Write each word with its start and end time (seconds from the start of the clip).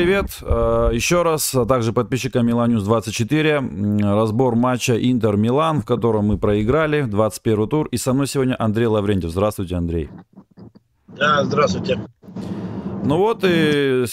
Привет 0.00 0.38
э, 0.40 0.90
еще 0.94 1.20
раз, 1.20 1.54
а 1.54 1.66
также 1.66 1.92
подписчикам 1.92 2.46
Миланюс 2.46 2.82
24. 2.84 3.62
Разбор 4.00 4.54
матча 4.54 4.94
Интер-Милан, 4.94 5.82
в 5.82 5.84
котором 5.84 6.28
мы 6.28 6.38
проиграли 6.38 7.02
21 7.02 7.68
тур. 7.68 7.86
И 7.88 7.98
со 7.98 8.14
мной 8.14 8.26
сегодня 8.26 8.56
Андрей 8.58 8.86
Лаврентьев. 8.86 9.30
Здравствуйте, 9.30 9.76
Андрей. 9.76 10.08
Да, 11.06 11.44
здравствуйте. 11.44 12.00
Ну 13.04 13.18
вот 13.18 13.44
и 13.44 14.06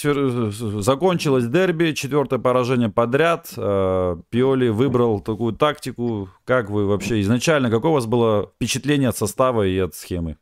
закончилось 0.82 1.46
дерби, 1.46 1.92
четвертое 1.92 2.38
поражение 2.38 2.90
подряд. 2.90 3.48
Э, 3.56 4.16
Пиоли 4.28 4.68
выбрал 4.68 5.20
такую 5.20 5.54
тактику. 5.54 6.28
Как 6.44 6.68
вы 6.68 6.84
вообще 6.84 7.22
изначально, 7.22 7.70
какое 7.70 7.92
у 7.92 7.94
вас 7.94 8.04
было 8.04 8.50
впечатление 8.56 9.08
от 9.08 9.16
состава 9.16 9.66
и 9.66 9.78
от 9.78 9.94
схемы? 9.94 10.36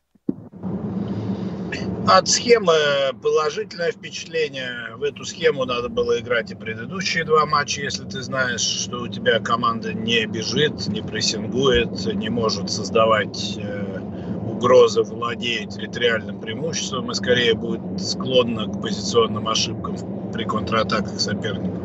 От 2.09 2.29
схемы 2.29 2.73
положительное 3.21 3.91
впечатление. 3.91 4.95
В 4.97 5.03
эту 5.03 5.25
схему 5.25 5.65
надо 5.65 5.89
было 5.89 6.21
играть 6.21 6.53
и 6.53 6.55
предыдущие 6.55 7.25
два 7.25 7.47
матча, 7.47 7.83
если 7.83 8.05
ты 8.05 8.23
знаешь, 8.23 8.61
что 8.61 9.03
у 9.03 9.09
тебя 9.09 9.41
команда 9.41 9.93
не 9.93 10.25
бежит, 10.27 10.87
не 10.87 11.03
прессингует, 11.03 12.07
не 12.15 12.29
может 12.29 12.71
создавать 12.71 13.59
э, 13.59 14.01
угрозы, 14.49 15.03
владея 15.03 15.67
территориальным 15.67 16.39
преимуществом 16.41 17.11
и 17.11 17.15
скорее 17.15 17.55
будет 17.55 18.01
склонна 18.01 18.67
к 18.67 18.81
позиционным 18.81 19.49
ошибкам 19.49 19.97
при 20.33 20.45
контратаках 20.45 21.19
соперников. 21.19 21.83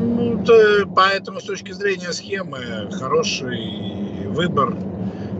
Ну, 0.00 0.44
то, 0.44 0.86
поэтому 0.94 1.40
с 1.40 1.44
точки 1.44 1.72
зрения 1.72 2.12
схемы 2.12 2.90
хороший 2.92 4.26
выбор. 4.26 4.76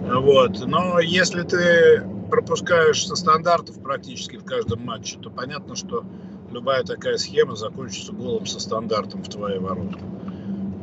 Вот. 0.07 0.67
Но 0.67 1.01
если 1.01 1.43
ты 1.43 2.16
пропускаешь 2.29 3.07
со 3.07 3.17
стандартов 3.17 3.81
практически 3.83 4.37
в 4.37 4.45
каждом 4.45 4.85
матче, 4.85 5.19
то 5.19 5.31
понятно, 5.31 5.77
что 5.77 6.05
любая 6.51 6.85
такая 6.85 7.17
схема 7.17 7.57
закончится 7.57 8.13
голом 8.13 8.47
со 8.47 8.61
стандартом 8.61 9.23
в 9.23 9.29
твои 9.29 9.59
ворота. 9.59 9.99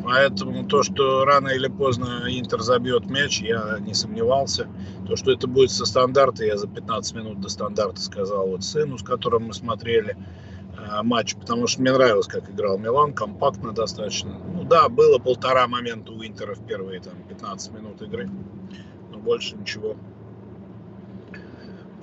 Поэтому 0.03 0.67
то, 0.67 0.83
что 0.83 1.23
рано 1.23 1.47
или 1.49 1.67
поздно 1.67 2.23
Интер 2.27 2.61
забьет 2.61 3.09
мяч, 3.09 3.41
я 3.41 3.77
не 3.79 3.93
сомневался. 3.93 4.67
То, 5.07 5.15
что 5.15 5.31
это 5.31 5.47
будет 5.47 5.71
со 5.71 5.85
стандарта, 5.85 6.43
я 6.43 6.57
за 6.57 6.67
15 6.67 7.15
минут 7.15 7.39
до 7.39 7.47
стандарта 7.47 8.01
сказал 8.01 8.47
вот 8.47 8.63
сыну, 8.65 8.97
с 8.97 9.03
которым 9.03 9.45
мы 9.45 9.53
смотрели 9.53 10.17
э, 10.77 11.03
матч, 11.03 11.35
потому 11.35 11.67
что 11.67 11.81
мне 11.81 11.93
нравилось, 11.93 12.27
как 12.27 12.49
играл 12.49 12.77
Милан, 12.77 13.13
компактно 13.13 13.71
достаточно. 13.71 14.37
Ну 14.53 14.65
да, 14.65 14.89
было 14.89 15.19
полтора 15.19 15.67
момента 15.67 16.11
у 16.11 16.21
Интера 16.21 16.53
в 16.53 16.65
первые 16.65 16.99
там, 16.99 17.13
15 17.29 17.71
минут 17.71 18.01
игры, 18.01 18.29
но 19.09 19.19
больше 19.19 19.55
ничего. 19.55 19.95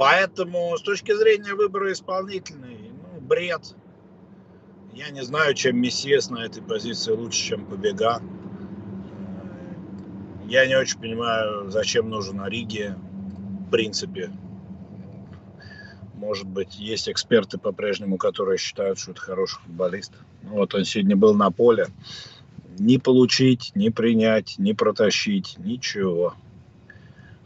Поэтому 0.01 0.75
с 0.79 0.81
точки 0.81 1.15
зрения 1.15 1.53
выбора 1.53 1.93
исполнительный, 1.93 2.91
ну, 2.91 3.21
бред. 3.21 3.77
Я 4.95 5.11
не 5.11 5.23
знаю, 5.23 5.53
чем 5.53 5.79
Мессиес 5.79 6.31
на 6.31 6.39
этой 6.39 6.63
позиции 6.63 7.13
лучше, 7.13 7.49
чем 7.49 7.67
Побега. 7.67 8.23
Я 10.47 10.67
не 10.67 10.75
очень 10.75 10.99
понимаю, 10.99 11.71
зачем 11.71 12.09
нужен 12.09 12.41
Ориги, 12.41 12.95
в 13.67 13.71
принципе. 13.71 14.31
Может 16.15 16.47
быть, 16.47 16.79
есть 16.79 17.07
эксперты 17.11 17.59
по-прежнему, 17.59 18.17
которые 18.17 18.57
считают, 18.57 18.99
что 18.99 19.11
это 19.11 19.21
хороший 19.21 19.61
футболист. 19.61 20.15
Ну, 20.45 20.53
вот 20.53 20.75
он 20.75 20.87
сегодня 20.87 21.15
был 21.15 21.35
на 21.35 21.51
поле. 21.51 21.89
Не 22.79 22.97
получить, 22.97 23.73
не 23.75 23.91
принять, 23.91 24.55
не 24.57 24.73
протащить, 24.73 25.57
ничего. 25.59 26.37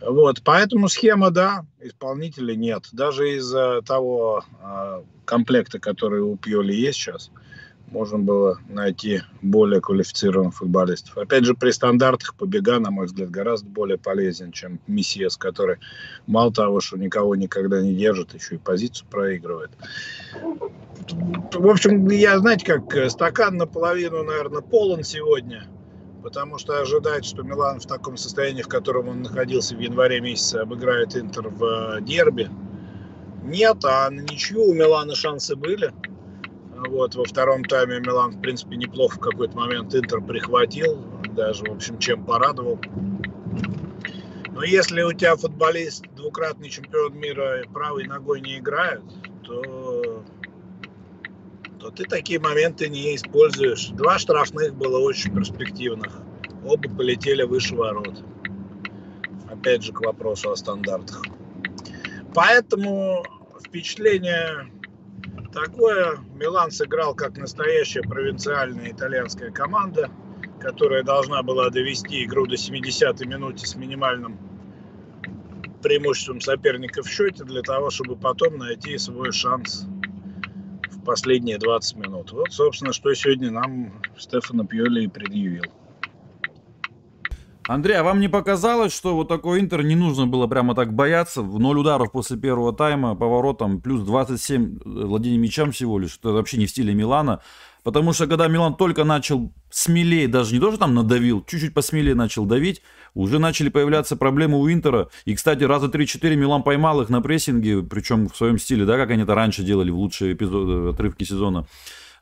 Вот, 0.06 0.42
поэтому 0.44 0.88
схема, 0.88 1.30
да, 1.30 1.64
исполнителей 1.80 2.56
нет. 2.56 2.88
Даже 2.92 3.36
из-за 3.36 3.82
того 3.82 4.44
э, 4.62 5.02
комплекта, 5.24 5.78
который 5.78 6.20
у 6.20 6.36
Пьоли 6.36 6.74
есть 6.74 6.98
сейчас, 6.98 7.30
можно 7.88 8.18
было 8.18 8.58
найти 8.68 9.22
более 9.40 9.80
квалифицированных 9.80 10.54
футболистов. 10.54 11.16
Опять 11.16 11.44
же, 11.44 11.54
при 11.54 11.70
стандартах 11.70 12.34
побега, 12.34 12.78
на 12.80 12.90
мой 12.90 13.06
взгляд, 13.06 13.30
гораздо 13.30 13.68
более 13.68 13.98
полезен, 13.98 14.52
чем 14.52 14.80
Мессиес, 14.86 15.36
который 15.36 15.76
мало 16.26 16.52
того, 16.52 16.80
что 16.80 16.96
никого 16.96 17.36
никогда 17.36 17.80
не 17.80 17.94
держит, 17.94 18.34
еще 18.34 18.56
и 18.56 18.58
позицию 18.58 19.08
проигрывает. 19.08 19.70
В 21.52 21.68
общем, 21.68 22.08
я, 22.08 22.38
знаете, 22.38 22.66
как 22.66 23.10
стакан 23.10 23.56
наполовину, 23.56 24.24
наверное, 24.24 24.62
полон 24.62 25.02
сегодня– 25.04 25.68
потому 26.24 26.56
что 26.56 26.80
ожидать, 26.80 27.26
что 27.26 27.42
Милан 27.42 27.80
в 27.80 27.86
таком 27.86 28.16
состоянии, 28.16 28.62
в 28.62 28.68
котором 28.68 29.08
он 29.08 29.22
находился 29.22 29.76
в 29.76 29.78
январе 29.78 30.20
месяце, 30.22 30.56
обыграет 30.56 31.14
Интер 31.14 31.48
в 31.48 31.62
э, 31.62 32.00
дерби, 32.00 32.48
нет, 33.42 33.84
а 33.84 34.08
на 34.08 34.20
ничью 34.20 34.64
у 34.64 34.72
Милана 34.72 35.14
шансы 35.14 35.54
были. 35.54 35.92
Вот, 36.88 37.14
во 37.14 37.24
втором 37.24 37.62
тайме 37.62 38.00
Милан, 38.00 38.38
в 38.38 38.40
принципе, 38.40 38.76
неплохо 38.76 39.18
в 39.18 39.20
какой-то 39.20 39.54
момент 39.54 39.94
Интер 39.94 40.22
прихватил, 40.22 40.98
даже, 41.36 41.64
в 41.64 41.72
общем, 41.72 41.98
чем 41.98 42.24
порадовал. 42.24 42.80
Но 44.52 44.62
если 44.62 45.02
у 45.02 45.12
тебя 45.12 45.36
футболист, 45.36 46.06
двукратный 46.16 46.70
чемпион 46.70 47.18
мира, 47.18 47.64
правой 47.70 48.06
ногой 48.06 48.40
не 48.40 48.58
играет, 48.58 49.02
то 49.42 50.13
то 51.84 51.90
ты 51.90 52.04
такие 52.04 52.40
моменты 52.40 52.88
не 52.88 53.14
используешь. 53.14 53.88
Два 53.88 54.18
штрафных 54.18 54.74
было 54.74 54.98
очень 55.00 55.34
перспективных. 55.34 56.18
Оба 56.64 56.88
полетели 56.88 57.42
выше 57.42 57.76
ворот. 57.76 58.24
Опять 59.50 59.82
же 59.82 59.92
к 59.92 60.00
вопросу 60.00 60.50
о 60.50 60.56
стандартах. 60.56 61.22
Поэтому 62.34 63.22
впечатление 63.62 64.72
такое. 65.52 66.16
Милан 66.34 66.70
сыграл 66.70 67.14
как 67.14 67.36
настоящая 67.36 68.00
провинциальная 68.00 68.90
итальянская 68.90 69.50
команда, 69.50 70.10
которая 70.60 71.02
должна 71.02 71.42
была 71.42 71.68
довести 71.68 72.24
игру 72.24 72.46
до 72.46 72.54
70-й 72.54 73.26
минуты 73.26 73.66
с 73.66 73.76
минимальным 73.76 74.38
преимуществом 75.82 76.40
соперника 76.40 77.02
в 77.02 77.08
счете 77.10 77.44
для 77.44 77.60
того, 77.60 77.90
чтобы 77.90 78.16
потом 78.16 78.56
найти 78.56 78.96
свой 78.96 79.32
шанс 79.32 79.86
последние 81.04 81.58
20 81.58 81.96
минут. 81.96 82.32
Вот, 82.32 82.52
собственно, 82.52 82.92
что 82.92 83.14
сегодня 83.14 83.50
нам 83.50 84.02
Стефано 84.18 84.66
Пьоли 84.66 85.04
и 85.04 85.08
предъявил. 85.08 85.64
Андрей, 87.66 87.96
а 87.96 88.02
вам 88.02 88.20
не 88.20 88.28
показалось, 88.28 88.94
что 88.94 89.14
вот 89.14 89.28
такой 89.28 89.58
Интер 89.60 89.82
не 89.82 89.96
нужно 89.96 90.26
было 90.26 90.46
прямо 90.46 90.74
так 90.74 90.92
бояться? 90.92 91.40
В 91.40 91.58
ноль 91.58 91.78
ударов 91.78 92.12
после 92.12 92.36
первого 92.36 92.74
тайма, 92.74 93.14
поворотом, 93.14 93.80
плюс 93.80 94.02
27 94.02 94.80
владений 94.84 95.38
мячом 95.38 95.72
всего 95.72 95.98
лишь, 95.98 96.12
что 96.12 96.34
вообще 96.34 96.58
не 96.58 96.66
в 96.66 96.70
стиле 96.70 96.92
Милана. 96.92 97.40
Потому 97.82 98.12
что 98.12 98.26
когда 98.26 98.48
Милан 98.48 98.76
только 98.76 99.04
начал 99.04 99.50
смелее, 99.70 100.28
даже 100.28 100.52
не 100.54 100.60
то, 100.60 100.76
там 100.76 100.94
надавил, 100.94 101.42
чуть-чуть 101.46 101.72
посмелее 101.72 102.14
начал 102.14 102.44
давить, 102.44 102.82
уже 103.14 103.38
начали 103.38 103.68
появляться 103.68 104.16
проблемы 104.16 104.58
у 104.58 104.70
Интера. 104.70 105.08
И, 105.24 105.34
кстати, 105.34 105.64
раза 105.64 105.86
3-4 105.86 106.36
Милан 106.36 106.62
поймал 106.62 107.00
их 107.00 107.08
на 107.08 107.20
прессинге, 107.20 107.82
причем 107.82 108.28
в 108.28 108.36
своем 108.36 108.58
стиле, 108.58 108.84
да, 108.84 108.96
как 108.96 109.10
они 109.10 109.22
это 109.22 109.34
раньше 109.34 109.62
делали 109.62 109.90
в 109.90 109.98
лучшие 109.98 110.34
эпизоды, 110.34 110.90
отрывки 110.90 111.24
сезона. 111.24 111.66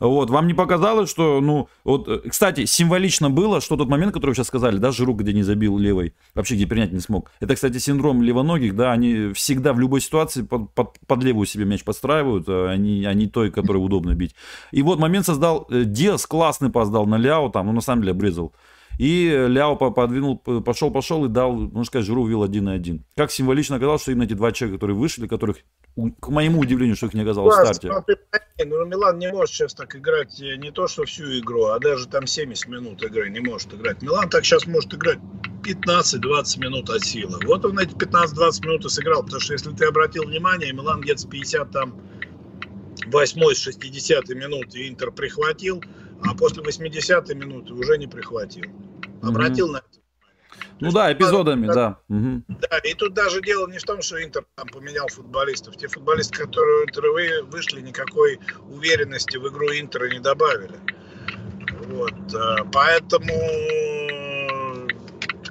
Вот, 0.03 0.31
вам 0.31 0.49
не 0.49 0.55
показалось, 0.55 1.09
что, 1.09 1.41
ну, 1.41 1.69
вот, 1.85 2.09
э, 2.09 2.29
кстати, 2.29 2.65
символично 2.65 3.31
было, 3.31 3.61
что 3.61 3.77
тот 3.77 3.89
момент, 3.89 4.13
который 4.13 4.31
вы 4.31 4.35
сейчас 4.35 4.49
сказали, 4.49 4.79
да, 4.79 4.91
Жиру, 4.91 5.15
где 5.15 5.33
не 5.33 5.45
забил 5.45 5.79
левой, 5.79 6.13
вообще 6.35 6.57
где 6.57 6.67
принять 6.67 6.91
не 6.93 6.99
смог. 6.99 7.31
Это, 7.39 7.55
кстати, 7.55 7.79
синдром 7.79 8.21
левоногих, 8.21 8.75
да, 8.75 8.91
они 8.91 9.33
всегда 9.33 9.73
в 9.73 9.79
любой 9.79 10.01
ситуации 10.01 10.43
под, 10.43 10.75
под, 10.75 10.99
под 11.07 11.23
левую 11.23 11.47
себе 11.47 11.67
мяч 11.67 11.85
подстраивают, 11.85 12.49
а 12.49 12.71
они, 12.71 13.05
они 13.05 13.29
той, 13.29 13.53
которой 13.53 13.77
удобно 13.77 14.13
бить. 14.15 14.35
И 14.73 14.83
вот 14.83 14.99
момент 14.99 15.25
создал, 15.25 15.69
э, 15.71 15.85
Диас 15.85 16.27
классный 16.27 16.71
пас 16.71 16.91
дал 16.91 17.07
на 17.07 17.17
Ляо, 17.17 17.51
там, 17.51 17.67
ну, 17.67 17.73
на 17.73 17.81
самом 17.81 18.03
деле, 18.03 18.11
обрезал. 18.11 18.53
И 18.99 19.29
Ляо 19.49 19.77
подвинул, 19.77 20.39
пошел-пошел 20.39 21.25
и 21.25 21.29
дал, 21.29 21.53
можно 21.55 21.85
сказать, 21.85 22.07
Жиру 22.07 22.23
увел 22.23 22.43
один 22.43 22.65
на 22.65 22.73
один. 22.73 23.05
Как 23.17 23.31
символично 23.31 23.77
оказалось, 23.77 24.03
что 24.03 24.13
именно 24.13 24.25
эти 24.25 24.35
два 24.35 24.53
человека, 24.53 24.79
которые 24.79 24.97
вышли, 24.97 25.27
которых 25.27 25.59
к 26.21 26.29
моему 26.29 26.61
удивлению, 26.61 26.97
что 26.97 27.07
их 27.07 27.15
не 27.15 27.21
оказалось 27.21 27.55
да, 27.55 27.65
в 27.65 27.75
старте. 27.75 27.91
Ну, 28.65 28.85
Милан 28.87 29.19
не 29.19 29.31
может 29.31 29.55
сейчас 29.55 29.75
так 29.75 29.95
играть 29.95 30.41
э, 30.41 30.57
не 30.57 30.71
то, 30.71 30.89
что 30.89 31.05
всю 31.05 31.25
игру, 31.39 31.67
а 31.67 31.79
даже 31.79 32.07
там 32.07 32.27
70 32.27 32.69
минут 32.69 33.03
игры 33.03 33.29
не 33.29 33.41
может 33.41 33.75
играть. 33.75 34.01
Милан 34.01 34.31
так 34.31 34.45
сейчас 34.45 34.67
может 34.67 34.95
играть 34.95 35.19
15-20 35.63 36.61
минут 36.61 36.89
от 36.89 37.03
силы. 37.03 37.39
Вот 37.45 37.65
он 37.65 37.79
эти 37.79 37.95
15-20 37.95 38.67
минут 38.67 38.85
и 38.87 38.89
сыграл, 38.89 39.23
потому 39.23 39.41
что 39.41 39.53
если 39.53 39.71
ты 39.73 39.85
обратил 39.85 40.25
внимание, 40.25 40.73
Милан 40.73 41.01
где-то 41.01 41.21
с 41.21 41.25
50 41.27 41.71
там 41.71 42.01
8 43.07 43.55
60 43.55 44.29
минуты 44.31 44.89
Интер 44.89 45.11
прихватил, 45.11 45.83
а 46.25 46.35
после 46.35 46.63
80 46.63 47.29
минуты 47.35 47.73
уже 47.73 47.99
не 47.99 48.07
прихватил. 48.07 48.65
Обратил 49.23 49.69
mm-hmm. 49.69 49.73
на 49.73 49.79
это 49.79 50.03
ну 50.83 50.89
есть, 50.89 50.97
да, 50.97 51.13
эпизодами, 51.13 51.67
да. 51.69 51.75
Да. 51.75 51.99
Угу. 52.09 52.43
да. 52.49 52.79
И 52.79 52.95
тут 52.95 53.15
даже 53.15 53.41
дело 53.41 53.69
не 53.69 53.79
в 53.79 53.85
том, 53.85 54.03
что 54.03 54.23
Интер 54.23 54.45
там 54.57 54.67
поменял 54.67 55.07
футболистов. 55.09 55.77
Те 55.77 55.87
футболисты, 55.87 56.39
которые 56.39 56.87
Интер 56.87 57.05
вышли, 57.47 57.81
никакой 57.81 58.41
уверенности 58.69 59.37
в 59.37 59.49
игру 59.49 59.69
Интера 59.69 60.11
не 60.11 60.19
добавили. 60.19 60.75
Вот. 61.87 62.35
Э, 62.35 62.65
поэтому 62.73 63.33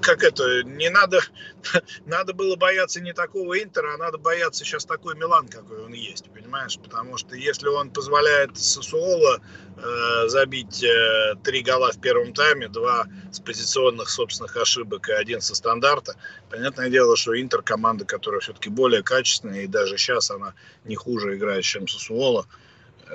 как 0.01 0.23
это, 0.23 0.63
не 0.63 0.89
надо, 0.89 1.21
надо 2.05 2.33
было 2.33 2.55
бояться 2.55 2.99
не 2.99 3.13
такого 3.13 3.61
Интера, 3.61 3.93
а 3.93 3.97
надо 3.97 4.17
бояться 4.17 4.65
сейчас 4.65 4.85
такой 4.85 5.15
Милан, 5.15 5.47
какой 5.47 5.83
он 5.83 5.93
есть, 5.93 6.29
понимаешь? 6.31 6.77
Потому 6.81 7.17
что 7.17 7.35
если 7.35 7.67
он 7.67 7.91
позволяет 7.91 8.57
Сосуоло 8.57 9.39
э, 9.77 10.27
забить 10.27 10.83
э, 10.83 11.35
три 11.43 11.61
гола 11.61 11.91
в 11.91 12.01
первом 12.01 12.33
тайме, 12.33 12.67
два 12.67 13.05
с 13.31 13.39
позиционных 13.39 14.09
собственных 14.09 14.57
ошибок 14.57 15.09
и 15.09 15.13
один 15.13 15.41
со 15.41 15.55
стандарта, 15.55 16.15
понятное 16.49 16.89
дело, 16.89 17.15
что 17.15 17.39
Интер 17.39 17.61
команда, 17.61 18.05
которая 18.05 18.41
все-таки 18.41 18.69
более 18.69 19.03
качественная, 19.03 19.61
и 19.61 19.67
даже 19.67 19.97
сейчас 19.97 20.31
она 20.31 20.53
не 20.83 20.95
хуже 20.95 21.35
играет, 21.35 21.63
чем 21.63 21.87
Сосуоло, 21.87 22.47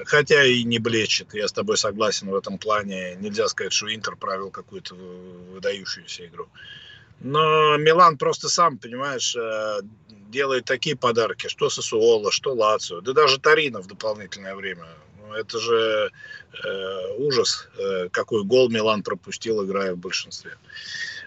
хотя 0.04 0.44
и 0.44 0.62
не 0.64 0.78
блещет, 0.78 1.34
я 1.34 1.48
с 1.48 1.52
тобой 1.52 1.76
согласен 1.76 2.28
в 2.30 2.34
этом 2.34 2.58
плане. 2.58 3.16
Нельзя 3.16 3.48
сказать, 3.48 3.72
что 3.72 3.92
Интер 3.94 4.16
провел 4.16 4.50
какую-то 4.50 4.94
выдающуюся 4.94 6.26
игру. 6.26 6.48
Но 7.20 7.76
Милан 7.78 8.18
просто 8.18 8.48
сам, 8.48 8.78
понимаешь, 8.78 9.34
э, 9.34 9.80
делает 10.28 10.66
такие 10.66 10.96
подарки, 10.96 11.48
что 11.48 11.70
Сосуола, 11.70 12.30
что 12.30 12.52
Лацио, 12.52 13.00
да 13.00 13.12
даже 13.12 13.38
Тарина 13.38 13.80
в 13.80 13.86
дополнительное 13.86 14.54
время. 14.54 14.86
Ну, 15.20 15.32
это 15.32 15.58
же 15.58 16.10
э, 16.62 17.14
ужас, 17.16 17.68
э, 17.78 18.08
какой 18.10 18.44
гол 18.44 18.68
Милан 18.68 19.02
пропустил, 19.02 19.64
играя 19.64 19.94
в 19.94 19.98
большинстве. 19.98 20.56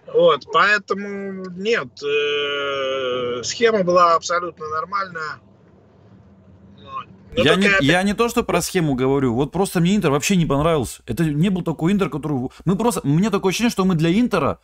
Вот, 0.05 0.45
поэтому 0.51 1.49
нет, 1.51 1.87
э, 2.03 3.41
схема 3.43 3.83
была 3.83 4.15
абсолютно 4.15 4.67
нормальная. 4.69 5.39
Ну, 7.35 7.43
я, 7.43 7.55
не, 7.55 7.69
я 7.81 8.03
не 8.03 8.13
то, 8.13 8.27
что 8.29 8.43
про 8.43 8.61
схему 8.61 8.95
говорю, 8.95 9.33
вот 9.33 9.51
просто 9.51 9.79
мне 9.79 9.95
Интер 9.95 10.11
вообще 10.11 10.35
не 10.35 10.45
понравился. 10.45 11.01
Это 11.05 11.23
не 11.23 11.49
был 11.49 11.61
такой 11.61 11.91
Интер, 11.91 12.09
который... 12.09 12.49
Мы 12.65 12.75
просто... 12.75 13.01
Мне 13.03 13.29
такое 13.29 13.51
ощущение, 13.51 13.71
что 13.71 13.85
мы 13.85 13.95
для 13.95 14.11
Интера 14.11 14.59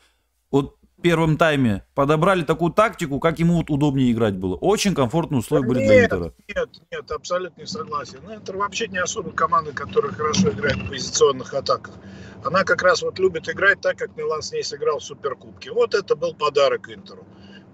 вот 0.52 0.78
в 0.98 1.02
первом 1.02 1.38
тайме 1.38 1.84
подобрали 1.94 2.44
такую 2.44 2.74
тактику, 2.74 3.20
как 3.20 3.38
ему 3.40 3.58
вот 3.58 3.70
удобнее 3.70 4.12
играть 4.12 4.36
было. 4.36 4.56
Очень 4.56 4.96
комфортные 4.96 5.40
условия 5.40 5.68
были 5.68 5.86
для 5.86 6.06
Интера. 6.06 6.34
Нет, 6.48 6.70
нет, 6.92 7.12
абсолютно 7.12 7.62
не 7.62 7.68
согласен. 7.68 8.20
Ну, 8.26 8.34
Интер 8.34 8.58
вообще 8.58 8.88
не 8.88 8.98
особо 8.98 9.32
команда, 9.32 9.72
которая 9.72 10.12
хорошо 10.12 10.50
играет 10.50 10.78
в 10.78 10.90
позиционных 10.90 11.54
атаках. 11.54 11.94
Она 12.44 12.64
как 12.64 12.82
раз 12.82 13.02
вот 13.02 13.20
любит 13.20 13.48
играть 13.50 13.82
так, 13.82 13.98
как 13.98 14.16
Милан 14.16 14.42
с 14.42 14.52
ней 14.52 14.64
сыграл 14.64 15.00
в 15.00 15.04
Суперкубке. 15.04 15.72
Вот 15.72 15.94
это 15.94 16.16
был 16.16 16.34
подарок 16.34 16.90
Интеру. 16.90 17.26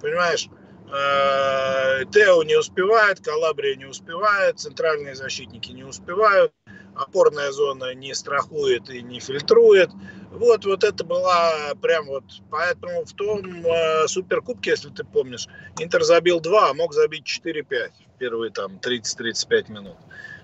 Понимаешь? 0.02 0.50
Э, 0.92 2.04
Тео 2.12 2.44
не 2.44 2.58
успевает, 2.58 3.22
Калабрия 3.22 3.76
не 3.76 3.86
успевает, 3.86 4.60
центральные 4.60 5.16
защитники 5.16 5.72
не 5.72 5.84
успевают, 5.84 6.52
опорная 6.96 7.52
зона 7.52 7.94
не 7.94 8.14
страхует 8.14 8.90
и 8.90 9.02
не 9.02 9.22
фильтрует. 9.22 9.90
Вот, 10.32 10.66
вот 10.66 10.84
это 10.84 11.04
была 11.04 11.74
прям 11.82 12.08
вот, 12.08 12.24
поэтому 12.50 13.06
в 13.06 13.14
том 13.14 13.66
э, 13.66 14.08
суперкубке, 14.08 14.72
если 14.72 14.90
ты 14.90 15.04
помнишь, 15.06 15.48
Интер 15.80 16.04
забил 16.04 16.42
2, 16.42 16.70
а 16.70 16.74
мог 16.74 16.94
забить 16.94 17.26
4-5 17.26 17.92
в 18.16 18.18
первые 18.18 18.52
там 18.52 18.78
30-35 18.78 19.72
минут. 19.72 19.98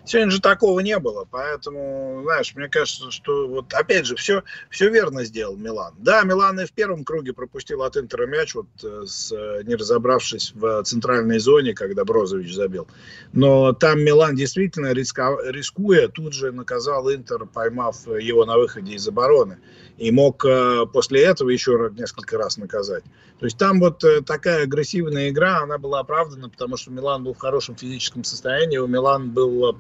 Сегодня 0.07 0.31
же 0.31 0.39
такого 0.39 0.80
не 0.80 0.98
было, 1.00 1.27
поэтому, 1.30 2.21
знаешь, 2.24 2.56
мне 2.56 2.69
кажется, 2.69 3.12
что 3.12 3.45
вот 3.45 3.74
опять 3.74 4.06
же 4.06 4.15
все, 4.15 4.44
все 4.69 4.89
верно 4.89 5.25
сделал 5.25 5.57
Милан. 5.57 5.95
Да, 5.98 6.24
Милан 6.24 6.57
и 6.62 6.65
в 6.65 6.71
первом 6.71 7.04
круге 7.04 7.33
пропустил 7.33 7.83
от 7.83 7.98
Интера 7.98 8.25
мяч, 8.25 8.56
вот 8.56 8.68
э, 8.83 9.04
с, 9.06 9.31
не 9.65 9.75
разобравшись 9.75 10.54
в 10.56 10.81
центральной 10.83 11.39
зоне, 11.39 11.74
когда 11.74 12.06
Брозович 12.06 12.54
забил. 12.54 12.88
Но 13.33 13.74
там 13.74 14.00
Милан 14.00 14.36
действительно 14.36 14.94
риска, 14.94 15.36
рискуя, 15.44 16.07
тут 16.07 16.31
же 16.31 16.53
наказал 16.53 17.13
Интер, 17.13 17.45
поймав 17.45 18.07
его 18.07 18.45
на 18.45 18.56
выходе 18.57 18.94
из 18.94 19.06
обороны. 19.10 19.57
И 19.98 20.12
мог 20.12 20.45
э, 20.45 20.86
после 20.94 21.24
этого 21.24 21.50
еще 21.50 21.92
несколько 21.98 22.38
раз 22.38 22.56
наказать. 22.56 23.03
То 23.39 23.45
есть 23.45 23.57
там 23.57 23.81
вот 23.81 24.06
э, 24.06 24.21
такая 24.21 24.63
агрессивная 24.63 25.31
игра, 25.31 25.57
она 25.63 25.77
была 25.77 26.00
оправдана, 26.00 26.50
потому 26.50 26.77
что 26.77 26.92
Милан 26.92 27.25
был 27.25 27.33
в 27.33 27.39
хорошем 27.39 27.75
физическом 27.75 28.24
состоянии, 28.24 28.77
у 28.77 28.88
Милан 28.88 29.31
был 29.31 29.75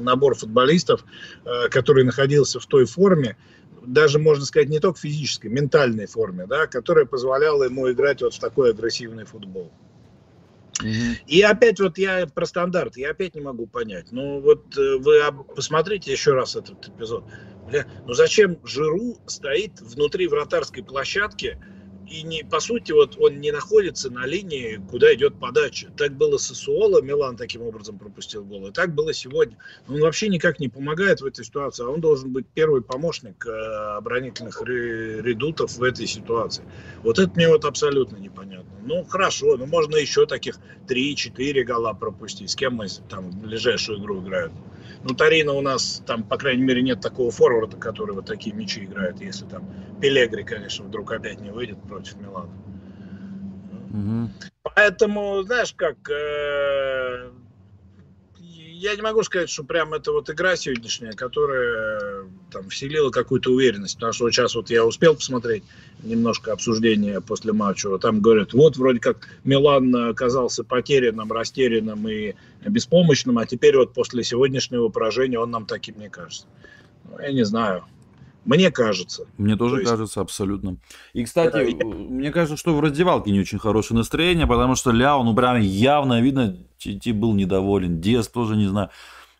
набор 0.00 0.34
футболистов, 0.34 1.04
э, 1.44 1.68
который 1.68 2.04
находился 2.04 2.60
в 2.60 2.66
той 2.66 2.84
форме, 2.84 3.36
даже 3.86 4.18
можно 4.18 4.44
сказать 4.44 4.68
не 4.68 4.80
только 4.80 4.98
физической, 4.98 5.48
ментальной 5.48 6.06
форме, 6.06 6.46
да, 6.46 6.66
которая 6.66 7.06
позволяла 7.06 7.64
ему 7.64 7.90
играть 7.90 8.22
вот 8.22 8.34
в 8.34 8.40
такой 8.40 8.70
агрессивный 8.70 9.24
футбол. 9.24 9.72
И 11.26 11.42
опять 11.42 11.80
вот 11.80 11.98
я 11.98 12.26
про 12.26 12.46
стандарт, 12.46 12.96
я 12.96 13.10
опять 13.10 13.34
не 13.34 13.40
могу 13.40 13.66
понять. 13.66 14.12
Ну 14.12 14.40
вот 14.40 14.76
э, 14.78 14.96
вы 14.98 15.20
посмотрите 15.54 16.12
еще 16.12 16.34
раз 16.34 16.54
этот 16.54 16.88
эпизод. 16.88 17.24
Бля, 17.68 17.86
ну 18.06 18.12
зачем 18.12 18.58
Жиру 18.64 19.18
стоит 19.26 19.80
внутри 19.80 20.28
вратарской 20.28 20.84
площадки, 20.84 21.58
и 22.10 22.22
не, 22.22 22.42
по 22.42 22.60
сути, 22.60 22.92
вот 22.92 23.16
он 23.18 23.40
не 23.40 23.52
находится 23.52 24.10
на 24.10 24.26
линии, 24.26 24.80
куда 24.90 25.14
идет 25.14 25.38
подача. 25.38 25.88
Так 25.96 26.16
было 26.16 26.38
с 26.38 26.50
Исуола, 26.50 27.02
Милан 27.02 27.36
таким 27.36 27.62
образом 27.62 27.98
пропустил 27.98 28.44
гол, 28.44 28.68
и 28.68 28.72
так 28.72 28.94
было 28.94 29.12
сегодня. 29.12 29.56
Он 29.88 30.00
вообще 30.00 30.28
никак 30.28 30.58
не 30.58 30.68
помогает 30.68 31.20
в 31.20 31.26
этой 31.26 31.44
ситуации, 31.44 31.84
а 31.84 31.88
он 31.88 32.00
должен 32.00 32.32
быть 32.32 32.46
первый 32.54 32.82
помощник 32.82 33.46
э, 33.46 33.50
оборонительных 33.50 34.62
редутов 34.62 35.76
в 35.76 35.82
этой 35.82 36.06
ситуации. 36.06 36.64
Вот 37.02 37.18
это 37.18 37.30
мне 37.34 37.48
вот 37.48 37.64
абсолютно 37.64 38.16
непонятно. 38.16 38.70
Ну, 38.82 39.04
хорошо, 39.04 39.56
ну 39.56 39.66
можно 39.66 39.96
еще 39.96 40.26
таких 40.26 40.58
3-4 40.88 41.62
гола 41.64 41.92
пропустить. 41.92 42.50
С 42.50 42.56
кем 42.56 42.76
мы 42.76 42.86
там 43.08 43.30
ближайшую 43.30 44.00
игру 44.00 44.22
играем? 44.22 44.52
Ну, 45.04 45.14
Тарина 45.14 45.52
у 45.52 45.60
нас 45.60 46.02
там, 46.06 46.24
по 46.24 46.36
крайней 46.36 46.62
мере, 46.62 46.82
нет 46.82 47.00
такого 47.00 47.30
форварда, 47.30 47.76
который 47.76 48.14
вот 48.14 48.26
такие 48.26 48.54
мячи 48.54 48.84
играет, 48.84 49.20
если 49.20 49.44
там 49.44 49.68
Пелегри, 50.00 50.44
конечно, 50.44 50.84
вдруг 50.84 51.12
опять 51.12 51.40
не 51.40 51.50
выйдет 51.50 51.80
против 51.82 51.97
Милана. 52.20 52.50
Угу. 53.90 54.30
Поэтому, 54.62 55.42
знаешь, 55.42 55.72
как 55.74 55.96
э, 56.10 57.30
я 58.78 58.94
не 58.94 59.02
могу 59.02 59.22
сказать, 59.24 59.50
что 59.50 59.64
прям 59.64 59.92
это 59.92 60.12
вот 60.12 60.30
игра 60.30 60.54
сегодняшняя, 60.54 61.12
которая 61.12 62.26
там 62.52 62.68
вселила 62.68 63.10
какую-то 63.10 63.50
уверенность. 63.50 63.96
Потому 63.96 64.12
что 64.12 64.24
вот 64.24 64.32
сейчас 64.32 64.54
вот 64.54 64.70
я 64.70 64.84
успел 64.84 65.16
посмотреть 65.16 65.64
немножко 66.02 66.52
обсуждения 66.52 67.20
после 67.20 67.52
матча. 67.52 67.96
Там 67.98 68.20
говорят, 68.20 68.52
вот 68.52 68.76
вроде 68.76 69.00
как 69.00 69.28
Милан 69.42 69.94
оказался 70.10 70.62
потерянным, 70.62 71.32
растерянным 71.32 72.08
и 72.08 72.34
беспомощным, 72.64 73.38
а 73.38 73.46
теперь 73.46 73.76
вот 73.76 73.94
после 73.94 74.22
сегодняшнего 74.22 74.88
поражения 74.88 75.40
он 75.40 75.50
нам 75.50 75.66
таким 75.66 75.98
не 75.98 76.08
кажется. 76.08 76.46
Ну, 77.04 77.18
я 77.18 77.32
не 77.32 77.44
знаю. 77.44 77.84
Мне 78.48 78.70
кажется. 78.70 79.26
Мне 79.36 79.56
тоже 79.56 79.74
То 79.74 79.80
есть... 79.80 79.90
кажется, 79.90 80.20
абсолютно. 80.22 80.78
И, 81.12 81.22
кстати, 81.22 81.52
да, 81.52 81.60
я... 81.60 81.84
мне 81.84 82.30
кажется, 82.30 82.56
что 82.56 82.74
в 82.74 82.80
раздевалке 82.80 83.30
не 83.30 83.40
очень 83.40 83.58
хорошее 83.58 83.98
настроение, 83.98 84.46
потому 84.46 84.74
что 84.74 84.90
Ляо, 84.90 85.22
ну, 85.22 85.34
прям 85.34 85.60
явно 85.60 86.22
видно, 86.22 86.56
Ти 86.78 87.12
был 87.12 87.34
недоволен. 87.34 88.00
Диас 88.00 88.26
тоже, 88.26 88.56
не 88.56 88.66
знаю. 88.66 88.88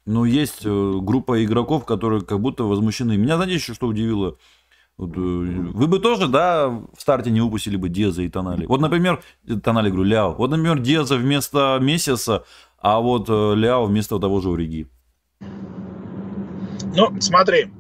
Но 0.05 0.27
есть 0.27 0.61
э, 0.63 0.93
группа 1.01 1.43
игроков, 1.43 1.87
которые 1.87 2.21
как 2.21 2.41
будто 2.41 2.65
возмущены. 2.65 3.17
Меня, 3.17 3.37
знаете, 3.37 3.55
еще 3.55 3.73
что 3.73 3.87
удивило? 3.87 4.37
Вот, 4.99 5.17
э, 5.17 5.21
вы 5.21 5.87
бы 5.87 6.01
тоже, 6.01 6.29
да, 6.29 6.69
в 6.69 7.01
старте 7.01 7.31
не 7.31 7.41
выпустили 7.41 7.77
бы 7.77 7.89
Диаза 7.89 8.21
и 8.21 8.29
Тонали. 8.29 8.67
Вот, 8.67 8.83
например, 8.83 9.23
Тонали, 9.65 9.89
говорю, 9.89 10.05
Ляо. 10.05 10.35
Вот, 10.35 10.51
например, 10.51 10.81
Диаза 10.81 11.17
вместо 11.17 11.79
Мессиса, 11.81 12.45
а 12.79 13.01
вот 13.01 13.31
э, 13.31 13.55
Ляо 13.55 13.87
вместо 13.87 14.19
того 14.19 14.43
же 14.43 14.51
Уриги. 14.51 14.87
Ну, 16.95 17.19
смотри, 17.21 17.71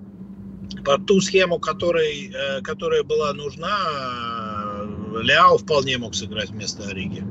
под 0.84 1.06
ту 1.06 1.20
схему, 1.20 1.58
который, 1.58 2.32
э, 2.32 2.60
которая 2.62 3.02
была 3.02 3.32
нужна, 3.32 3.76
э, 4.80 5.22
Ляо 5.22 5.58
вполне 5.58 5.98
мог 5.98 6.14
сыграть 6.14 6.50
вместо 6.50 6.88
Ориги. 6.88 7.24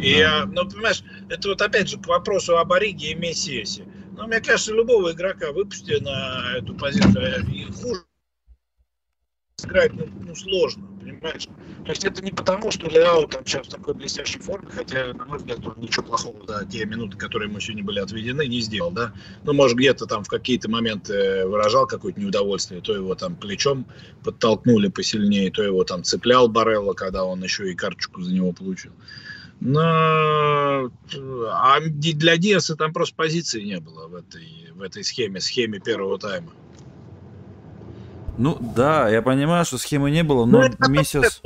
И, 0.00 0.18
да. 0.18 0.46
ну, 0.46 0.68
понимаешь, 0.68 1.02
это 1.28 1.48
вот 1.48 1.60
опять 1.62 1.88
же 1.88 1.98
к 1.98 2.06
вопросу 2.06 2.58
об 2.58 2.72
Ориге 2.72 3.12
и 3.12 3.14
Мессиесе. 3.14 3.84
Ну, 4.16 4.26
мне 4.26 4.40
кажется, 4.40 4.72
любого 4.72 5.12
игрока 5.12 5.52
выпусти 5.52 5.92
на 6.00 6.56
эту 6.56 6.74
позицию, 6.74 7.46
и 7.48 7.64
хуже 7.72 8.02
сыграть 9.60 9.92
ну, 9.92 10.06
ну, 10.26 10.34
сложно, 10.34 10.86
понимаешь? 11.00 11.46
То 11.84 11.90
есть 11.90 12.04
это 12.04 12.22
не 12.22 12.30
потому, 12.30 12.70
что 12.70 12.88
Лео 12.88 13.26
там 13.26 13.44
сейчас 13.44 13.66
в 13.66 13.70
такой 13.70 13.94
блестящей 13.94 14.38
форме, 14.38 14.68
хотя, 14.70 15.12
на 15.14 15.24
мой 15.24 15.38
взгляд, 15.38 15.66
он 15.66 15.74
ничего 15.78 16.04
плохого 16.04 16.46
за 16.46 16.66
те 16.66 16.84
минуты, 16.84 17.16
которые 17.16 17.48
ему 17.48 17.60
сегодня 17.60 17.84
были 17.84 18.00
отведены, 18.00 18.46
не 18.46 18.60
сделал, 18.60 18.90
да? 18.90 19.12
Ну, 19.44 19.52
может, 19.52 19.76
где-то 19.76 20.06
там 20.06 20.24
в 20.24 20.28
какие-то 20.28 20.70
моменты 20.70 21.46
выражал 21.46 21.86
какое-то 21.86 22.20
неудовольствие, 22.20 22.80
то 22.80 22.94
его 22.94 23.14
там 23.14 23.36
плечом 23.36 23.86
подтолкнули 24.22 24.88
посильнее, 24.88 25.50
то 25.50 25.62
его 25.62 25.84
там 25.84 26.04
цеплял 26.04 26.48
Барелло, 26.48 26.94
когда 26.94 27.24
он 27.24 27.42
еще 27.42 27.70
и 27.70 27.74
карточку 27.74 28.22
за 28.22 28.32
него 28.32 28.52
получил. 28.52 28.92
Но 29.60 30.90
а 31.52 31.80
для 31.80 32.36
Диаса 32.38 32.76
там 32.76 32.92
просто 32.92 33.14
позиции 33.14 33.62
не 33.62 33.78
было 33.78 34.08
в 34.08 34.14
этой, 34.14 34.72
в 34.74 34.80
этой 34.80 35.04
схеме, 35.04 35.40
схеме 35.40 35.80
первого 35.80 36.18
тайма. 36.18 36.52
Ну 38.38 38.58
да, 38.60 39.08
я 39.08 39.22
понимаю, 39.22 39.64
что 39.64 39.78
схемы 39.78 40.10
не 40.10 40.22
было, 40.22 40.44
но 40.46 40.62
ну, 40.62 40.88
месяц... 40.88 41.40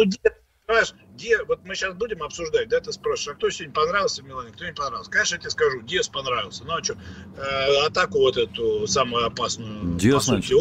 Понимаешь, 0.66 0.94
Ди, 1.14 1.36
вот 1.46 1.60
мы 1.64 1.74
сейчас 1.74 1.94
будем 1.94 2.22
обсуждать, 2.22 2.68
да, 2.68 2.80
ты 2.80 2.90
спросишь, 2.90 3.28
а 3.28 3.34
кто 3.34 3.50
сегодня 3.50 3.74
понравился 3.74 4.22
в 4.22 4.24
Милане, 4.24 4.50
кто 4.50 4.64
не 4.64 4.72
понравился? 4.72 5.10
Конечно, 5.10 5.34
я 5.34 5.40
тебе 5.40 5.50
скажу, 5.50 5.82
Диас 5.82 6.08
понравился. 6.08 6.64
Ну 6.64 6.72
а 6.72 6.82
что, 6.82 6.94
э, 6.94 7.86
атаку 7.86 8.18
вот 8.18 8.36
эту 8.36 8.86
самую 8.86 9.26
опасную, 9.26 9.94
Диас 9.96 10.26
по 10.26 10.36
сути, 10.36 10.54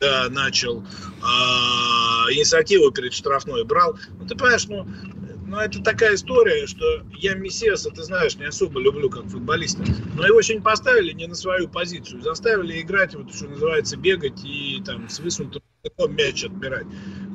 да, 0.00 0.28
начал, 0.30 0.82
э, 0.82 1.22
инициативу 2.32 2.90
перед 2.92 3.12
штрафной 3.12 3.64
брал. 3.64 3.98
Ну 4.18 4.26
ты 4.26 4.34
понимаешь, 4.34 4.66
ну 4.68 4.86
ну, 5.52 5.58
это 5.58 5.82
такая 5.82 6.14
история, 6.14 6.66
что 6.66 7.02
я 7.18 7.34
Мессиаса, 7.34 7.90
ты 7.90 8.02
знаешь, 8.04 8.36
не 8.36 8.46
особо 8.46 8.80
люблю 8.80 9.10
как 9.10 9.26
футболиста. 9.26 9.84
Но 10.16 10.26
его 10.26 10.40
сегодня 10.40 10.64
поставили 10.64 11.12
не 11.12 11.26
на 11.26 11.34
свою 11.34 11.68
позицию. 11.68 12.22
Заставили 12.22 12.80
играть, 12.80 13.14
вот 13.14 13.34
что 13.34 13.44
называется, 13.44 13.98
бегать 13.98 14.42
и 14.46 14.82
там 14.82 15.10
с 15.10 15.20
высунутым 15.20 15.62
мяч 16.08 16.42
отбирать. 16.44 16.86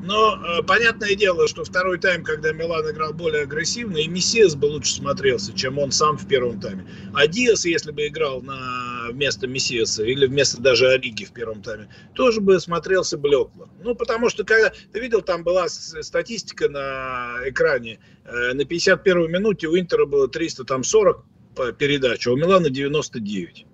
Но 0.04 0.36
э, 0.36 0.64
понятное 0.64 1.14
дело, 1.14 1.48
что 1.48 1.64
второй 1.64 2.00
тайм, 2.00 2.24
когда 2.24 2.54
Милан 2.54 2.90
играл 2.90 3.14
более 3.14 3.44
агрессивно, 3.44 3.98
и 3.98 4.08
Мессиас 4.08 4.56
бы 4.56 4.66
лучше 4.66 4.96
смотрелся, 4.96 5.54
чем 5.54 5.78
он 5.78 5.92
сам 5.92 6.18
в 6.18 6.28
первом 6.28 6.60
тайме. 6.60 6.88
А 7.14 7.28
Диас, 7.28 7.66
если 7.66 7.92
бы 7.92 8.08
играл 8.08 8.42
на 8.42 8.97
вместо 9.12 9.48
Мессиаса 9.48 10.04
или 10.04 10.26
вместо 10.26 10.62
даже 10.62 10.90
Ориги 10.90 11.26
в 11.26 11.32
первом 11.32 11.62
тайме, 11.62 11.90
тоже 12.14 12.42
бы 12.42 12.60
смотрелся 12.60 13.18
блекло. 13.18 13.70
Ну, 13.84 13.96
потому 13.96 14.30
что, 14.30 14.44
когда 14.44 14.72
ты 14.92 15.00
видел, 15.00 15.22
там 15.22 15.44
была 15.44 15.68
статистика 15.70 16.70
на 16.70 17.40
экране, 17.46 18.00
э, 18.26 18.54
на 18.54 18.62
51-й 18.62 19.28
минуте 19.28 19.68
у 19.68 19.78
Интера 19.78 20.06
было 20.06 20.28
340 20.28 21.26
передач, 21.78 22.28
а 22.28 22.32
у 22.32 22.36
Милана 22.36 22.70
99. 22.70 23.66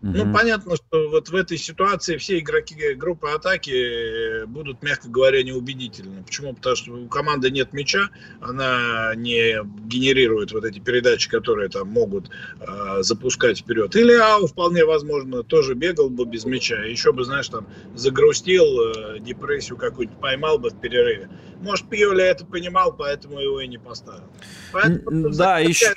Угу. 0.00 0.12
Ну, 0.12 0.32
понятно, 0.32 0.76
что 0.76 1.08
вот 1.10 1.28
в 1.28 1.34
этой 1.34 1.58
ситуации 1.58 2.18
все 2.18 2.38
игроки 2.38 2.94
группы 2.94 3.30
атаки 3.30 4.44
будут, 4.46 4.80
мягко 4.82 5.08
говоря, 5.08 5.42
неубедительны. 5.42 6.22
Почему? 6.22 6.54
Потому 6.54 6.76
что 6.76 6.92
у 6.92 7.08
команды 7.08 7.50
нет 7.50 7.72
мяча, 7.72 8.10
она 8.40 9.12
не 9.16 9.60
генерирует 9.86 10.52
вот 10.52 10.64
эти 10.64 10.78
передачи, 10.78 11.28
которые 11.28 11.68
там 11.68 11.88
могут 11.88 12.30
э, 12.60 13.02
запускать 13.02 13.58
вперед. 13.58 13.96
Или 13.96 14.12
Ау, 14.12 14.46
вполне 14.46 14.84
возможно, 14.84 15.42
тоже 15.42 15.74
бегал 15.74 16.10
бы 16.10 16.24
без 16.26 16.44
мяча. 16.44 16.84
Еще 16.84 17.12
бы, 17.12 17.24
знаешь, 17.24 17.48
там 17.48 17.66
загрустил, 17.96 18.64
э, 18.64 19.18
депрессию 19.18 19.76
какую-нибудь 19.78 20.20
поймал 20.20 20.60
бы 20.60 20.70
в 20.70 20.80
перерыве. 20.80 21.28
Может, 21.60 21.88
Пьоли 21.88 22.22
это 22.22 22.46
понимал, 22.46 22.94
поэтому 22.96 23.40
его 23.40 23.60
и 23.60 23.66
не 23.66 23.78
поставил. 23.78 24.30
Поэтому, 24.72 25.30
да, 25.30 25.58
еще... 25.58 25.94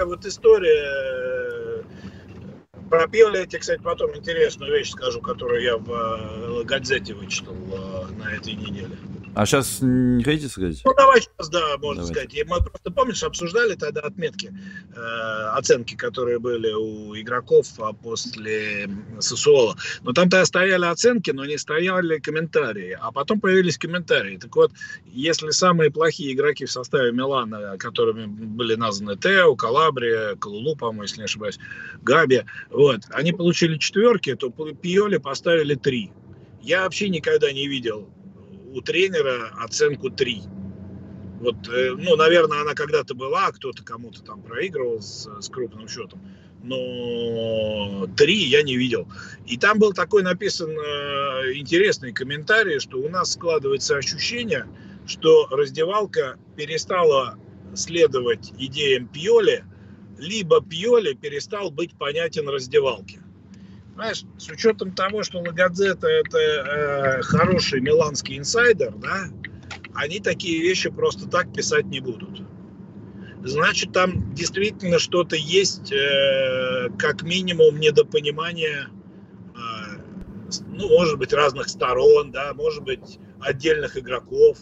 Вот 0.00 0.24
история 0.26 1.37
Пропел 2.88 3.34
я 3.34 3.46
тебе, 3.46 3.58
кстати, 3.58 3.80
потом 3.82 4.16
интересную 4.16 4.72
вещь 4.72 4.90
скажу, 4.90 5.20
которую 5.20 5.62
я 5.62 5.76
в 5.76 5.90
э, 5.90 6.64
газете 6.64 7.12
вычитал 7.14 7.54
э, 7.54 8.12
на 8.12 8.32
этой 8.32 8.54
неделе. 8.54 8.96
А 9.38 9.46
сейчас 9.46 9.78
не 9.82 10.24
хотите 10.24 10.48
сказать? 10.48 10.80
Ну, 10.84 10.92
давай 10.96 11.20
сейчас, 11.20 11.48
да, 11.48 11.78
можно 11.78 12.02
Давайте. 12.02 12.12
сказать. 12.12 12.34
И 12.34 12.42
мы 12.42 12.60
просто, 12.60 12.90
помнишь, 12.90 13.22
обсуждали 13.22 13.76
тогда 13.76 14.00
отметки, 14.00 14.52
э, 14.96 15.00
оценки, 15.54 15.94
которые 15.94 16.40
были 16.40 16.72
у 16.72 17.14
игроков 17.14 17.68
а 17.78 17.92
после 17.92 18.90
Сосуола. 19.20 19.76
Но 20.02 20.12
там 20.12 20.28
тогда 20.28 20.44
стояли 20.44 20.86
оценки, 20.86 21.30
но 21.30 21.44
не 21.44 21.56
стояли 21.56 22.18
комментарии. 22.18 22.98
А 23.00 23.12
потом 23.12 23.38
появились 23.38 23.78
комментарии. 23.78 24.38
Так 24.38 24.56
вот, 24.56 24.72
если 25.06 25.50
самые 25.50 25.92
плохие 25.92 26.32
игроки 26.32 26.64
в 26.64 26.72
составе 26.72 27.12
Милана, 27.12 27.78
которыми 27.78 28.26
были 28.26 28.74
названы 28.74 29.16
Тео, 29.16 29.54
Калабрия, 29.54 30.34
Калулу, 30.34 30.74
по-моему, 30.74 31.02
если 31.02 31.18
не 31.18 31.26
ошибаюсь, 31.26 31.60
Габи, 32.02 32.42
вот, 32.70 33.02
они 33.10 33.32
получили 33.32 33.78
четверки, 33.78 34.34
то 34.34 34.50
Пиоли 34.50 35.18
поставили 35.18 35.76
три. 35.76 36.10
Я 36.60 36.82
вообще 36.82 37.08
никогда 37.08 37.52
не 37.52 37.68
видел 37.68 38.10
у 38.72 38.80
тренера 38.80 39.50
оценку 39.58 40.10
3. 40.10 40.42
Вот, 41.40 41.68
э, 41.68 41.94
ну, 41.96 42.16
наверное, 42.16 42.62
она 42.62 42.74
когда-то 42.74 43.14
была, 43.14 43.50
кто-то 43.52 43.84
кому-то 43.84 44.22
там 44.22 44.42
проигрывал 44.42 45.00
с, 45.00 45.28
с 45.40 45.48
крупным 45.48 45.88
счетом, 45.88 46.20
но 46.62 48.08
3 48.16 48.34
я 48.34 48.62
не 48.62 48.76
видел. 48.76 49.08
И 49.46 49.56
там 49.56 49.78
был 49.78 49.92
такой 49.92 50.22
написан 50.22 50.70
э, 50.70 51.54
интересный 51.54 52.12
комментарий, 52.12 52.80
что 52.80 52.98
у 52.98 53.08
нас 53.08 53.32
складывается 53.32 53.96
ощущение, 53.96 54.66
что 55.06 55.46
раздевалка 55.50 56.36
перестала 56.56 57.38
следовать 57.74 58.52
идеям 58.58 59.06
Пьоли, 59.06 59.64
либо 60.18 60.60
Пьоли 60.60 61.14
перестал 61.14 61.70
быть 61.70 61.96
понятен 61.96 62.48
раздевалке 62.48 63.20
знаешь, 63.98 64.22
с 64.38 64.48
учетом 64.48 64.92
того, 64.92 65.24
что 65.24 65.40
Лагадзета 65.40 66.06
это 66.06 66.38
э, 66.38 67.22
хороший 67.22 67.80
миланский 67.80 68.38
инсайдер, 68.38 68.92
да, 68.94 69.24
они 69.92 70.20
такие 70.20 70.60
вещи 70.62 70.88
просто 70.88 71.28
так 71.28 71.52
писать 71.52 71.86
не 71.86 71.98
будут. 71.98 72.42
Значит, 73.42 73.92
там 73.92 74.32
действительно 74.34 75.00
что-то 75.00 75.34
есть, 75.34 75.90
э, 75.90 76.90
как 76.96 77.22
минимум, 77.22 77.80
недопонимание, 77.80 78.86
э, 78.86 79.98
ну, 80.68 80.88
может 80.90 81.18
быть, 81.18 81.32
разных 81.32 81.68
сторон, 81.68 82.30
да, 82.30 82.54
может 82.54 82.84
быть, 82.84 83.18
отдельных 83.40 83.98
игроков. 83.98 84.58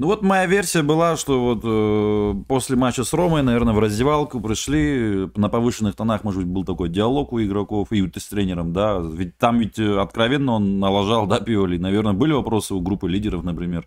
Ну 0.00 0.06
вот 0.06 0.22
моя 0.22 0.46
версия 0.46 0.80
была, 0.82 1.14
что 1.18 1.38
вот 1.38 1.60
э, 1.62 2.44
после 2.48 2.74
матча 2.74 3.04
с 3.04 3.12
Ромой, 3.12 3.42
наверное, 3.42 3.74
в 3.74 3.78
раздевалку 3.78 4.40
пришли, 4.40 5.28
на 5.36 5.50
повышенных 5.50 5.94
тонах, 5.94 6.24
может 6.24 6.40
быть, 6.42 6.50
был 6.50 6.64
такой 6.64 6.88
диалог 6.88 7.34
у 7.34 7.42
игроков 7.42 7.92
и 7.92 8.10
с 8.18 8.28
тренером, 8.28 8.72
да, 8.72 8.98
ведь 8.98 9.36
там 9.36 9.58
ведь 9.58 9.78
э, 9.78 10.00
откровенно 10.00 10.52
он 10.52 10.78
налажал, 10.78 11.26
да, 11.26 11.38
Пиоли, 11.38 11.76
наверное, 11.76 12.14
были 12.14 12.32
вопросы 12.32 12.72
у 12.72 12.80
группы 12.80 13.10
лидеров, 13.10 13.44
например. 13.44 13.86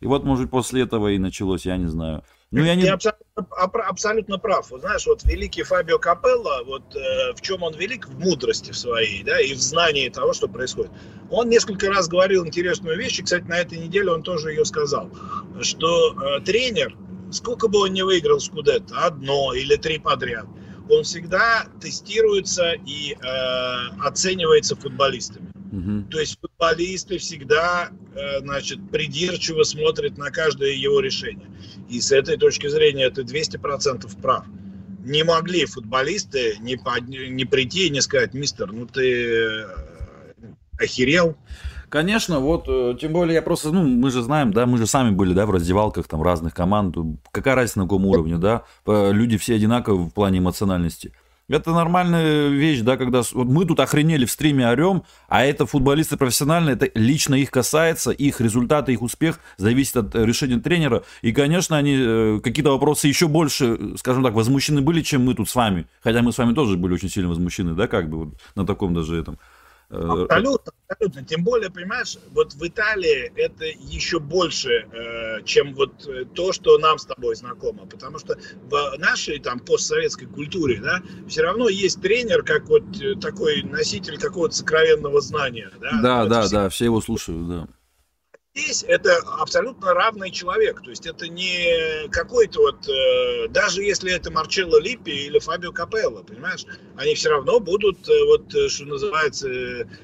И 0.00 0.06
вот, 0.06 0.24
может, 0.24 0.50
после 0.50 0.82
этого 0.82 1.12
и 1.12 1.18
началось, 1.18 1.66
я 1.66 1.76
не 1.76 1.86
знаю. 1.86 2.24
Ну, 2.54 2.64
я 2.64 2.76
не... 2.76 2.82
Ты 2.82 2.88
абсолютно, 2.88 3.46
абсолютно 3.88 4.38
прав. 4.38 4.68
Знаешь, 4.70 5.06
вот 5.06 5.24
великий 5.24 5.64
Фабио 5.64 5.98
Капелло, 5.98 6.62
вот 6.64 6.94
э, 6.94 7.32
в 7.34 7.40
чем 7.40 7.64
он 7.64 7.74
велик? 7.74 8.06
В 8.06 8.16
мудрости 8.20 8.70
в 8.70 8.76
своей, 8.76 9.24
да, 9.24 9.40
и 9.40 9.54
в 9.54 9.60
знании 9.60 10.08
того, 10.08 10.32
что 10.34 10.46
происходит. 10.46 10.92
Он 11.30 11.48
несколько 11.48 11.88
раз 11.88 12.06
говорил 12.06 12.46
интересную 12.46 12.96
вещь, 12.96 13.18
и, 13.18 13.24
кстати, 13.24 13.42
на 13.44 13.58
этой 13.58 13.78
неделе 13.78 14.12
он 14.12 14.22
тоже 14.22 14.50
ее 14.50 14.64
сказал, 14.64 15.10
что 15.62 16.12
э, 16.12 16.40
тренер, 16.42 16.96
сколько 17.32 17.66
бы 17.66 17.80
он 17.80 17.92
не 17.92 18.02
выиграл 18.02 18.38
Скудетто, 18.38 18.94
одно 19.04 19.52
или 19.52 19.74
три 19.74 19.98
подряд, 19.98 20.46
он 20.88 21.02
всегда 21.02 21.66
тестируется 21.80 22.74
и 22.86 23.14
э, 23.14 24.06
оценивается 24.06 24.76
футболистами. 24.76 25.50
Угу. 25.74 26.10
То 26.10 26.20
есть 26.20 26.38
футболисты 26.40 27.18
всегда, 27.18 27.90
э, 28.14 28.40
значит, 28.40 28.78
придирчиво 28.90 29.64
смотрят 29.64 30.16
на 30.18 30.30
каждое 30.30 30.72
его 30.72 31.00
решение. 31.00 31.48
И 31.88 32.00
с 32.00 32.12
этой 32.12 32.36
точки 32.36 32.68
зрения 32.68 33.10
ты 33.10 33.22
200% 33.22 34.20
прав. 34.20 34.44
Не 35.04 35.24
могли 35.24 35.66
футболисты 35.66 36.56
не, 36.60 36.76
по, 36.76 37.00
не 37.00 37.44
прийти 37.44 37.88
и 37.88 37.90
не 37.90 38.00
сказать, 38.00 38.34
мистер, 38.34 38.72
ну 38.72 38.86
ты 38.86 39.26
э, 39.26 39.66
охерел, 40.78 41.36
Конечно, 41.90 42.40
вот, 42.40 42.64
э, 42.66 42.96
тем 43.00 43.12
более 43.12 43.34
я 43.34 43.42
просто, 43.42 43.70
ну, 43.70 43.86
мы 43.86 44.10
же 44.10 44.20
знаем, 44.22 44.52
да, 44.52 44.66
мы 44.66 44.78
же 44.78 44.86
сами 44.86 45.10
были, 45.10 45.32
да, 45.32 45.46
в 45.46 45.52
раздевалках 45.52 46.08
там 46.08 46.22
разных 46.24 46.52
команд, 46.52 46.96
какая 47.30 47.54
разница 47.54 47.78
на 47.78 47.84
каком 47.84 48.04
уровне, 48.06 48.36
да, 48.36 48.64
люди 48.84 49.36
все 49.36 49.54
одинаковы 49.54 50.06
в 50.06 50.10
плане 50.10 50.40
эмоциональности. 50.40 51.12
Это 51.46 51.72
нормальная 51.72 52.48
вещь, 52.48 52.80
да, 52.80 52.96
когда 52.96 53.20
вот 53.32 53.46
мы 53.46 53.66
тут 53.66 53.78
охренели 53.78 54.24
в 54.24 54.30
стриме 54.30 54.66
орем, 54.66 55.02
а 55.28 55.44
это 55.44 55.66
футболисты 55.66 56.16
профессиональные, 56.16 56.74
это 56.74 56.90
лично 56.94 57.34
их 57.34 57.50
касается, 57.50 58.12
их 58.12 58.40
результаты, 58.40 58.94
их 58.94 59.02
успех 59.02 59.40
зависит 59.58 59.96
от 59.98 60.14
э, 60.14 60.24
решения 60.24 60.58
тренера. 60.58 61.04
И, 61.20 61.32
конечно, 61.32 61.76
они 61.76 61.96
э, 61.98 62.40
какие-то 62.42 62.70
вопросы 62.70 63.08
еще 63.08 63.28
больше, 63.28 63.94
скажем 63.98 64.24
так, 64.24 64.32
возмущены 64.32 64.80
были, 64.80 65.02
чем 65.02 65.26
мы 65.26 65.34
тут 65.34 65.50
с 65.50 65.54
вами. 65.54 65.86
Хотя 66.02 66.22
мы 66.22 66.32
с 66.32 66.38
вами 66.38 66.54
тоже 66.54 66.78
были 66.78 66.94
очень 66.94 67.10
сильно 67.10 67.28
возмущены, 67.28 67.74
да, 67.74 67.88
как 67.88 68.08
бы 68.08 68.24
вот 68.24 68.34
на 68.54 68.64
таком 68.64 68.94
даже 68.94 69.14
этом. 69.14 69.38
Э, 69.90 69.96
абсолютно, 69.96 70.72
абсолютно. 70.88 71.24
Тем 71.24 71.44
более, 71.44 71.70
понимаешь, 71.70 72.16
вот 72.32 72.54
в 72.54 72.66
Италии 72.66 73.32
это 73.36 73.64
еще 73.64 74.18
больше, 74.18 74.88
э, 74.92 75.42
чем 75.44 75.74
вот 75.74 76.06
э, 76.06 76.24
то, 76.34 76.52
что 76.52 76.78
нам 76.78 76.98
с 76.98 77.06
тобой 77.06 77.36
знакомо. 77.36 77.86
Потому 77.86 78.18
что 78.18 78.36
в 78.68 78.96
нашей 78.98 79.38
там 79.38 79.60
постсоветской 79.60 80.26
культуре, 80.26 80.80
да, 80.80 81.02
все 81.28 81.42
равно 81.42 81.68
есть 81.68 82.00
тренер, 82.00 82.42
как 82.42 82.68
вот 82.68 82.84
такой 83.20 83.62
носитель 83.62 84.18
какого-то 84.18 84.54
сокровенного 84.54 85.20
знания. 85.20 85.70
Да, 85.80 86.00
да, 86.02 86.26
да, 86.26 86.42
все... 86.42 86.50
да, 86.50 86.68
все 86.68 86.84
его 86.86 87.00
слушают, 87.00 87.48
да 87.48 87.68
здесь 88.54 88.84
это 88.86 89.16
абсолютно 89.40 89.94
равный 89.94 90.30
человек. 90.30 90.80
То 90.82 90.90
есть 90.90 91.06
это 91.06 91.28
не 91.28 92.08
какой-то 92.08 92.60
вот, 92.60 92.88
э, 92.88 93.48
даже 93.48 93.82
если 93.82 94.12
это 94.12 94.30
Марчелло 94.30 94.80
Липпи 94.80 95.10
или 95.10 95.38
Фабио 95.38 95.72
Капелло, 95.72 96.22
понимаешь, 96.22 96.64
они 96.96 97.14
все 97.14 97.30
равно 97.30 97.58
будут, 97.58 98.08
э, 98.08 98.24
вот, 98.26 98.54
э, 98.54 98.68
что 98.68 98.84
называется, 98.84 99.48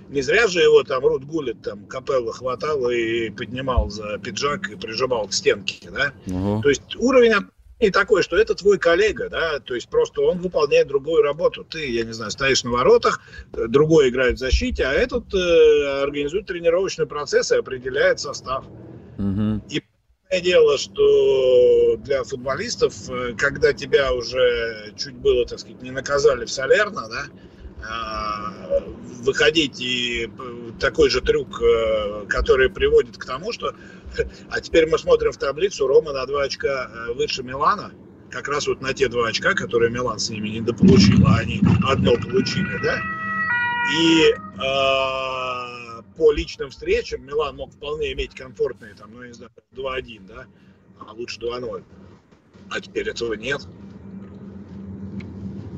не 0.09 0.23
зря 0.23 0.49
же 0.49 0.61
его 0.61 0.83
там 0.83 1.05
Рут 1.05 1.25
Гулит, 1.25 1.63
там, 1.63 1.87
Капелло 1.87 2.33
хватал 2.33 2.91
и 2.91 3.31
поднимал 3.31 3.89
за 3.91 4.19
пиджак 4.19 4.69
и 4.71 4.77
прижимал 4.77 5.29
к 5.29 5.33
стенке, 5.33 5.91
да. 5.91 6.13
Угу. 6.27 6.63
То 6.63 6.69
есть 6.69 6.97
уровень 6.97 7.35
и 7.81 7.91
такой, 7.91 8.23
что 8.23 8.37
это 8.37 8.55
твой 8.55 8.79
коллега, 8.79 9.29
да, 9.31 9.59
то 9.59 9.75
есть 9.75 9.89
просто 9.89 10.21
он 10.21 10.39
выполняет 10.39 10.87
другую 10.87 11.23
работу. 11.23 11.65
Ты, 11.65 11.91
я 11.91 12.05
не 12.05 12.13
знаю, 12.13 12.31
стоишь 12.31 12.63
на 12.63 12.71
воротах, 12.71 13.21
другой 13.53 14.11
играет 14.11 14.37
в 14.37 14.39
защите, 14.39 14.85
а 14.85 14.93
этот 14.93 15.33
э, 15.35 16.03
организует 16.03 16.47
тренировочный 16.47 17.07
процесс 17.07 17.51
и 17.51 17.57
определяет 17.57 18.21
состав. 18.21 18.67
Угу. 19.19 19.63
И 19.71 19.83
дело, 20.43 20.79
что 20.79 21.97
для 21.97 22.23
футболистов, 22.23 22.95
э, 23.09 23.35
когда 23.37 23.73
тебя 23.73 24.13
уже 24.13 24.93
чуть 24.97 25.15
было, 25.15 25.47
так 25.47 25.59
сказать, 25.59 25.83
не 25.83 25.91
наказали 25.91 26.45
в 26.45 26.51
Салерно, 26.51 27.09
да, 27.09 27.25
э, 27.25 27.50
выходить 29.23 29.81
и 29.81 30.27
э, 30.27 30.71
такой 30.79 31.11
же 31.11 31.21
трюк, 31.21 31.61
э, 31.63 32.27
который 32.29 32.71
приводит 32.71 33.17
к 33.17 33.25
тому, 33.25 33.53
что... 33.53 33.75
А 34.51 34.61
теперь 34.61 34.89
мы 34.89 34.99
смотрим 34.99 35.33
в 35.33 35.37
таблицу, 35.37 35.87
Рома 35.87 36.13
на 36.13 36.27
2 36.27 36.43
очка 36.43 36.91
выше 37.15 37.43
Милана, 37.43 37.93
как 38.31 38.49
раз 38.49 38.67
вот 38.67 38.81
на 38.81 38.95
те 38.95 39.09
два 39.09 39.29
очка, 39.29 39.55
которые 39.55 39.91
Милан 39.91 40.19
с 40.19 40.31
ними 40.31 40.49
не 40.49 40.61
дополучил, 40.61 41.27
а 41.27 41.39
они 41.39 41.61
одно 41.87 42.17
получили, 42.17 42.79
да? 42.83 43.01
И 43.99 44.33
э, 44.33 46.03
по 46.17 46.33
личным 46.33 46.71
встречам 46.71 47.25
Милан 47.25 47.57
мог 47.57 47.73
вполне 47.73 48.13
иметь 48.13 48.35
комфортные, 48.35 48.95
там, 48.95 49.13
ну, 49.13 49.25
не 49.25 49.33
знаю, 49.33 49.51
2-1, 49.75 50.27
да? 50.27 50.47
А 51.01 51.13
лучше 51.13 51.41
2-0. 51.41 51.83
А 52.71 52.81
теперь 52.81 53.09
этого 53.09 53.35
нет. 53.35 53.63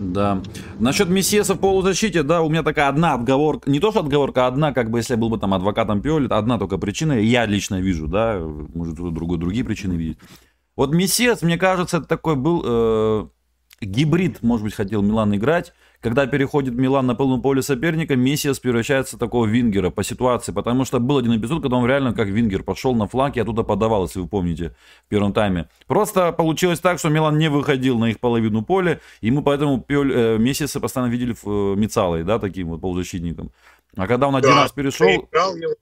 Да. 0.03 0.43
Насчет 0.79 1.09
Мессиеса 1.09 1.55
в 1.55 1.59
полузащите, 1.59 2.23
да, 2.23 2.43
у 2.43 2.49
меня 2.49 2.63
такая 2.63 2.89
одна 2.89 3.15
отговорка, 3.15 3.71
не 3.71 3.79
то 3.79 3.91
что 3.91 4.01
отговорка, 4.01 4.45
а 4.45 4.49
одна, 4.49 4.73
как 4.73 4.91
бы, 4.91 4.99
если 4.99 5.15
я 5.15 5.19
был 5.19 5.31
бы 5.31 5.39
там 5.39 5.55
адвокатом 5.55 6.03
Пиоли, 6.03 6.27
одна 6.29 6.59
только 6.59 6.79
причина, 6.79 7.13
я 7.13 7.47
лично 7.47 7.81
вижу, 7.81 8.09
да, 8.09 8.39
может, 8.75 8.95
кто-то 8.95 9.15
другой, 9.15 9.39
другие 9.39 9.65
причины 9.65 9.95
видит. 9.95 10.19
Вот 10.75 10.93
Мессиес, 10.93 11.43
мне 11.43 11.59
кажется, 11.59 11.99
это 11.99 12.07
такой 12.07 12.35
был 12.35 12.63
э, 12.65 13.27
гибрид, 13.81 14.43
может 14.43 14.65
быть, 14.65 14.75
хотел 14.75 15.03
Милан 15.03 15.35
играть, 15.35 15.73
когда 16.03 16.27
переходит 16.27 16.75
Милан 16.75 17.07
на 17.07 17.15
полном 17.15 17.41
поле 17.41 17.63
соперника, 17.63 18.17
Мессиас 18.17 18.59
превращается 18.59 19.17
в 19.17 19.21
такого 19.21 19.47
вингера 19.47 19.91
по 19.91 20.03
ситуации, 20.03 20.51
потому 20.51 20.85
что 20.85 20.99
был 20.99 21.19
один 21.19 21.37
эпизод, 21.37 21.63
когда 21.63 21.77
он 21.77 21.87
реально 21.87 22.13
как 22.13 22.27
вингер 22.27 22.65
пошел 22.65 22.95
на 22.95 23.07
фланг 23.07 23.37
и 23.37 23.41
оттуда 23.41 23.63
подавал, 23.63 24.05
если 24.05 24.19
вы 24.19 24.27
помните, 24.27 24.75
в 25.07 25.09
первом 25.09 25.33
тайме. 25.33 25.69
Просто 25.87 26.33
получилось 26.33 26.81
так, 26.81 26.99
что 26.99 27.09
Милан 27.09 27.39
не 27.39 27.49
выходил 27.49 27.99
на 27.99 28.11
их 28.11 28.19
половину 28.19 28.63
поля, 28.63 29.01
и 29.21 29.31
мы 29.31 29.43
поэтому 29.43 29.81
Пиоль, 29.81 30.13
э, 30.13 30.39
Мессиаса 30.39 30.81
постоянно 30.81 31.11
видели 31.11 31.35
в, 31.41 31.47
э, 31.47 31.77
Мицалой, 31.77 32.25
да, 32.25 32.41
таким 32.41 32.71
вот 32.71 32.81
полузащитником. 32.81 33.53
А 33.97 34.09
когда 34.09 34.27
он 34.27 34.35
один 34.35 34.51
да, 34.51 34.63
раз 34.63 34.73
перешел... 34.73 35.07
Играл 35.07 35.55
его 35.55 35.75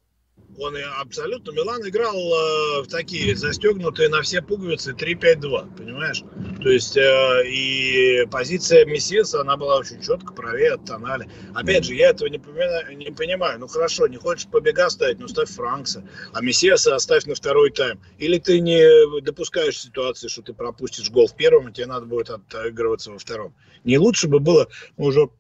он 0.61 0.77
абсолютно, 0.99 1.53
Милан 1.53 1.81
играл 1.89 2.17
э, 2.17 2.83
в 2.83 2.87
такие 2.89 3.35
застегнутые 3.35 4.09
на 4.09 4.23
все 4.23 4.43
пуговицы 4.43 4.93
3-5-2, 4.93 5.77
понимаешь? 5.77 6.23
То 6.63 6.69
есть 6.69 6.97
э, 6.97 7.43
и 7.47 8.27
позиция 8.31 8.85
Мессиса, 8.85 9.41
она 9.41 9.57
была 9.57 9.79
очень 9.79 10.03
четко 10.03 10.33
правее 10.33 10.75
от 10.75 10.85
Тонали. 10.85 11.29
Опять 11.55 11.85
же, 11.85 11.95
я 11.95 12.11
этого 12.11 12.29
не, 12.29 12.39
понимаю, 12.39 12.97
не 12.97 13.11
понимаю. 13.11 13.59
Ну 13.59 13.69
хорошо, 13.69 14.07
не 14.07 14.17
хочешь 14.17 14.47
побега 14.47 14.91
ставить, 14.91 15.19
ну 15.19 15.29
ставь 15.29 15.51
Франкса, 15.51 16.07
а 16.33 16.43
Мессиаса 16.43 16.95
оставь 16.95 17.25
на 17.25 17.35
второй 17.35 17.71
тайм. 17.71 18.01
Или 18.19 18.39
ты 18.39 18.61
не 18.61 19.21
допускаешь 19.23 19.79
ситуации, 19.79 20.29
что 20.29 20.43
ты 20.43 20.53
пропустишь 20.53 21.11
гол 21.11 21.27
в 21.27 21.37
первом, 21.37 21.69
и 21.69 21.73
тебе 21.73 21.87
надо 21.87 22.07
будет 22.07 22.31
отыгрываться 22.31 23.11
во 23.11 23.19
втором. 23.19 23.55
Не 23.85 23.99
лучше 23.99 24.29
бы 24.29 24.41
было, 24.41 24.69
мы 24.97 25.07
уже 25.07 25.31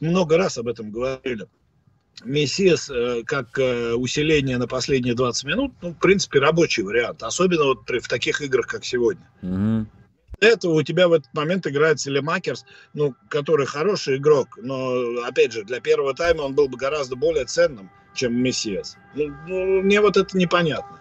много 0.00 0.36
раз 0.36 0.58
об 0.58 0.68
этом 0.68 0.90
говорили, 0.90 1.46
Мессиас 2.24 2.90
э, 2.90 3.22
как 3.24 3.58
э, 3.58 3.94
усиление 3.94 4.58
на 4.58 4.66
последние 4.66 5.14
20 5.14 5.44
минут, 5.44 5.72
ну, 5.82 5.90
в 5.90 5.98
принципе, 5.98 6.38
рабочий 6.38 6.82
вариант. 6.82 7.22
Особенно 7.22 7.64
вот 7.64 7.88
в 7.88 8.08
таких 8.08 8.40
играх, 8.40 8.66
как 8.66 8.84
сегодня. 8.84 9.28
Mm-hmm. 9.42 9.86
Для 10.40 10.50
этого 10.50 10.74
у 10.74 10.82
тебя 10.82 11.08
в 11.08 11.12
этот 11.12 11.32
момент 11.34 11.66
играет 11.66 12.00
Селемакерс, 12.00 12.64
ну, 12.94 13.14
который 13.28 13.66
хороший 13.66 14.16
игрок, 14.16 14.58
но, 14.60 15.22
опять 15.26 15.52
же, 15.52 15.64
для 15.64 15.80
первого 15.80 16.14
тайма 16.14 16.42
он 16.42 16.54
был 16.54 16.68
бы 16.68 16.76
гораздо 16.76 17.16
более 17.16 17.46
ценным, 17.46 17.90
чем 18.14 18.34
Мессиас. 18.34 18.96
Ну, 19.14 19.32
ну, 19.46 19.82
мне 19.82 20.00
вот 20.00 20.16
это 20.16 20.36
непонятно. 20.36 20.98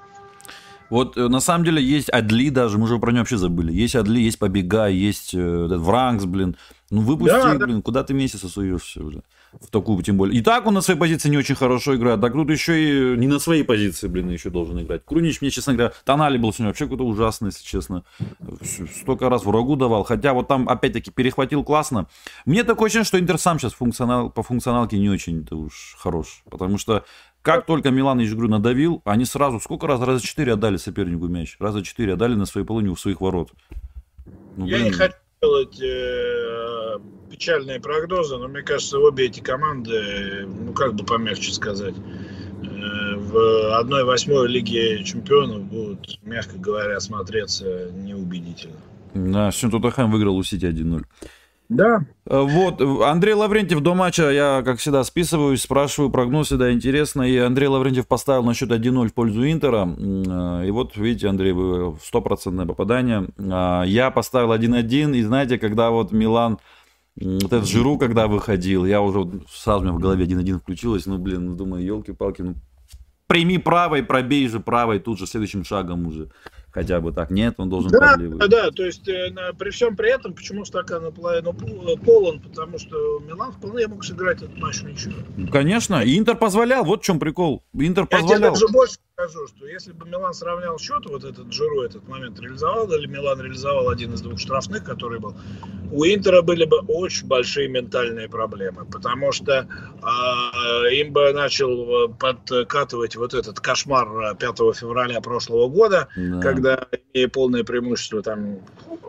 Вот 0.89 1.17
э, 1.17 1.27
на 1.27 1.39
самом 1.39 1.65
деле 1.65 1.83
есть 1.83 2.09
Адли 2.09 2.49
даже, 2.49 2.77
мы 2.77 2.85
уже 2.85 2.99
про 2.99 3.11
него 3.11 3.19
вообще 3.19 3.37
забыли. 3.37 3.73
Есть 3.73 3.95
Адли, 3.95 4.21
есть 4.21 4.39
Побега, 4.39 4.87
есть 4.87 5.33
э, 5.33 5.39
Вранкс, 5.39 6.25
блин. 6.25 6.55
Ну 6.91 7.01
выпусти, 7.01 7.33
да, 7.33 7.55
блин, 7.55 7.77
да. 7.77 7.81
куда 7.81 8.03
ты 8.03 8.13
месяца 8.13 8.47
суешься 8.47 9.03
уже? 9.03 9.23
В 9.61 9.69
такую, 9.69 10.03
тем 10.03 10.17
более. 10.17 10.39
И 10.39 10.43
так 10.43 10.65
он 10.65 10.73
на 10.73 10.81
своей 10.81 10.99
позиции 10.99 11.29
не 11.29 11.37
очень 11.37 11.55
хорошо 11.55 11.95
играет. 11.95 12.21
Так 12.21 12.33
тут 12.33 12.49
еще 12.49 13.13
и 13.13 13.17
не 13.17 13.27
на 13.27 13.39
своей 13.39 13.63
позиции, 13.63 14.07
блин, 14.07 14.29
еще 14.29 14.49
должен 14.49 14.81
играть. 14.81 15.03
Крунич 15.05 15.41
мне, 15.41 15.49
честно 15.49 15.73
говоря, 15.73 15.93
Тонали 16.03 16.37
был 16.37 16.51
сегодня 16.51 16.67
вообще 16.67 16.85
какой-то 16.85 17.05
ужасный, 17.05 17.49
если 17.49 17.63
честно. 17.63 18.03
Столько 19.01 19.29
раз 19.29 19.45
врагу 19.45 19.75
давал. 19.75 20.03
Хотя 20.03 20.33
вот 20.33 20.47
там, 20.47 20.67
опять-таки, 20.67 21.11
перехватил 21.11 21.63
классно. 21.63 22.07
Мне 22.45 22.63
такое 22.63 22.87
ощущение, 22.87 23.05
что 23.05 23.19
Интер 23.19 23.37
сам 23.37 23.59
сейчас 23.59 23.73
функционал, 23.73 24.29
по 24.29 24.43
функционалке 24.43 24.97
не 24.97 25.09
очень-то 25.09 25.55
уж 25.55 25.95
хорош. 25.99 26.43
Потому 26.49 26.77
что 26.77 27.05
как 27.41 27.65
только 27.65 27.91
Милан 27.91 28.23
игру 28.23 28.47
надавил, 28.47 29.01
они 29.05 29.25
сразу, 29.25 29.59
сколько 29.59 29.87
раз? 29.87 30.01
Раза 30.01 30.25
четыре 30.25 30.53
отдали 30.53 30.77
сопернику 30.77 31.27
мяч. 31.27 31.57
Раза 31.59 31.83
четыре 31.83 32.13
отдали 32.13 32.35
на 32.35 32.45
своей 32.45 32.65
половине 32.65 32.91
у 32.91 32.95
своих 32.95 33.21
ворот. 33.21 33.51
Ну, 34.57 34.65
Я 34.65 34.81
не 34.81 34.91
хочу 34.91 35.15
делать 35.41 35.79
э, 35.81 36.99
печальные 37.29 37.79
прогнозы, 37.79 38.37
но 38.37 38.47
мне 38.47 38.61
кажется, 38.61 38.99
обе 38.99 39.25
эти 39.25 39.39
команды, 39.39 40.45
ну 40.47 40.73
как 40.73 40.95
бы 40.95 41.05
помягче 41.05 41.53
сказать, 41.53 41.95
э, 41.95 43.15
в 43.17 43.77
одной 43.77 44.03
восьмой 44.03 44.47
лиге 44.47 45.03
чемпионов 45.03 45.63
будут, 45.63 46.19
мягко 46.23 46.57
говоря, 46.57 46.99
смотреться 46.99 47.91
неубедительно. 47.91 48.77
Да, 49.13 49.51
сегодня 49.51 49.79
Тоттенхэм 49.79 50.11
выиграл 50.11 50.37
у 50.37 50.43
Сити 50.43 50.65
1-0. 50.65 51.03
Да. 51.69 52.05
Э, 52.25 52.41
вот, 52.41 52.81
Андрей 52.81 53.33
Лаврентьев 53.33 53.81
до 53.81 53.95
матча, 53.95 54.29
я, 54.29 54.61
как 54.63 54.79
всегда, 54.79 55.03
списываюсь, 55.03 55.61
спрашиваю 55.61 56.11
прогноз, 56.11 56.47
всегда 56.47 56.71
интересно. 56.71 57.23
И 57.23 57.37
Андрей 57.37 57.67
Лаврентьев 57.67 58.07
поставил 58.07 58.43
на 58.43 58.53
счет 58.53 58.71
1-0 58.71 59.07
в 59.07 59.13
пользу 59.13 59.49
Интера. 59.49 59.87
Э, 59.97 60.67
и 60.67 60.71
вот, 60.71 60.95
видите, 60.97 61.27
Андрей, 61.27 61.53
вы 61.53 61.97
стопроцентное 62.03 62.65
попадание. 62.65 63.27
А, 63.37 63.83
я 63.83 64.11
поставил 64.11 64.53
1-1, 64.53 65.15
и 65.15 65.23
знаете, 65.23 65.57
когда 65.57 65.89
вот 65.89 66.11
Милан, 66.11 66.59
вот 67.15 67.45
этот 67.45 67.67
Жиру, 67.67 67.97
когда 67.97 68.27
выходил, 68.27 68.85
я 68.85 69.01
уже 69.01 69.41
сразу 69.49 69.81
у 69.81 69.83
меня 69.83 69.93
в 69.93 69.99
голове 69.99 70.25
1-1 70.25 70.59
включилось, 70.59 71.05
ну, 71.05 71.17
блин, 71.17 71.45
ну, 71.45 71.55
думаю, 71.55 71.83
елки-палки, 71.83 72.41
ну, 72.41 72.55
прими 73.27 73.57
правой, 73.57 74.03
пробей 74.03 74.47
же 74.47 74.59
правой, 74.59 74.99
тут 74.99 75.17
же 75.17 75.25
следующим 75.25 75.63
шагом 75.63 76.07
уже 76.07 76.29
хотя 76.75 76.99
бы 76.99 77.13
так. 77.13 77.31
Нет, 77.31 77.55
он 77.57 77.69
должен 77.69 77.89
да, 77.89 78.15
Да, 78.17 78.47
да, 78.47 78.71
то 78.71 78.83
есть 78.83 79.07
э, 79.07 79.33
при 79.57 79.69
всем 79.69 79.95
при 79.95 80.13
этом, 80.13 80.33
почему 80.33 80.65
стакан 80.65 81.03
наполовину 81.03 81.53
полон, 81.53 82.41
потому 82.41 82.77
что 82.77 83.19
Милан 83.19 83.53
вполне 83.53 83.87
мог 83.87 84.03
сыграть 84.03 84.43
этот 84.43 84.57
матч 84.57 84.83
ничего. 84.83 85.13
Конечно, 85.51 86.03
и 86.03 86.19
Интер 86.19 86.35
позволял, 86.35 86.83
вот 86.83 87.01
в 87.01 87.05
чем 87.05 87.17
прикол. 87.17 87.63
Интер 87.73 88.05
позволял. 88.05 88.29
Я 88.29 88.37
тебе 88.37 88.49
даже 88.49 88.67
больше 88.67 88.97
скажу, 89.13 89.47
что 89.47 89.65
если 89.65 89.93
бы 89.93 90.05
Милан 90.09 90.33
сравнял 90.33 90.77
счет, 90.77 91.05
вот 91.05 91.23
этот 91.23 91.47
Джиру 91.47 91.83
этот 91.83 92.05
момент 92.09 92.37
реализовал, 92.41 92.91
или 92.91 93.07
Милан 93.07 93.39
реализовал 93.39 93.87
один 93.89 94.13
из 94.13 94.21
двух 94.21 94.37
штрафных, 94.37 94.83
который 94.83 95.19
был, 95.19 95.33
у 95.91 96.03
Интера 96.03 96.41
были 96.41 96.65
бы 96.65 96.79
очень 96.79 97.25
большие 97.25 97.69
ментальные 97.69 98.27
проблемы, 98.27 98.85
потому 98.85 99.31
что 99.31 99.67
э, 100.01 100.95
им 100.95 101.13
бы 101.13 101.31
начал 101.31 102.09
подкатывать 102.09 103.15
вот 103.15 103.33
этот 103.33 103.61
кошмар 103.61 104.35
5 104.35 104.57
февраля 104.75 105.21
прошлого 105.21 105.69
года, 105.69 106.09
да. 106.17 106.41
когда, 106.41 106.64
имея 107.13 107.27
полное 107.29 107.63
преимущество, 107.63 108.21
там, 108.21 108.59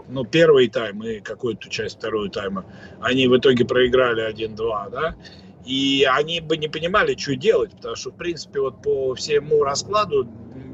ну, 0.09 0.25
первый 0.25 0.69
тайм 0.69 1.03
и 1.03 1.21
какую-то 1.21 1.69
часть 1.69 1.99
второй 1.99 2.31
тайма, 2.31 2.65
они 3.01 3.27
в 3.29 3.37
итоге 3.37 3.65
проиграли 3.65 4.29
1-2, 4.33 4.91
да, 4.91 5.17
и 5.65 6.07
они 6.09 6.41
бы 6.41 6.57
не 6.57 6.69
понимали, 6.69 7.17
что 7.17 7.35
делать, 7.35 7.73
потому 7.73 7.97
что, 7.97 8.11
в 8.11 8.17
принципе, 8.17 8.61
вот 8.61 8.83
по 8.83 9.15
всему 9.15 9.65
раскладу 9.65 10.29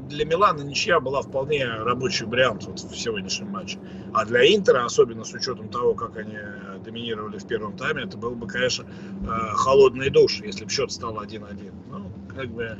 для 0.09 0.25
Милана 0.25 0.61
ничья 0.61 0.99
была 0.99 1.21
вполне 1.21 1.65
рабочий 1.65 2.25
вариант 2.25 2.65
вот 2.65 2.79
в 2.79 2.95
сегодняшнем 2.95 3.49
матче. 3.49 3.79
А 4.13 4.25
для 4.25 4.45
Интера, 4.45 4.85
особенно 4.85 5.23
с 5.23 5.33
учетом 5.33 5.69
того, 5.69 5.93
как 5.93 6.17
они 6.17 6.37
доминировали 6.85 7.37
в 7.37 7.47
первом 7.47 7.75
тайме, 7.75 8.03
это 8.03 8.17
был 8.17 8.31
бы, 8.31 8.47
конечно, 8.47 8.85
э, 8.85 9.27
холодный 9.55 10.09
душ, 10.09 10.41
если 10.41 10.65
бы 10.65 10.69
счет 10.69 10.91
стал 10.91 11.21
1-1. 11.23 11.71
Ну, 11.89 12.11
как 12.35 12.49
бы... 12.49 12.77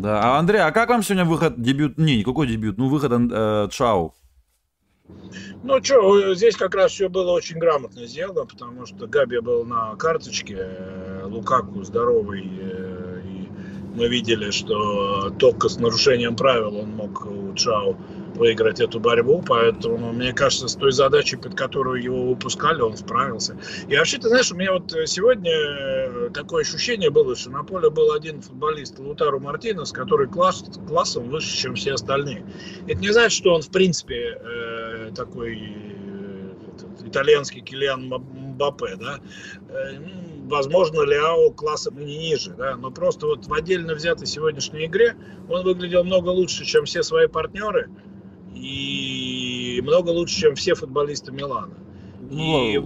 Да, 0.00 0.22
а 0.22 0.38
Андрей, 0.38 0.62
а 0.62 0.72
как 0.72 0.88
вам 0.88 1.02
сегодня 1.02 1.26
выход, 1.26 1.60
дебют, 1.60 1.98
не, 1.98 2.18
никакой 2.18 2.46
дебют, 2.46 2.78
ну 2.78 2.88
выход 2.88 3.12
э, 3.12 3.68
Чао? 3.70 4.14
Ну 5.62 5.84
что, 5.84 6.34
здесь 6.34 6.56
как 6.56 6.74
раз 6.74 6.92
все 6.92 7.10
было 7.10 7.32
очень 7.32 7.58
грамотно 7.58 8.06
сделано, 8.06 8.46
потому 8.46 8.86
что 8.86 9.06
Габи 9.06 9.40
был 9.40 9.66
на 9.66 9.94
карточке, 9.96 10.56
э, 10.58 11.24
Лукаку 11.26 11.82
здоровый, 11.82 12.50
э, 12.58 13.20
и 13.24 13.48
мы 13.94 14.08
видели, 14.08 14.50
что 14.50 15.28
только 15.38 15.68
с 15.68 15.78
нарушением 15.78 16.36
правил 16.36 16.78
он 16.78 16.90
мог 16.92 17.26
у 17.26 17.52
Чао 17.54 17.96
выиграть 18.42 18.80
эту 18.80 18.98
борьбу, 18.98 19.40
поэтому, 19.46 20.12
мне 20.12 20.32
кажется, 20.32 20.66
с 20.66 20.74
той 20.74 20.90
задачей, 20.90 21.36
под 21.36 21.54
которую 21.54 22.02
его 22.02 22.30
выпускали, 22.30 22.80
он 22.80 22.96
справился. 22.96 23.56
И 23.88 23.96
вообще, 23.96 24.18
ты 24.18 24.28
знаешь, 24.28 24.50
у 24.50 24.56
меня 24.56 24.72
вот 24.72 24.92
сегодня 25.06 25.52
э, 25.52 26.30
такое 26.34 26.62
ощущение 26.62 27.10
было, 27.10 27.36
что 27.36 27.50
на 27.50 27.62
поле 27.62 27.88
был 27.88 28.12
один 28.12 28.42
футболист, 28.42 28.98
Лутару 28.98 29.38
Мартинес, 29.38 29.92
который 29.92 30.26
класс, 30.26 30.64
классом 30.88 31.30
выше, 31.30 31.56
чем 31.56 31.76
все 31.76 31.92
остальные. 31.92 32.44
Это 32.88 32.98
не 32.98 33.10
значит, 33.10 33.32
что 33.32 33.54
он, 33.54 33.62
в 33.62 33.70
принципе, 33.70 34.36
э, 34.40 35.12
такой 35.14 35.56
э, 35.60 37.06
итальянский 37.06 37.60
Килиан 37.60 38.06
Мбаппе, 38.06 38.96
да, 38.96 39.20
э, 39.68 39.98
возможно, 40.48 41.02
Ляо 41.02 41.50
классом 41.50 41.96
и 42.00 42.04
не 42.04 42.18
ниже, 42.18 42.54
да, 42.54 42.76
но 42.76 42.90
просто 42.90 43.26
вот 43.26 43.46
в 43.46 43.54
отдельно 43.54 43.94
взятой 43.94 44.26
сегодняшней 44.26 44.86
игре 44.86 45.14
он 45.48 45.62
выглядел 45.62 46.02
много 46.02 46.30
лучше, 46.30 46.64
чем 46.64 46.86
все 46.86 47.04
свои 47.04 47.28
партнеры, 47.28 47.88
и 48.54 49.80
много 49.82 50.10
лучше, 50.10 50.40
чем 50.40 50.54
все 50.54 50.74
футболисты 50.74 51.32
Милана. 51.32 51.74
И... 52.30 52.78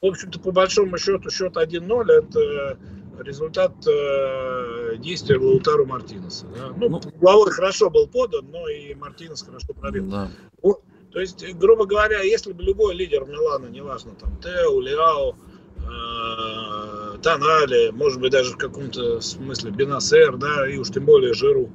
В 0.00 0.06
общем-то, 0.06 0.38
по 0.38 0.52
большому 0.52 0.96
счету, 0.96 1.28
счет 1.28 1.56
1-0 1.56 2.12
это 2.12 2.78
результат 3.22 3.72
э, 3.86 4.96
действия 4.98 5.38
Лаутару 5.38 5.86
Мартинеса. 5.86 6.46
Да? 6.56 6.72
Ну, 6.76 6.88
ну, 6.88 7.00
головой 7.20 7.50
хорошо 7.50 7.90
был 7.90 8.06
подан, 8.06 8.46
но 8.50 8.68
и 8.68 8.94
Мартинес 8.94 9.42
хорошо 9.42 9.74
пробил. 9.74 10.06
Да. 10.08 10.30
Вот. 10.62 10.82
То 11.10 11.20
есть, 11.20 11.44
грубо 11.54 11.86
говоря, 11.86 12.20
если 12.20 12.52
бы 12.52 12.62
любой 12.62 12.94
лидер 12.94 13.24
Милана, 13.24 13.66
неважно, 13.66 14.12
там, 14.14 14.38
Тео, 14.40 14.80
Леао, 14.80 15.34
э, 15.78 17.18
Тонали, 17.22 17.90
может 17.90 18.20
быть, 18.20 18.32
даже 18.32 18.52
в 18.52 18.56
каком-то 18.58 19.20
смысле 19.20 19.70
Бенасер, 19.70 20.36
да, 20.36 20.68
и 20.68 20.76
уж 20.76 20.90
тем 20.90 21.06
более 21.06 21.34
Жиру, 21.34 21.70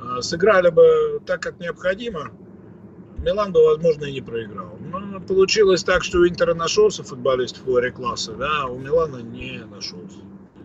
э, 0.00 0.22
сыграли 0.22 0.70
бы 0.70 1.20
так, 1.26 1.42
как 1.42 1.58
необходимо, 1.58 2.30
Милан 3.26 3.50
бы, 3.50 3.64
возможно, 3.64 4.04
и 4.04 4.12
не 4.12 4.20
проиграл. 4.20 4.78
Но 4.92 5.20
получилось 5.20 5.82
так, 5.82 6.04
что 6.04 6.18
у 6.18 6.28
Интера 6.28 6.54
нашелся 6.54 7.02
футболист 7.02 7.58
в 7.58 7.64
флоре 7.64 7.90
класса, 7.90 8.32
да, 8.34 8.62
а 8.62 8.66
у 8.66 8.78
Милана 8.78 9.16
не 9.16 9.64
нашелся. 9.68 10.18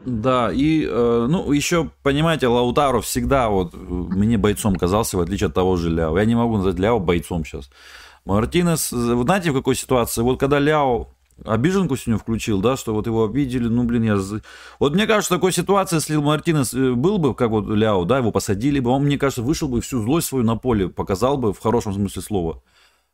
Да, 0.05 0.51
и, 0.51 0.85
э, 0.85 1.27
ну, 1.27 1.51
еще, 1.51 1.89
понимаете, 2.03 2.47
Лаутаро 2.47 3.01
всегда 3.01 3.49
вот 3.49 3.73
мне 3.73 4.37
бойцом 4.37 4.75
казался, 4.75 5.17
в 5.17 5.21
отличие 5.21 5.47
от 5.47 5.55
того 5.55 5.75
же 5.75 5.89
Ляо. 5.89 6.17
Я 6.19 6.25
не 6.25 6.35
могу 6.35 6.57
назвать 6.57 6.77
Ляо 6.77 6.99
бойцом 6.99 7.45
сейчас. 7.45 7.71
Мартинес, 8.25 8.91
вы 8.91 9.23
знаете, 9.23 9.51
в 9.51 9.55
какой 9.55 9.75
ситуации? 9.75 10.21
Вот 10.21 10.39
когда 10.39 10.59
Ляо 10.59 11.07
обиженку 11.45 11.95
сегодня 11.95 12.19
включил, 12.19 12.61
да, 12.61 12.77
что 12.77 12.93
вот 12.93 13.07
его 13.07 13.25
обидели, 13.25 13.67
ну, 13.67 13.83
блин, 13.83 14.03
я... 14.03 14.17
Вот 14.79 14.93
мне 14.93 15.07
кажется, 15.07 15.33
в 15.33 15.37
такой 15.37 15.51
ситуации, 15.51 15.97
если 15.97 16.15
Мартинес 16.15 16.73
э, 16.73 16.93
был 16.93 17.17
бы, 17.17 17.33
как 17.33 17.49
вот 17.49 17.67
Ляо, 17.67 18.05
да, 18.05 18.17
его 18.17 18.31
посадили 18.31 18.79
бы, 18.79 18.91
он, 18.91 19.03
мне 19.03 19.17
кажется, 19.17 19.41
вышел 19.41 19.67
бы 19.67 19.81
всю 19.81 20.01
злость 20.01 20.27
свою 20.27 20.43
на 20.43 20.55
поле, 20.55 20.89
показал 20.89 21.37
бы 21.37 21.53
в 21.53 21.59
хорошем 21.59 21.93
смысле 21.93 22.21
слова 22.21 22.61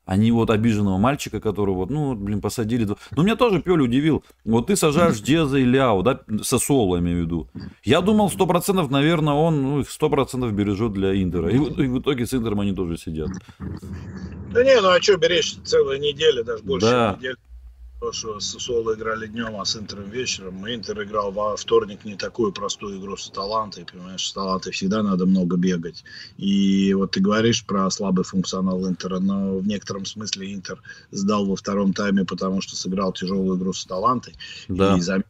а 0.07 0.15
не 0.15 0.31
вот 0.31 0.49
обиженного 0.49 0.97
мальчика, 0.97 1.41
которого 1.41 1.85
ну, 1.85 2.15
блин, 2.15 2.39
посадили. 2.39 2.87
Ну, 3.11 3.23
меня 3.23 3.35
тоже 3.35 3.61
Пёль 3.61 3.81
удивил. 3.81 4.23
Вот 4.45 4.67
ты 4.67 4.77
сажаешь 4.77 5.19
Деза 5.19 5.57
и 5.57 5.65
Ляо, 5.65 6.01
да, 6.01 6.21
Сосоло, 6.41 6.95
я 6.95 7.01
имею 7.01 7.17
в 7.17 7.25
виду. 7.25 7.49
Я 7.83 7.99
думал, 7.99 8.29
сто 8.29 8.47
процентов, 8.47 8.89
наверное, 8.89 9.33
он, 9.33 9.61
ну, 9.61 9.79
их 9.81 9.91
сто 9.91 10.09
процентов 10.09 10.53
бережет 10.53 10.93
для 10.93 11.21
Интера. 11.21 11.49
И, 11.49 11.57
и 11.57 11.87
в 11.87 11.99
итоге 11.99 12.25
с 12.25 12.33
Интером 12.33 12.61
они 12.61 12.73
тоже 12.73 12.97
сидят. 12.97 13.27
Да 14.53 14.63
не, 14.63 14.79
ну 14.79 14.87
а 14.87 15.01
что 15.01 15.17
беречь 15.17 15.55
целая 15.65 15.99
неделя, 15.99 16.41
даже 16.41 16.63
больше 16.63 16.87
да. 16.87 17.15
недели. 17.17 17.35
То, 17.99 18.11
что 18.11 18.39
с 18.39 18.45
Соло 18.59 18.93
играли 18.93 19.25
днем, 19.25 19.59
а 19.59 19.65
с 19.65 19.75
Интером 19.75 20.09
вечером. 20.11 20.67
Интер 20.67 21.01
играл 21.01 21.31
во 21.31 21.57
вторник 21.57 22.05
не 22.05 22.15
такую 22.15 22.53
простую 22.53 22.99
игру 22.99 23.17
с 23.17 23.27
Талантой. 23.29 23.85
Понимаешь, 23.91 24.27
с 24.27 24.33
Талантой 24.33 24.71
всегда 24.71 25.01
надо 25.01 25.25
много 25.25 25.57
бегать. 25.57 26.03
И 26.37 26.93
вот 26.93 27.11
ты 27.11 27.21
говоришь 27.21 27.65
про 27.65 27.89
слабый 27.89 28.23
функционал 28.23 28.87
Интера, 28.87 29.19
но 29.19 29.57
в 29.57 29.65
некотором 29.65 30.05
смысле 30.05 30.53
Интер 30.53 30.79
сдал 31.09 31.47
во 31.47 31.55
втором 31.55 31.93
тайме, 31.93 32.23
потому 32.23 32.61
что 32.61 32.75
сыграл 32.75 33.13
тяжелую 33.13 33.57
игру 33.57 33.73
с 33.73 33.83
Талантой. 33.85 34.35
Да. 34.67 34.95
И 34.95 35.01
за 35.01 35.23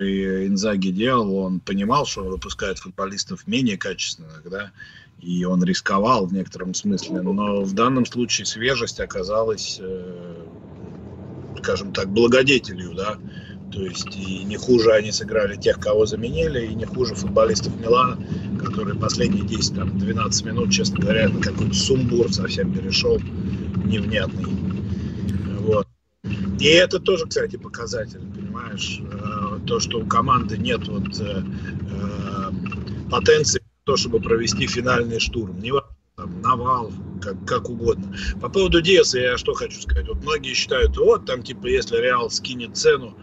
и 0.00 0.46
Инзаги 0.46 0.88
делал, 0.88 1.36
он 1.36 1.60
понимал, 1.60 2.06
что 2.06 2.22
он 2.22 2.30
выпускает 2.30 2.78
футболистов 2.78 3.46
менее 3.46 3.76
качественных, 3.76 4.42
да, 4.48 4.72
и 5.20 5.44
он 5.44 5.62
рисковал 5.62 6.26
в 6.26 6.32
некотором 6.32 6.72
смысле, 6.72 7.20
но 7.20 7.62
в 7.62 7.74
данном 7.74 8.06
случае 8.06 8.46
свежесть 8.46 8.98
оказалась 8.98 9.78
э, 9.78 10.46
скажем 11.60 11.92
так, 11.92 12.08
благодетелью, 12.10 12.94
да, 12.94 13.18
то 13.72 13.82
есть 13.82 14.16
и 14.16 14.42
не 14.44 14.56
хуже 14.56 14.92
они 14.92 15.12
сыграли 15.12 15.56
тех, 15.56 15.78
кого 15.78 16.04
заменили, 16.04 16.66
и 16.66 16.74
не 16.74 16.86
хуже 16.86 17.14
футболистов 17.14 17.78
Милана, 17.78 18.18
которые 18.58 18.98
последние 18.98 19.44
10-12 19.44 20.46
минут, 20.46 20.72
честно 20.72 20.98
говоря, 20.98 21.28
на 21.28 21.40
какой-то 21.40 21.74
сумбур 21.74 22.32
совсем 22.32 22.72
перешел, 22.74 23.18
невнятный. 23.84 24.46
Вот. 25.60 25.86
И 26.58 26.66
это 26.66 26.98
тоже, 26.98 27.26
кстати, 27.26 27.56
показатель, 27.56 28.20
понимаешь, 28.20 29.00
э, 29.00 29.60
то, 29.66 29.80
что 29.80 30.00
у 30.00 30.06
команды 30.06 30.58
нет 30.58 30.86
вот 30.88 31.18
э, 31.20 31.42
э, 31.90 32.50
потенции, 33.10 33.62
то, 33.84 33.96
чтобы 33.96 34.20
провести 34.20 34.66
финальный 34.66 35.20
штурм. 35.20 35.60
Не 35.60 35.72
там, 36.20 36.42
навал, 36.42 36.92
как, 37.22 37.36
как 37.46 37.70
угодно. 37.70 38.14
По 38.40 38.48
поводу 38.48 38.80
Диаса 38.82 39.18
я 39.18 39.38
что 39.38 39.54
хочу 39.54 39.80
сказать. 39.80 40.06
Вот 40.08 40.22
многие 40.22 40.54
считают, 40.54 40.96
вот 40.96 41.24
там 41.26 41.42
типа 41.42 41.66
если 41.66 41.96
Реал 41.96 42.30
скинет 42.30 42.76
цену, 42.76 43.16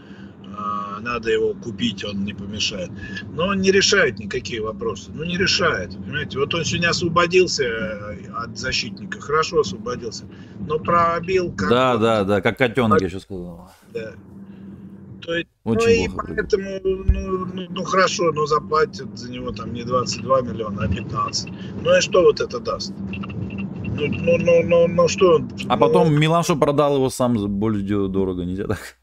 э, 0.43 1.01
надо 1.01 1.29
его 1.29 1.53
купить, 1.53 2.03
он 2.03 2.23
не 2.25 2.33
помешает. 2.33 2.89
Но 3.33 3.47
он 3.47 3.61
не 3.61 3.71
решает 3.71 4.17
никакие 4.19 4.61
вопросы. 4.61 5.11
Ну 5.13 5.23
не 5.23 5.37
решает. 5.37 5.95
Понимаете, 5.95 6.39
вот 6.39 6.53
он 6.55 6.63
сегодня 6.63 6.89
освободился 6.89 7.63
э, 7.63 8.31
от 8.35 8.57
защитника, 8.57 9.19
хорошо 9.19 9.59
освободился, 9.59 10.25
но 10.59 10.79
пробил. 10.79 11.53
Как 11.53 11.69
да, 11.69 11.97
да, 11.97 12.23
да, 12.23 12.41
как 12.41 12.57
котенок, 12.57 13.01
я 13.01 13.07
еще 13.07 13.19
сказал. 13.19 13.71
Да. 13.93 14.13
То 15.21 15.33
есть, 15.33 15.47
Очень 15.63 15.87
ну 15.87 15.91
и 15.91 16.35
поэтому, 16.35 16.79
ну, 16.83 17.45
ну, 17.53 17.67
ну 17.69 17.83
хорошо, 17.83 18.31
но 18.31 18.45
заплатят 18.45 19.17
за 19.17 19.31
него 19.31 19.51
там 19.51 19.73
не 19.73 19.83
22 19.83 20.41
миллиона, 20.41 20.83
а 20.83 20.87
15. 20.87 21.49
Ну 21.83 21.97
и 21.97 22.01
что 22.01 22.23
вот 22.23 22.39
это 22.39 22.59
даст? 22.59 22.93
Ну, 22.97 24.07
ну, 24.07 24.37
ну, 24.37 24.63
ну, 24.63 24.87
ну 24.87 25.07
что? 25.07 25.37
А 25.67 25.75
ну, 25.75 25.79
потом 25.79 26.13
Милан 26.13 26.43
что 26.43 26.55
продал 26.55 26.95
его 26.95 27.09
сам 27.09 27.35
более 27.59 28.07
дорого, 28.07 28.43
нельзя 28.45 28.67
так? 28.67 28.97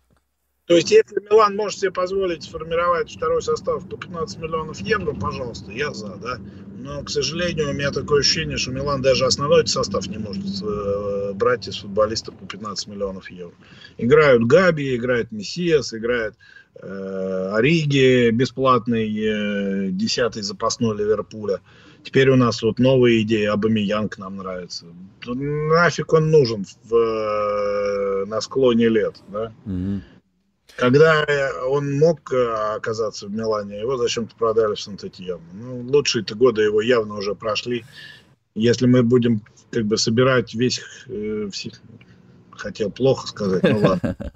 То 0.66 0.74
есть, 0.74 0.90
если 0.90 1.20
Милан 1.30 1.56
может 1.56 1.80
себе 1.80 1.90
позволить 1.90 2.44
сформировать 2.44 3.14
второй 3.14 3.42
состав 3.42 3.86
по 3.86 3.96
15 3.98 4.38
миллионов 4.38 4.80
евро, 4.80 5.12
пожалуйста, 5.12 5.70
я 5.72 5.92
за, 5.92 6.16
да. 6.16 6.38
Но, 6.84 7.02
к 7.02 7.08
сожалению, 7.08 7.70
у 7.70 7.72
меня 7.72 7.90
такое 7.90 8.20
ощущение, 8.20 8.58
что 8.58 8.70
Милан 8.70 9.00
даже 9.00 9.24
основной 9.24 9.66
состав 9.66 10.06
не 10.06 10.18
может 10.18 10.44
э, 10.62 11.32
брать 11.32 11.66
из 11.66 11.78
футболистов 11.78 12.34
по 12.34 12.44
15 12.44 12.88
миллионов 12.88 13.30
евро. 13.30 13.54
Играют 13.96 14.44
Габи, 14.44 14.94
играет 14.94 15.32
Мессиас, 15.32 15.94
играет 15.94 16.34
э, 16.74 17.50
Ориги, 17.54 18.28
бесплатный 18.28 19.08
э, 19.08 19.88
десятый 19.92 20.42
запасной 20.42 20.94
Ливерпуля. 20.98 21.62
Теперь 22.02 22.28
у 22.28 22.36
нас 22.36 22.62
вот 22.62 22.78
новые 22.78 23.22
идеи, 23.22 23.46
Абамиян 23.46 24.10
нам 24.18 24.36
нравится. 24.36 24.84
Нафиг 25.24 26.12
он 26.12 26.30
нужен 26.30 26.66
в, 26.84 26.94
э, 26.94 28.26
на 28.26 28.42
склоне 28.42 28.90
лет, 28.90 29.14
да? 29.28 29.54
Mm-hmm. 29.64 30.00
Когда 30.76 31.24
он 31.68 31.98
мог 31.98 32.32
э, 32.32 32.74
оказаться 32.76 33.26
в 33.26 33.30
Милане, 33.30 33.78
его 33.78 33.96
зачем-то 33.96 34.34
продали 34.36 34.74
в 34.74 34.80
Сант-Этьен. 34.80 35.40
Ну, 35.52 35.80
лучшие-то 35.82 36.34
годы 36.34 36.62
его 36.62 36.80
явно 36.80 37.14
уже 37.14 37.34
прошли. 37.34 37.84
Если 38.54 38.86
мы 38.86 39.02
будем 39.02 39.42
как 39.70 39.84
бы 39.86 39.96
собирать 39.96 40.54
весь, 40.54 40.80
э, 41.06 41.48
всех, 41.52 41.80
хотел 42.50 42.90
плохо 42.90 43.28
сказать, 43.28 43.62
ну 43.62 43.78
ладно. 43.78 44.16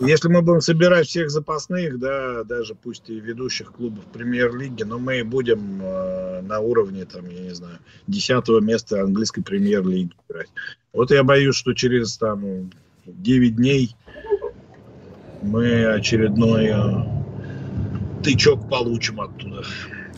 Если 0.00 0.28
мы 0.28 0.40
будем 0.40 0.62
собирать 0.62 1.08
всех 1.08 1.30
запасных, 1.30 1.98
да, 1.98 2.42
даже 2.44 2.74
пусть 2.74 3.10
и 3.10 3.20
ведущих 3.20 3.72
клубов 3.72 4.02
премьер-лиги, 4.06 4.82
но 4.82 4.98
мы 4.98 5.22
будем 5.24 5.82
э, 5.82 6.40
на 6.40 6.60
уровне, 6.60 7.04
там, 7.04 7.28
я 7.28 7.40
не 7.40 7.54
знаю, 7.54 7.78
десятого 8.06 8.60
места 8.60 9.02
английской 9.02 9.42
премьер-лиги 9.42 10.14
играть. 10.26 10.48
Вот 10.94 11.10
я 11.10 11.22
боюсь, 11.22 11.54
что 11.54 11.74
через 11.74 12.16
там 12.16 12.70
9 13.04 13.56
дней 13.56 13.94
мы 15.42 15.86
очередной 15.86 16.66
э, 16.66 18.22
тычок 18.22 18.68
получим 18.68 19.20
оттуда. 19.20 19.62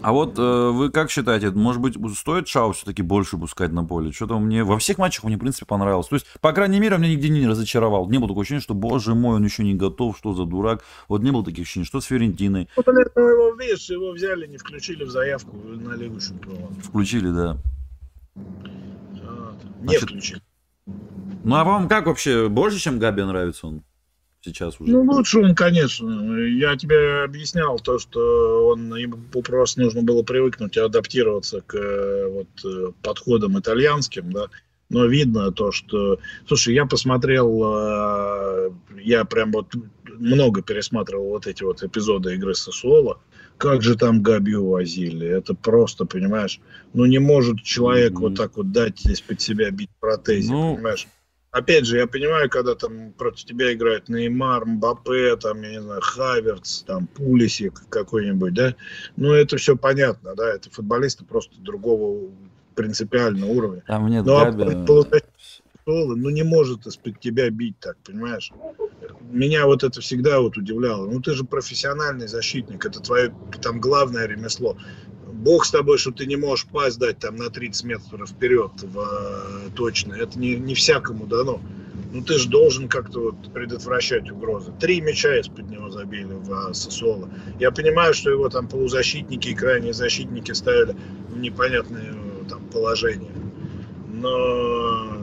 А 0.02 0.12
вот 0.12 0.36
э, 0.36 0.70
вы 0.70 0.90
как 0.90 1.12
считаете, 1.12 1.50
может 1.50 1.80
быть, 1.80 1.96
стоит 2.18 2.48
Шау 2.48 2.72
все-таки 2.72 3.02
больше 3.02 3.38
пускать 3.38 3.70
на 3.70 3.84
поле? 3.84 4.10
Что-то 4.10 4.40
мне 4.40 4.64
во 4.64 4.76
всех 4.78 4.98
матчах 4.98 5.22
мне, 5.22 5.36
в 5.36 5.38
принципе, 5.38 5.64
понравилось. 5.64 6.08
То 6.08 6.16
есть, 6.16 6.26
по 6.40 6.52
крайней 6.52 6.80
мере, 6.80 6.96
он 6.96 7.02
меня 7.02 7.12
нигде 7.12 7.28
не 7.28 7.46
разочаровал. 7.46 8.08
Не 8.10 8.18
было 8.18 8.26
такого 8.26 8.42
ощущения, 8.42 8.60
что, 8.60 8.74
боже 8.74 9.14
мой, 9.14 9.36
он 9.36 9.44
еще 9.44 9.62
не 9.62 9.74
готов, 9.74 10.18
что 10.18 10.34
за 10.34 10.44
дурак. 10.44 10.82
Вот 11.06 11.22
не 11.22 11.30
было 11.30 11.44
таких 11.44 11.62
ощущений, 11.62 11.86
что 11.86 12.00
с 12.00 12.06
Ферентиной. 12.06 12.68
Ну, 12.76 12.82
наверное, 12.84 13.32
его, 13.32 13.54
видишь, 13.54 13.90
его 13.90 14.10
взяли, 14.10 14.48
не 14.48 14.58
включили 14.58 15.04
в 15.04 15.10
заявку 15.10 15.56
на 15.56 15.94
Лигу 15.94 16.20
Чемпионов. 16.20 16.70
Включили, 16.82 17.30
да. 17.30 17.58
Вот. 18.34 19.54
Не 19.82 19.84
Значит, 19.84 20.02
включили. 20.02 20.42
Ну, 21.44 21.54
а 21.54 21.62
вам 21.62 21.88
как 21.88 22.06
вообще, 22.06 22.48
больше, 22.48 22.78
чем 22.78 22.98
Габи 22.98 23.22
нравится 23.22 23.68
он? 23.68 23.84
Сейчас 24.42 24.80
уже? 24.80 24.90
Ну, 24.90 25.02
лучше 25.02 25.40
он, 25.40 25.54
конечно. 25.54 26.38
Я 26.40 26.76
тебе 26.76 27.22
объяснял 27.24 27.78
то, 27.78 27.98
что 27.98 28.68
он 28.68 28.94
ему 28.94 29.16
просто 29.42 29.80
нужно 29.80 30.02
было 30.02 30.22
привыкнуть 30.22 30.76
и 30.76 30.80
адаптироваться 30.80 31.60
к 31.60 31.76
вот, 32.28 32.48
э, 32.64 32.92
подходам 33.02 33.58
итальянским, 33.58 34.32
да. 34.32 34.46
Но 34.88 35.06
видно 35.06 35.52
то, 35.52 35.72
что... 35.72 36.18
Слушай, 36.46 36.74
я 36.74 36.84
посмотрел, 36.84 37.62
э, 37.64 38.70
я 39.02 39.24
прям 39.24 39.52
вот 39.52 39.74
много 40.18 40.62
пересматривал 40.62 41.30
вот 41.30 41.46
эти 41.46 41.62
вот 41.62 41.82
эпизоды 41.82 42.34
игры 42.34 42.54
Сосуола. 42.54 43.18
Как 43.56 43.82
же 43.82 43.96
там 43.96 44.22
Габи 44.22 44.54
увозили? 44.54 45.26
Это 45.26 45.54
просто, 45.54 46.04
понимаешь, 46.04 46.60
ну 46.94 47.04
не 47.04 47.18
может 47.18 47.62
человек 47.62 48.12
mm-hmm. 48.12 48.20
вот 48.20 48.34
так 48.34 48.56
вот 48.56 48.72
дать 48.72 49.04
из-под 49.06 49.40
себя 49.40 49.70
бить 49.70 49.90
протези, 50.00 50.50
ну, 50.50 50.74
понимаешь? 50.74 51.06
Опять 51.52 51.86
же, 51.86 51.98
я 51.98 52.06
понимаю, 52.06 52.50
когда 52.50 52.74
там 52.74 53.12
против 53.12 53.44
тебя 53.44 53.72
играют 53.72 54.08
Неймар, 54.08 54.66
Мбаппе, 54.66 55.36
там, 55.36 55.62
я 55.62 55.70
не 55.70 55.82
знаю, 55.82 56.00
Хаверц, 56.02 56.82
там, 56.82 57.06
Пулисик 57.06 57.88
какой-нибудь, 57.88 58.54
да, 58.54 58.74
ну, 59.16 59.32
это 59.32 59.56
все 59.58 59.76
понятно, 59.76 60.34
да, 60.34 60.52
это 60.54 60.70
футболисты 60.70 61.24
просто 61.24 61.60
другого 61.60 62.30
принципиального 62.74 63.50
уровня. 63.50 63.84
Там 63.86 64.08
нет 64.08 64.24
ну, 64.24 64.38
Габи. 64.38 64.64
А 64.64 64.84
ну, 65.84 66.30
не 66.30 66.42
может 66.42 66.86
из-под 66.86 67.20
тебя 67.20 67.50
бить 67.50 67.78
так, 67.80 67.96
понимаешь? 68.04 68.50
меня 69.32 69.66
вот 69.66 69.82
это 69.82 70.00
всегда 70.00 70.40
вот 70.40 70.56
удивляло. 70.56 71.10
Ну, 71.10 71.20
ты 71.20 71.32
же 71.34 71.44
профессиональный 71.44 72.28
защитник, 72.28 72.84
это 72.84 73.00
твое 73.00 73.34
там 73.60 73.80
главное 73.80 74.26
ремесло. 74.26 74.76
Бог 75.42 75.64
с 75.64 75.70
тобой, 75.70 75.98
что 75.98 76.12
ты 76.12 76.26
не 76.26 76.36
можешь 76.36 76.66
пасть 76.66 76.98
дать 76.98 77.18
там 77.18 77.36
на 77.36 77.50
30 77.50 77.84
метров 77.84 78.30
вперед 78.30 78.70
в, 78.80 78.98
э, 78.98 79.70
точно. 79.74 80.14
Это 80.14 80.38
не, 80.38 80.54
не 80.54 80.74
всякому 80.74 81.26
дано. 81.26 81.60
Ну, 82.12 82.22
ты 82.22 82.38
же 82.38 82.48
должен 82.48 82.88
как-то 82.88 83.20
вот 83.20 83.52
предотвращать 83.52 84.30
угрозы. 84.30 84.72
Три 84.78 85.00
мяча 85.00 85.34
из-под 85.40 85.68
него 85.68 85.90
забили 85.90 86.32
в 86.32 86.70
э, 86.70 86.74
Сосоло. 86.74 87.28
Я 87.58 87.72
понимаю, 87.72 88.14
что 88.14 88.30
его 88.30 88.48
там 88.50 88.68
полузащитники 88.68 89.48
и 89.48 89.54
крайние 89.54 89.92
защитники 89.92 90.52
ставили 90.52 90.94
в 91.28 91.38
непонятное 91.38 92.12
э, 92.12 92.48
там 92.48 92.62
положение. 92.66 93.32
Но 94.12 95.22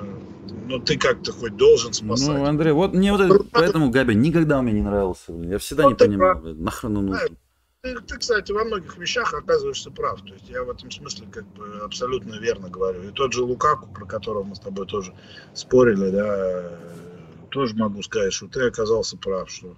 ну 0.68 0.80
ты 0.80 0.98
как-то 0.98 1.32
хоть 1.32 1.56
должен 1.56 1.94
спасать. 1.94 2.28
Ну, 2.28 2.46
Андрей, 2.46 2.74
вот 2.74 2.94
мне 2.94 3.12
вот 3.14 3.22
это, 3.22 3.44
поэтому 3.52 3.90
Габи 3.90 4.16
никогда 4.16 4.62
мне 4.62 4.74
не 4.74 4.82
нравился. 4.82 5.32
Я 5.32 5.60
всегда 5.60 5.84
вот 5.84 5.92
не 5.92 6.08
понимал, 6.08 6.42
нахрен 6.42 6.98
он 6.98 7.06
нужен. 7.06 7.38
Ты, 7.82 7.96
кстати, 8.18 8.52
во 8.52 8.66
многих 8.66 8.98
вещах 8.98 9.34
оказываешься 9.34 9.90
прав. 9.90 10.22
То 10.26 10.34
есть 10.34 10.50
я 10.50 10.64
в 10.64 10.70
этом 10.70 10.92
смысле 10.92 11.28
как 11.32 11.46
бы 11.48 11.80
абсолютно 11.80 12.36
верно 12.36 12.70
говорю. 12.70 13.04
И 13.04 13.12
тот 13.12 13.32
же 13.32 13.44
Лукаку, 13.44 13.88
про 13.88 14.06
которого 14.06 14.44
мы 14.44 14.56
с 14.56 14.60
тобой 14.60 14.86
тоже 14.86 15.14
спорили, 15.54 16.10
да, 16.10 16.78
тоже 17.50 17.76
могу 17.76 18.04
сказать, 18.04 18.34
что 18.34 18.48
ты 18.48 18.68
оказался 18.68 19.18
прав, 19.18 19.50
что 19.50 19.78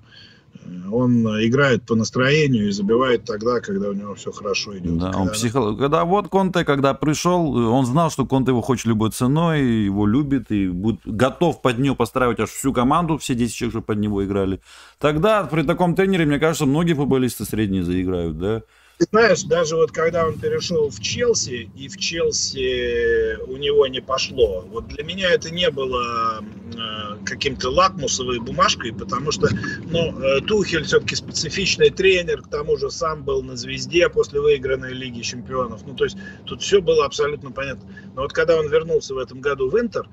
он 0.91 1.25
играет 1.45 1.83
по 1.83 1.95
настроению 1.95 2.67
и 2.67 2.71
забивает 2.71 3.25
тогда, 3.25 3.59
когда 3.59 3.89
у 3.89 3.93
него 3.93 4.15
все 4.15 4.31
хорошо 4.31 4.77
идет. 4.77 4.97
Да, 4.97 5.05
когда... 5.07 5.19
он 5.19 5.29
психолог. 5.29 5.79
Когда 5.79 6.05
вот 6.05 6.27
Конте, 6.27 6.65
когда 6.65 6.93
пришел, 6.93 7.55
он 7.55 7.85
знал, 7.85 8.11
что 8.11 8.25
Конте 8.25 8.51
его 8.51 8.61
хочет 8.61 8.85
любой 8.85 9.11
ценой, 9.11 9.61
его 9.61 10.05
любит 10.05 10.51
и 10.51 10.67
будет 10.67 10.99
готов 11.05 11.61
под 11.61 11.79
него 11.79 11.95
постраивать 11.95 12.39
аж 12.39 12.49
всю 12.49 12.73
команду, 12.73 13.17
все 13.17 13.35
10 13.35 13.53
человек 13.53 13.75
уже 13.75 13.83
под 13.83 13.99
него 13.99 14.23
играли. 14.25 14.61
Тогда 14.99 15.43
при 15.43 15.63
таком 15.63 15.95
тренере, 15.95 16.25
мне 16.25 16.39
кажется, 16.39 16.65
многие 16.65 16.93
футболисты 16.93 17.45
средние 17.45 17.83
заиграют, 17.83 18.37
да? 18.37 18.61
Ты 19.01 19.07
знаешь, 19.09 19.41
даже 19.41 19.77
вот 19.77 19.91
когда 19.91 20.27
он 20.27 20.37
перешел 20.37 20.91
в 20.91 20.99
Челси, 20.99 21.71
и 21.75 21.87
в 21.87 21.97
Челси 21.97 23.37
у 23.47 23.57
него 23.57 23.87
не 23.87 23.99
пошло, 23.99 24.63
вот 24.69 24.89
для 24.89 25.03
меня 25.03 25.31
это 25.31 25.49
не 25.49 25.71
было 25.71 26.43
э, 26.43 27.25
каким-то 27.25 27.71
лакмусовой 27.71 28.39
бумажкой, 28.39 28.93
потому 28.93 29.31
что, 29.31 29.49
ну, 29.89 30.15
э, 30.21 30.41
Тухель 30.41 30.83
все-таки 30.83 31.15
специфичный 31.15 31.89
тренер, 31.89 32.43
к 32.43 32.47
тому 32.49 32.77
же 32.77 32.91
сам 32.91 33.23
был 33.23 33.41
на 33.41 33.55
звезде 33.55 34.07
после 34.07 34.39
выигранной 34.39 34.93
Лиги 34.93 35.21
Чемпионов. 35.21 35.81
Ну, 35.87 35.95
то 35.95 36.03
есть 36.03 36.17
тут 36.45 36.61
все 36.61 36.79
было 36.79 37.03
абсолютно 37.03 37.49
понятно. 37.49 37.89
Но 38.13 38.21
вот 38.21 38.33
когда 38.33 38.55
он 38.55 38.69
вернулся 38.69 39.15
в 39.15 39.17
этом 39.17 39.41
году 39.41 39.67
в 39.67 39.79
Интер, 39.79 40.07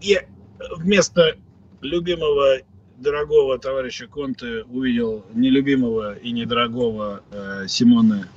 и 0.00 0.18
вместо 0.74 1.36
любимого 1.82 2.60
дорогого 3.00 3.58
товарища 3.58 4.06
Конте 4.06 4.62
увидел 4.64 5.24
нелюбимого 5.32 6.16
и 6.16 6.30
недорогого 6.30 7.22
э, 7.32 7.66
Симона 7.68 8.28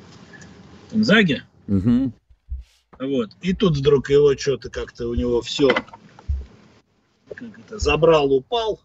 Инзаги. 0.91 1.43
Угу. 1.67 2.11
Вот. 2.99 3.29
И 3.41 3.53
тут 3.53 3.77
вдруг 3.77 4.09
его 4.09 4.35
что-то 4.37 4.69
как-то 4.69 5.07
у 5.07 5.15
него 5.15 5.41
все 5.41 5.69
как 7.33 7.59
это, 7.59 7.79
забрал, 7.79 8.31
упал. 8.31 8.79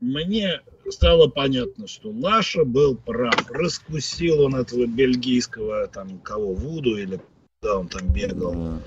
Мне 0.00 0.60
стало 0.88 1.28
понятно, 1.28 1.88
что 1.88 2.10
Лаша 2.10 2.64
был 2.64 2.96
прав. 2.96 3.50
Раскусил 3.50 4.42
он 4.42 4.54
этого 4.54 4.86
бельгийского, 4.86 5.88
там, 5.88 6.18
кого, 6.20 6.54
Вуду 6.54 6.96
или 6.96 7.20
да, 7.60 7.78
он 7.78 7.88
там 7.88 8.12
бегал. 8.12 8.80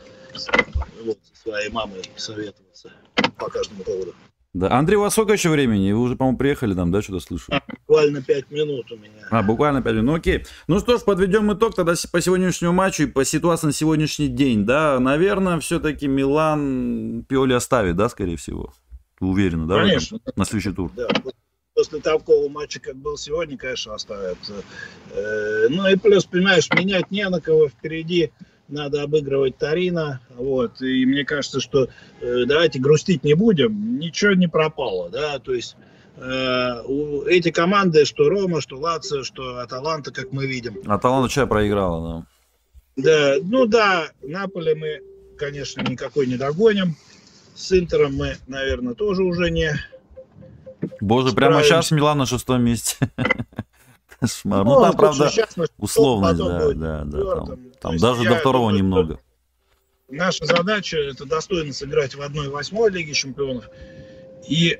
Вот, 1.03 1.19
со 1.33 1.41
своей 1.41 1.69
мамой 1.69 2.01
советовался 2.15 2.93
по 3.37 3.49
каждому 3.49 3.83
поводу. 3.83 4.15
Да. 4.53 4.69
Андрей, 4.71 4.97
у 4.97 5.01
вас 5.01 5.13
сколько 5.13 5.31
еще 5.31 5.49
времени? 5.49 5.93
Вы 5.93 6.01
уже, 6.01 6.15
по-моему, 6.17 6.37
приехали 6.37 6.73
там, 6.73 6.91
да, 6.91 7.01
что-то 7.01 7.21
слышу? 7.21 7.53
Буквально 7.87 8.21
5 8.21 8.51
минут 8.51 8.91
у 8.91 8.97
меня. 8.97 9.27
А, 9.29 9.43
буквально 9.43 9.81
5 9.81 9.93
минут. 9.93 10.05
Ну, 10.05 10.13
окей. 10.15 10.45
Ну 10.67 10.79
что 10.79 10.97
ж, 10.97 11.03
подведем 11.03 11.53
итог 11.53 11.73
тогда 11.73 11.93
по 12.11 12.19
сегодняшнему 12.21 12.73
матчу 12.73 13.03
и 13.03 13.05
по 13.05 13.23
ситуации 13.23 13.67
на 13.67 13.73
сегодняшний 13.73 14.27
день, 14.27 14.65
да? 14.65 14.99
Наверное, 14.99 15.59
все-таки 15.61 16.07
Милан 16.07 17.23
Пиоли 17.29 17.53
оставит, 17.53 17.95
да, 17.95 18.09
скорее 18.09 18.35
всего? 18.35 18.73
Уверенно, 19.21 19.67
да? 19.67 19.83
Конечно. 19.83 20.19
На 20.35 20.43
следующий 20.43 20.75
тур. 20.75 20.91
Да. 20.97 21.07
После 21.73 22.01
такого 22.01 22.49
матча, 22.49 22.81
как 22.81 22.97
был 22.97 23.15
сегодня, 23.15 23.57
конечно, 23.57 23.93
оставят. 23.93 24.37
Э, 25.11 25.67
ну 25.69 25.87
и 25.87 25.95
плюс, 25.95 26.25
понимаешь, 26.25 26.69
менять 26.71 27.09
не 27.09 27.27
на 27.29 27.39
кого 27.39 27.69
впереди 27.69 28.31
надо 28.71 29.03
обыгрывать 29.03 29.57
Тарина. 29.57 30.21
Вот. 30.35 30.81
И 30.81 31.05
мне 31.05 31.23
кажется, 31.23 31.59
что 31.59 31.89
э, 32.21 32.45
давайте 32.45 32.79
грустить 32.79 33.23
не 33.23 33.33
будем, 33.33 33.99
ничего 33.99 34.33
не 34.33 34.47
пропало. 34.47 35.09
Да? 35.09 35.39
То 35.39 35.53
есть 35.53 35.75
э, 36.17 36.81
у, 36.85 37.23
эти 37.23 37.51
команды, 37.51 38.05
что 38.05 38.29
Рома, 38.29 38.61
что 38.61 38.77
Лацио, 38.77 39.23
что 39.23 39.59
Аталанта, 39.59 40.11
как 40.11 40.31
мы 40.31 40.47
видим. 40.47 40.79
Аталанта 40.85 41.29
что 41.29 41.47
проиграла, 41.47 42.25
да. 42.25 42.25
Да, 42.97 43.35
ну 43.43 43.65
да, 43.65 44.09
Наполе 44.21 44.75
мы, 44.75 45.01
конечно, 45.37 45.81
никакой 45.81 46.27
не 46.27 46.37
догоним. 46.37 46.95
С 47.55 47.71
Интером 47.77 48.15
мы, 48.15 48.37
наверное, 48.47 48.95
тоже 48.95 49.23
уже 49.23 49.49
не 49.49 49.71
Боже, 50.99 51.33
прямо 51.33 51.63
сейчас 51.63 51.91
Милан 51.91 52.17
на 52.17 52.25
шестом 52.25 52.63
месте. 52.63 52.97
Кошмар. 54.21 54.63
Ну, 54.63 54.75
ну 54.75 54.81
там, 54.81 54.95
правда, 54.95 55.31
условность, 55.79 56.37
да, 56.37 56.73
да, 56.73 57.03
да. 57.05 57.45
Там, 57.45 57.59
там 57.81 57.97
даже 57.97 58.23
до 58.23 58.35
второго 58.35 58.69
думаю, 58.69 58.77
немного. 58.77 59.19
Наша 60.09 60.45
задача 60.45 60.97
это 60.97 61.25
достойно 61.25 61.73
сыграть 61.73 62.13
в 62.13 62.21
1-8 62.21 62.89
Лиге 62.91 63.13
Чемпионов 63.13 63.65
и 64.47 64.77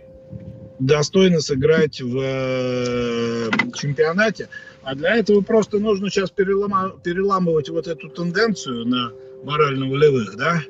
достойно 0.78 1.42
сыграть 1.42 2.02
в 2.02 2.20
э, 2.22 3.50
чемпионате. 3.76 4.50
А 4.84 4.94
для 4.94 5.16
этого 5.16 5.42
просто 5.42 5.80
нужно 5.80 6.12
сейчас 6.12 6.30
перелома, 6.30 6.92
переламывать 7.04 7.70
вот 7.70 7.88
эту 7.88 8.10
тенденцию 8.10 8.86
на 8.86 9.12
морально-волевых, 9.44 10.38
да, 10.38 10.62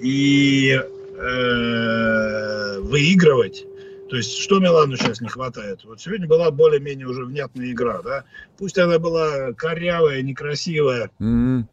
и 0.00 0.78
э, 1.16 2.80
выигрывать 2.80 3.64
то 4.08 4.16
есть, 4.16 4.36
что 4.38 4.58
Милану 4.58 4.96
сейчас 4.96 5.20
не 5.20 5.28
хватает? 5.28 5.84
Вот 5.84 6.00
сегодня 6.00 6.26
была 6.26 6.50
более-менее 6.50 7.06
уже 7.06 7.24
внятная 7.24 7.70
игра, 7.70 8.02
да? 8.02 8.24
Пусть 8.58 8.78
она 8.78 8.98
была 8.98 9.52
корявая, 9.54 10.22
некрасивая, 10.22 11.10
mm-hmm. 11.20 11.64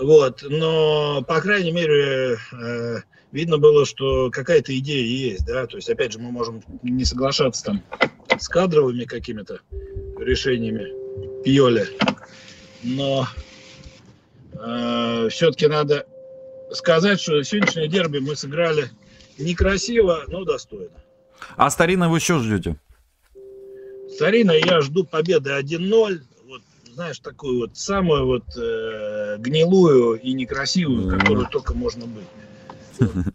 вот, 0.00 0.44
но, 0.48 1.22
по 1.22 1.40
крайней 1.40 1.70
мере, 1.70 2.38
э, 2.52 2.96
видно 3.30 3.58
было, 3.58 3.86
что 3.86 4.30
какая-то 4.30 4.76
идея 4.78 5.06
есть, 5.06 5.46
да? 5.46 5.66
То 5.66 5.76
есть, 5.76 5.88
опять 5.88 6.12
же, 6.12 6.18
мы 6.18 6.32
можем 6.32 6.62
не 6.82 7.04
соглашаться 7.04 7.64
там 7.64 7.82
с 8.36 8.48
кадровыми 8.48 9.04
какими-то 9.04 9.60
решениями 10.18 10.92
Пьоли, 11.44 11.86
но 12.82 13.28
э, 14.52 15.28
все-таки 15.30 15.68
надо 15.68 16.06
сказать, 16.72 17.20
что 17.20 17.42
сегодняшнее 17.44 17.86
дерби 17.86 18.18
мы 18.18 18.34
сыграли 18.34 18.90
некрасиво, 19.38 20.24
но 20.26 20.44
достойно. 20.44 21.03
А 21.56 21.70
Старина 21.70 22.08
вы 22.08 22.18
еще 22.18 22.38
ждете? 22.38 22.76
Старина 24.14 24.52
я 24.54 24.80
жду 24.80 25.04
победы 25.04 25.50
1-0. 25.50 26.20
Вот, 26.48 26.62
знаешь, 26.92 27.18
такую 27.18 27.60
вот 27.60 27.76
самую 27.76 28.26
вот 28.26 28.44
э, 28.56 29.36
гнилую 29.38 30.20
и 30.20 30.32
некрасивую, 30.32 31.06
mm. 31.06 31.18
которую 31.18 31.48
только 31.48 31.74
можно 31.74 32.06
быть. 32.06 32.26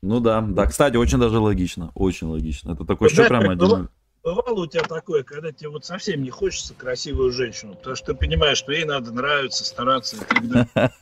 Ну 0.00 0.20
да, 0.20 0.40
да, 0.40 0.66
кстати, 0.66 0.94
очень 0.94 1.18
даже 1.18 1.40
логично, 1.40 1.90
очень 1.96 2.28
логично. 2.28 2.70
Это 2.70 2.84
такой 2.84 3.08
что 3.08 3.24
прям 3.24 3.50
один. 3.50 3.88
Бывало 4.22 4.60
у 4.60 4.66
тебя 4.68 4.84
такое, 4.84 5.24
когда 5.24 5.50
тебе 5.50 5.70
вот 5.70 5.84
совсем 5.84 6.22
не 6.22 6.30
хочется 6.30 6.72
красивую 6.74 7.32
женщину, 7.32 7.74
потому 7.74 7.96
что 7.96 8.12
ты 8.12 8.14
понимаешь, 8.14 8.58
что 8.58 8.70
ей 8.70 8.84
надо 8.84 9.10
нравиться, 9.10 9.64
стараться 9.64 10.14
и 10.14 10.20
так 10.20 10.48
далее. 10.48 10.92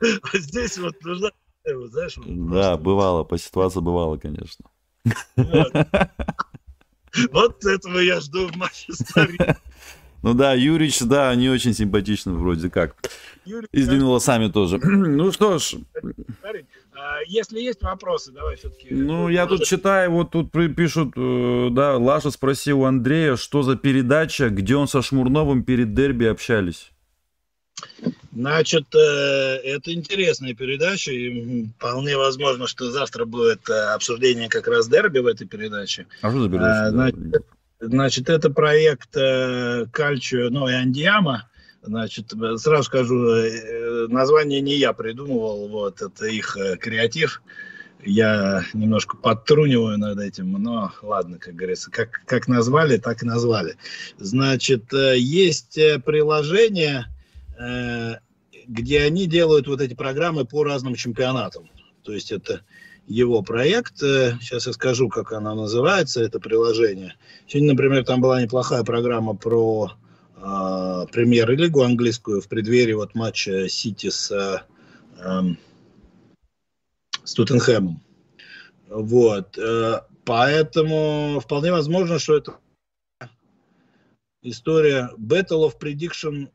Здесь 0.34 0.78
вот 0.78 1.02
нужна 1.02 1.30
знаешь, 1.64 2.16
вот 2.16 2.26
да, 2.50 2.76
бывало, 2.76 3.24
по 3.24 3.38
ситуации 3.38 3.80
бывало, 3.80 4.16
конечно. 4.16 4.66
Вот. 5.36 5.72
этого 7.64 7.98
я 7.98 8.20
жду 8.20 8.48
в 8.48 8.56
матче 8.56 8.92
с 8.92 9.04
Ну 10.22 10.34
да, 10.34 10.54
Юрич, 10.54 11.00
да, 11.00 11.34
не 11.34 11.50
очень 11.50 11.74
симпатичный 11.74 12.34
вроде 12.34 12.70
как. 12.70 12.94
И 13.44 13.82
с 13.82 14.24
сами 14.24 14.48
тоже. 14.48 14.78
Ну 14.82 15.32
что 15.32 15.58
ж. 15.58 15.74
А 16.94 17.18
если 17.26 17.58
есть 17.58 17.82
вопросы, 17.82 18.30
давай 18.30 18.56
все-таки. 18.56 18.94
Ну, 18.94 19.28
я 19.28 19.46
тут 19.46 19.64
читаю, 19.64 20.12
вот 20.12 20.30
тут 20.30 20.52
пишут, 20.52 21.14
э, 21.16 21.68
да, 21.72 21.96
Лаша 21.96 22.30
спросил 22.30 22.82
у 22.82 22.84
Андрея, 22.84 23.34
что 23.34 23.62
за 23.62 23.74
передача, 23.76 24.50
где 24.50 24.76
он 24.76 24.86
со 24.86 25.02
Шмурновым 25.02 25.64
перед 25.64 25.94
дерби 25.94 26.26
общались. 26.26 26.92
Значит, 28.34 28.94
э, 28.94 28.98
это 28.98 29.92
интересная 29.92 30.54
передача, 30.54 31.12
и 31.12 31.66
вполне 31.76 32.16
возможно, 32.16 32.66
что 32.66 32.90
завтра 32.90 33.24
будет 33.24 33.68
э, 33.68 33.94
обсуждение 33.94 34.48
как 34.48 34.66
раз 34.68 34.88
дерби 34.88 35.18
в 35.18 35.26
этой 35.26 35.46
передаче. 35.46 36.06
А 36.22 36.30
что 36.30 36.42
за 36.42 36.48
передача? 36.48 36.90
Значит, 36.90 37.44
значит 37.80 38.28
это 38.30 38.50
проект 38.50 39.12
Кальчо, 39.92 40.48
ну 40.50 40.68
и 40.68 40.72
Андиама. 40.72 41.48
Значит, 41.82 42.32
сразу 42.58 42.84
скажу, 42.84 43.16
название 44.08 44.60
не 44.60 44.76
я 44.76 44.92
придумывал, 44.92 45.68
вот, 45.68 46.00
это 46.00 46.26
их 46.26 46.56
креатив. 46.80 47.42
я 48.04 48.64
немножко 48.72 49.16
подтруниваю 49.16 49.98
над 49.98 50.18
этим, 50.18 50.52
но 50.52 50.92
ладно, 51.02 51.38
как 51.38 51.54
говорится, 51.54 51.90
как, 51.90 52.22
как 52.26 52.48
назвали, 52.48 52.96
так 52.98 53.22
и 53.22 53.26
назвали. 53.26 53.76
Значит, 54.18 54.92
э, 54.92 55.18
есть 55.18 55.78
э, 55.78 55.98
приложение, 55.98 57.06
э, 57.06 57.11
где 58.66 59.02
они 59.02 59.26
делают 59.26 59.66
вот 59.66 59.80
эти 59.80 59.94
программы 59.94 60.44
по 60.44 60.64
разным 60.64 60.94
чемпионатам. 60.94 61.70
То 62.02 62.12
есть 62.12 62.32
это 62.32 62.62
его 63.06 63.42
проект. 63.42 63.98
Сейчас 63.98 64.66
я 64.66 64.72
скажу, 64.72 65.08
как 65.08 65.32
оно 65.32 65.54
называется, 65.54 66.22
это 66.22 66.40
приложение. 66.40 67.14
Сегодня, 67.46 67.72
например, 67.72 68.04
там 68.04 68.20
была 68.20 68.40
неплохая 68.42 68.84
программа 68.84 69.34
про 69.34 69.92
э, 70.36 71.06
премьер-лигу 71.12 71.82
английскую 71.82 72.40
в 72.40 72.48
преддверии 72.48 72.92
вот 72.92 73.14
матча 73.14 73.68
Сити 73.68 74.10
с 74.10 74.30
э, 74.30 74.60
с 77.24 77.34
Тоттенхэмом. 77.34 78.00
Вот. 78.88 79.56
Э, 79.58 80.00
поэтому 80.24 81.40
вполне 81.40 81.72
возможно, 81.72 82.18
что 82.18 82.36
это 82.36 82.56
история 84.42 85.10
Battle 85.18 85.68
of 85.68 85.78
Prediction, 85.80 86.50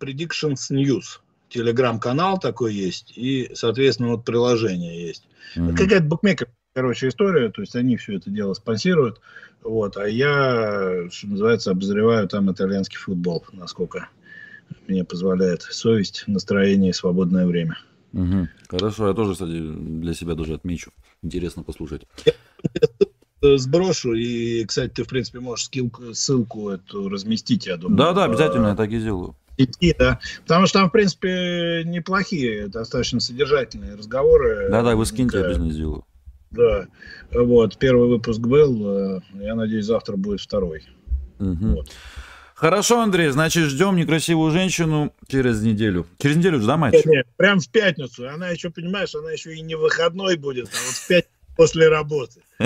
Predictions 0.00 0.70
News. 0.70 1.20
Телеграм-канал 1.48 2.38
такой 2.38 2.74
есть, 2.74 3.12
и, 3.16 3.50
соответственно, 3.54 4.10
вот 4.10 4.24
приложение 4.24 5.06
есть. 5.06 5.26
Mm-hmm. 5.56 5.76
Какая-то 5.76 6.04
букмекер, 6.04 6.48
короче, 6.74 7.08
история, 7.08 7.48
то 7.50 7.62
есть 7.62 7.74
они 7.74 7.96
все 7.96 8.16
это 8.16 8.28
дело 8.28 8.52
спонсируют, 8.52 9.20
вот, 9.62 9.96
а 9.96 10.06
я, 10.06 11.08
что 11.10 11.26
называется, 11.26 11.70
обозреваю 11.70 12.28
там 12.28 12.52
итальянский 12.52 12.98
футбол, 12.98 13.44
насколько 13.52 14.10
мне 14.86 15.04
позволяет 15.04 15.62
совесть, 15.62 16.24
настроение 16.26 16.90
и 16.90 16.94
свободное 16.94 17.46
время. 17.46 17.78
Угу. 18.12 18.48
Хорошо, 18.68 19.08
я 19.08 19.14
тоже, 19.14 19.32
кстати, 19.32 19.58
для 19.58 20.14
себя 20.14 20.34
даже 20.34 20.54
отмечу. 20.54 20.92
Интересно 21.22 21.62
послушать. 21.62 22.06
Сброшу, 23.40 24.14
и, 24.14 24.64
кстати, 24.64 24.92
ты, 24.92 25.04
в 25.04 25.08
принципе, 25.08 25.40
можешь 25.40 25.66
ссылку, 25.66 26.14
ссылку 26.14 26.70
эту 26.70 27.08
разместить, 27.08 27.66
я 27.66 27.76
думаю. 27.76 27.96
Да-да, 27.96 28.24
обязательно, 28.24 28.68
я 28.68 28.74
так 28.74 28.90
и 28.90 28.98
сделаю. 28.98 29.36
Идти, 29.58 29.94
да. 29.98 30.20
Потому 30.46 30.66
что 30.66 30.78
там, 30.78 30.88
в 30.88 30.92
принципе, 30.92 31.82
неплохие, 31.84 32.68
достаточно 32.68 33.20
содержательные 33.20 33.96
разговоры. 33.96 34.68
Да-да, 34.70 34.96
вы 34.96 35.04
скиньте, 35.04 35.38
я 35.38 35.44
обязательно 35.44 35.72
сделаю. 35.72 36.04
Да, 36.50 36.86
вот, 37.30 37.76
первый 37.76 38.08
выпуск 38.08 38.40
был, 38.40 39.18
э, 39.18 39.20
я 39.34 39.54
надеюсь, 39.54 39.84
завтра 39.84 40.16
будет 40.16 40.40
второй. 40.40 40.84
Угу. 41.38 41.66
Вот. 41.74 41.90
Хорошо, 42.54 43.00
Андрей, 43.00 43.28
значит, 43.28 43.64
ждем 43.66 43.96
некрасивую 43.96 44.50
женщину 44.50 45.12
через 45.28 45.62
неделю. 45.62 46.06
Через 46.18 46.36
неделю 46.36 46.60
же, 46.60 46.66
да, 46.66 46.76
матч? 46.76 46.94
Нет, 46.94 47.06
нет, 47.06 47.26
прям 47.36 47.60
в 47.60 47.68
пятницу. 47.68 48.28
Она 48.28 48.48
еще, 48.48 48.70
понимаешь, 48.70 49.14
она 49.14 49.30
еще 49.30 49.54
и 49.54 49.60
не 49.60 49.76
выходной 49.76 50.36
будет, 50.36 50.66
а 50.66 50.78
вот 50.86 50.94
в 50.94 51.06
пятницу 51.06 51.37
после 51.58 51.88
работы. 51.88 52.40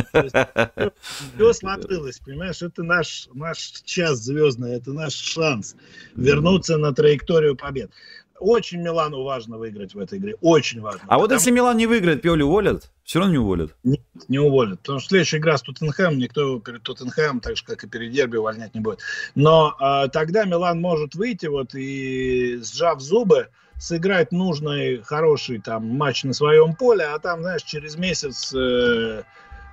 Все 1.34 1.52
сложилось, 1.54 2.18
понимаешь, 2.18 2.60
это 2.60 2.82
наш, 2.82 3.26
наш 3.32 3.58
час 3.84 4.18
звездный, 4.18 4.74
это 4.74 4.92
наш 4.92 5.14
шанс 5.14 5.76
вернуться 6.14 6.76
на 6.76 6.94
траекторию 6.94 7.56
побед 7.56 7.90
очень 8.38 8.80
Милану 8.80 9.22
важно 9.22 9.56
выиграть 9.56 9.94
в 9.94 9.98
этой 10.00 10.18
игре. 10.18 10.34
Очень 10.40 10.80
важно. 10.80 11.02
А 11.02 11.04
потому... 11.04 11.20
вот 11.20 11.32
если 11.32 11.52
Милан 11.52 11.76
не 11.76 11.86
выиграет, 11.86 12.22
Пиоли 12.22 12.42
уволят? 12.42 12.90
Все 13.04 13.20
равно 13.20 13.32
не 13.34 13.38
уволят? 13.38 13.76
Нет, 13.84 14.00
не 14.26 14.40
уволят. 14.40 14.80
Потому 14.80 14.98
что 14.98 15.10
следующая 15.10 15.36
игра 15.36 15.56
с 15.56 15.62
Тоттенхэмом, 15.62 16.18
никто 16.18 16.58
перед 16.58 16.82
Тоттенхэмом, 16.82 17.38
так 17.38 17.56
же, 17.56 17.64
как 17.64 17.84
и 17.84 17.88
перед 17.88 18.10
Дерби, 18.10 18.38
увольнять 18.38 18.74
не 18.74 18.80
будет. 18.80 18.98
Но 19.36 19.76
а, 19.78 20.08
тогда 20.08 20.44
Милан 20.44 20.80
может 20.80 21.14
выйти 21.14 21.46
вот 21.46 21.76
и, 21.76 22.60
сжав 22.64 23.00
зубы, 23.00 23.48
сыграть 23.82 24.30
нужный, 24.30 25.02
хороший 25.02 25.58
там 25.58 25.84
матч 25.86 26.22
на 26.22 26.32
своем 26.32 26.76
поле, 26.76 27.04
а 27.04 27.18
там, 27.18 27.42
знаешь, 27.42 27.64
через 27.64 27.96
месяц 27.96 28.54
э, 28.54 29.24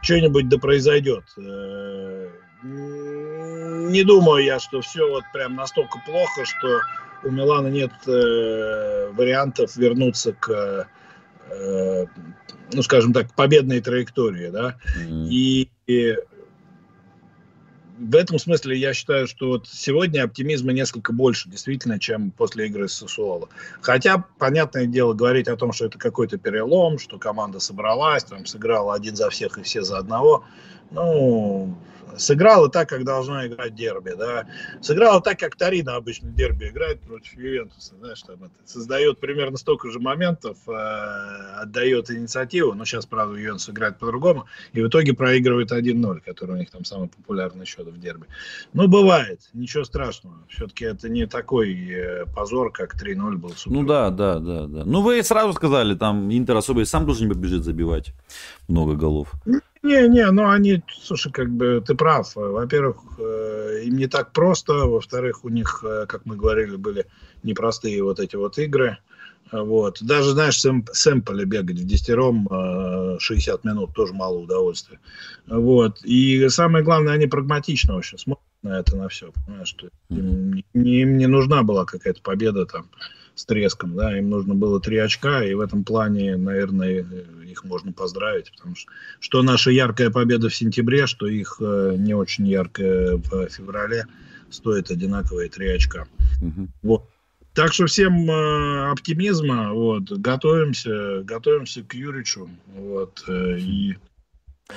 что-нибудь 0.02 0.50
да 0.50 0.58
произойдет. 0.58 1.26
Э, 1.38 2.28
не 2.64 4.04
думаю 4.04 4.44
я, 4.44 4.60
что 4.60 4.82
все 4.82 5.08
вот 5.08 5.24
прям 5.32 5.56
настолько 5.56 6.00
плохо, 6.08 6.44
что 6.44 6.80
у 7.24 7.30
Милана 7.30 7.68
нет 7.68 7.92
э, 8.08 9.12
вариантов 9.12 9.76
вернуться 9.76 10.34
к, 10.34 10.88
э, 11.52 12.06
ну, 12.74 12.82
скажем 12.82 13.14
так, 13.14 13.32
победной 13.36 13.80
траектории, 13.80 14.50
да, 14.50 14.76
mm-hmm. 14.98 15.28
и, 15.30 15.70
и 15.86 16.16
в 18.00 18.16
этом 18.16 18.40
смысле 18.40 18.78
я 18.78 18.94
считаю, 18.94 19.28
что 19.28 19.50
вот 19.50 19.68
сегодня 19.68 20.24
оптимизма 20.24 20.72
несколько 20.72 21.12
больше, 21.12 21.50
действительно, 21.50 22.00
чем 22.00 22.32
после 22.32 22.68
игры 22.68 22.88
с 22.88 22.94
Сусуоло. 22.94 23.50
Хотя, 23.82 24.24
понятное 24.38 24.86
дело, 24.86 25.14
говорить 25.14 25.48
о 25.48 25.58
том, 25.58 25.74
что 25.74 25.86
это 25.86 25.98
какой-то 25.98 26.38
перелом, 26.38 26.98
что 26.98 27.18
команда 27.18 27.60
собралась, 27.60 28.24
там, 28.24 28.46
сыграла 28.46 28.94
один 28.94 29.16
за 29.16 29.30
всех 29.30 29.58
и 29.58 29.64
все 29.64 29.82
за 29.82 29.98
одного, 29.98 30.46
ну, 30.92 31.76
сыграла 32.18 32.70
так, 32.70 32.90
как 32.90 33.04
должна 33.04 33.48
играть 33.48 33.76
дерби, 33.76 34.14
да, 34.18 34.48
сыграла 34.82 35.22
так, 35.22 35.40
как 35.40 35.56
Тарина 35.56 35.96
обычно 35.96 36.30
дерби 36.30 36.70
играет 36.70 37.02
против 37.02 37.34
Ювентуса, 37.34 37.96
знаешь, 38.00 38.22
там 38.22 38.44
это 38.44 38.54
создает 38.66 39.20
примерно 39.20 39.58
столько 39.58 39.90
же 39.92 40.00
моментов, 40.00 40.58
э, 40.68 40.72
отдает 40.72 42.10
инициативу, 42.12 42.74
но 42.74 42.86
сейчас, 42.86 43.06
правда, 43.06 43.38
Ювентус 43.38 43.70
играет 43.70 43.98
по-другому, 43.98 44.46
и 44.74 44.82
в 44.82 44.88
итоге 44.88 45.14
проигрывает 45.14 45.72
1-0, 45.72 46.22
который 46.22 46.56
у 46.56 46.58
них 46.58 46.70
там 46.70 46.86
самый 46.86 47.10
популярный 47.10 47.66
счет 47.66 47.88
в 47.88 48.00
дерби. 48.00 48.26
Ну, 48.74 48.88
бывает, 48.88 49.42
ничего 49.54 49.84
страшного, 49.84 50.36
все-таки 50.50 50.86
это 50.86 51.10
не 51.10 51.26
такой 51.28 51.74
э, 51.90 52.26
позор, 52.36 52.72
как 52.72 52.96
3-0 52.96 53.36
был. 53.36 53.50
Супер. 53.50 53.76
Ну 53.76 53.86
да, 53.86 54.10
да, 54.10 54.40
да, 54.40 54.68
да. 54.68 54.86
Ну 54.86 55.02
вы 55.02 55.22
сразу 55.24 55.54
сказали, 55.54 55.96
там 55.96 56.32
Интер 56.32 56.56
особо 56.58 56.82
и 56.82 56.86
сам 56.86 57.06
должен 57.06 57.28
не 57.28 57.34
побежит 57.34 57.64
забивать 57.64 58.14
много 58.68 58.96
голов. 58.96 59.34
Не-не, 59.82 60.30
ну 60.32 60.50
они, 60.50 60.84
слушай, 61.02 61.32
как 61.32 61.50
бы 61.50 61.82
ты 61.86 61.96
прав. 61.96 62.36
Во-первых, 62.36 62.98
э, 63.18 63.84
им 63.86 63.96
не 63.96 64.08
так 64.08 64.34
просто. 64.34 64.74
Во-вторых, 64.74 65.46
у 65.46 65.50
них, 65.50 65.84
э, 65.88 66.06
как 66.06 66.26
мы 66.26 66.36
говорили, 66.36 66.76
были 66.76 67.06
непростые 67.44 68.04
вот 68.04 68.20
эти 68.20 68.36
вот 68.36 68.58
игры. 68.58 68.98
Вот. 69.52 70.00
Даже, 70.02 70.32
знаешь, 70.32 70.60
сэм, 70.60 70.86
сэмпли 70.92 71.46
бегать 71.46 71.80
в 71.80 71.86
десятером 71.86 72.48
60 73.20 73.56
э, 73.64 73.68
минут 73.68 73.94
тоже 73.96 74.14
мало 74.14 74.38
удовольствия. 74.40 75.00
Вот. 75.48 76.04
И 76.04 76.50
самое 76.50 76.84
главное, 76.84 77.14
они 77.14 77.28
прагматично 77.28 77.96
вообще 77.96 78.18
смотрят 78.18 78.44
на 78.62 78.80
это, 78.80 78.98
на 78.98 79.08
все. 79.08 79.32
Понимаешь, 79.46 79.70
что 79.70 79.88
им, 80.10 80.64
им 80.74 81.18
не 81.18 81.28
нужна 81.28 81.64
была 81.64 81.86
какая-то 81.86 82.22
победа 82.22 82.66
там 82.66 82.90
с 83.36 83.46
треском, 83.46 83.96
да, 83.96 84.18
им 84.18 84.30
нужно 84.30 84.56
было 84.56 84.80
три 84.80 84.98
очка, 84.98 85.44
и 85.44 85.54
в 85.54 85.60
этом 85.60 85.84
плане, 85.84 86.36
наверное, 86.38 87.06
их 87.46 87.64
можно 87.64 87.92
поздравить, 87.92 88.52
потому 88.56 88.76
что 88.76 88.92
что 89.20 89.42
наша 89.42 89.72
яркая 89.72 90.10
победа 90.10 90.50
в 90.50 90.56
сентябре, 90.56 91.08
что 91.08 91.28
их 91.28 91.58
э, 91.60 91.96
не 91.98 92.14
очень 92.14 92.48
яркая 92.48 93.18
в 93.18 93.48
феврале, 93.50 94.06
стоит 94.50 94.92
одинаковые 94.92 95.50
три 95.50 95.70
очка. 95.70 96.08
Угу. 96.42 96.68
Вот. 96.84 97.10
Так 97.54 97.74
что 97.74 97.88
всем 97.88 98.30
э, 98.30 98.92
оптимизма, 98.92 99.74
вот, 99.74 100.12
готовимся, 100.12 101.24
готовимся 101.24 101.84
к 101.84 101.94
Юричу, 101.94 102.50
вот, 102.68 103.24
э, 103.28 103.60
и... 103.60 103.98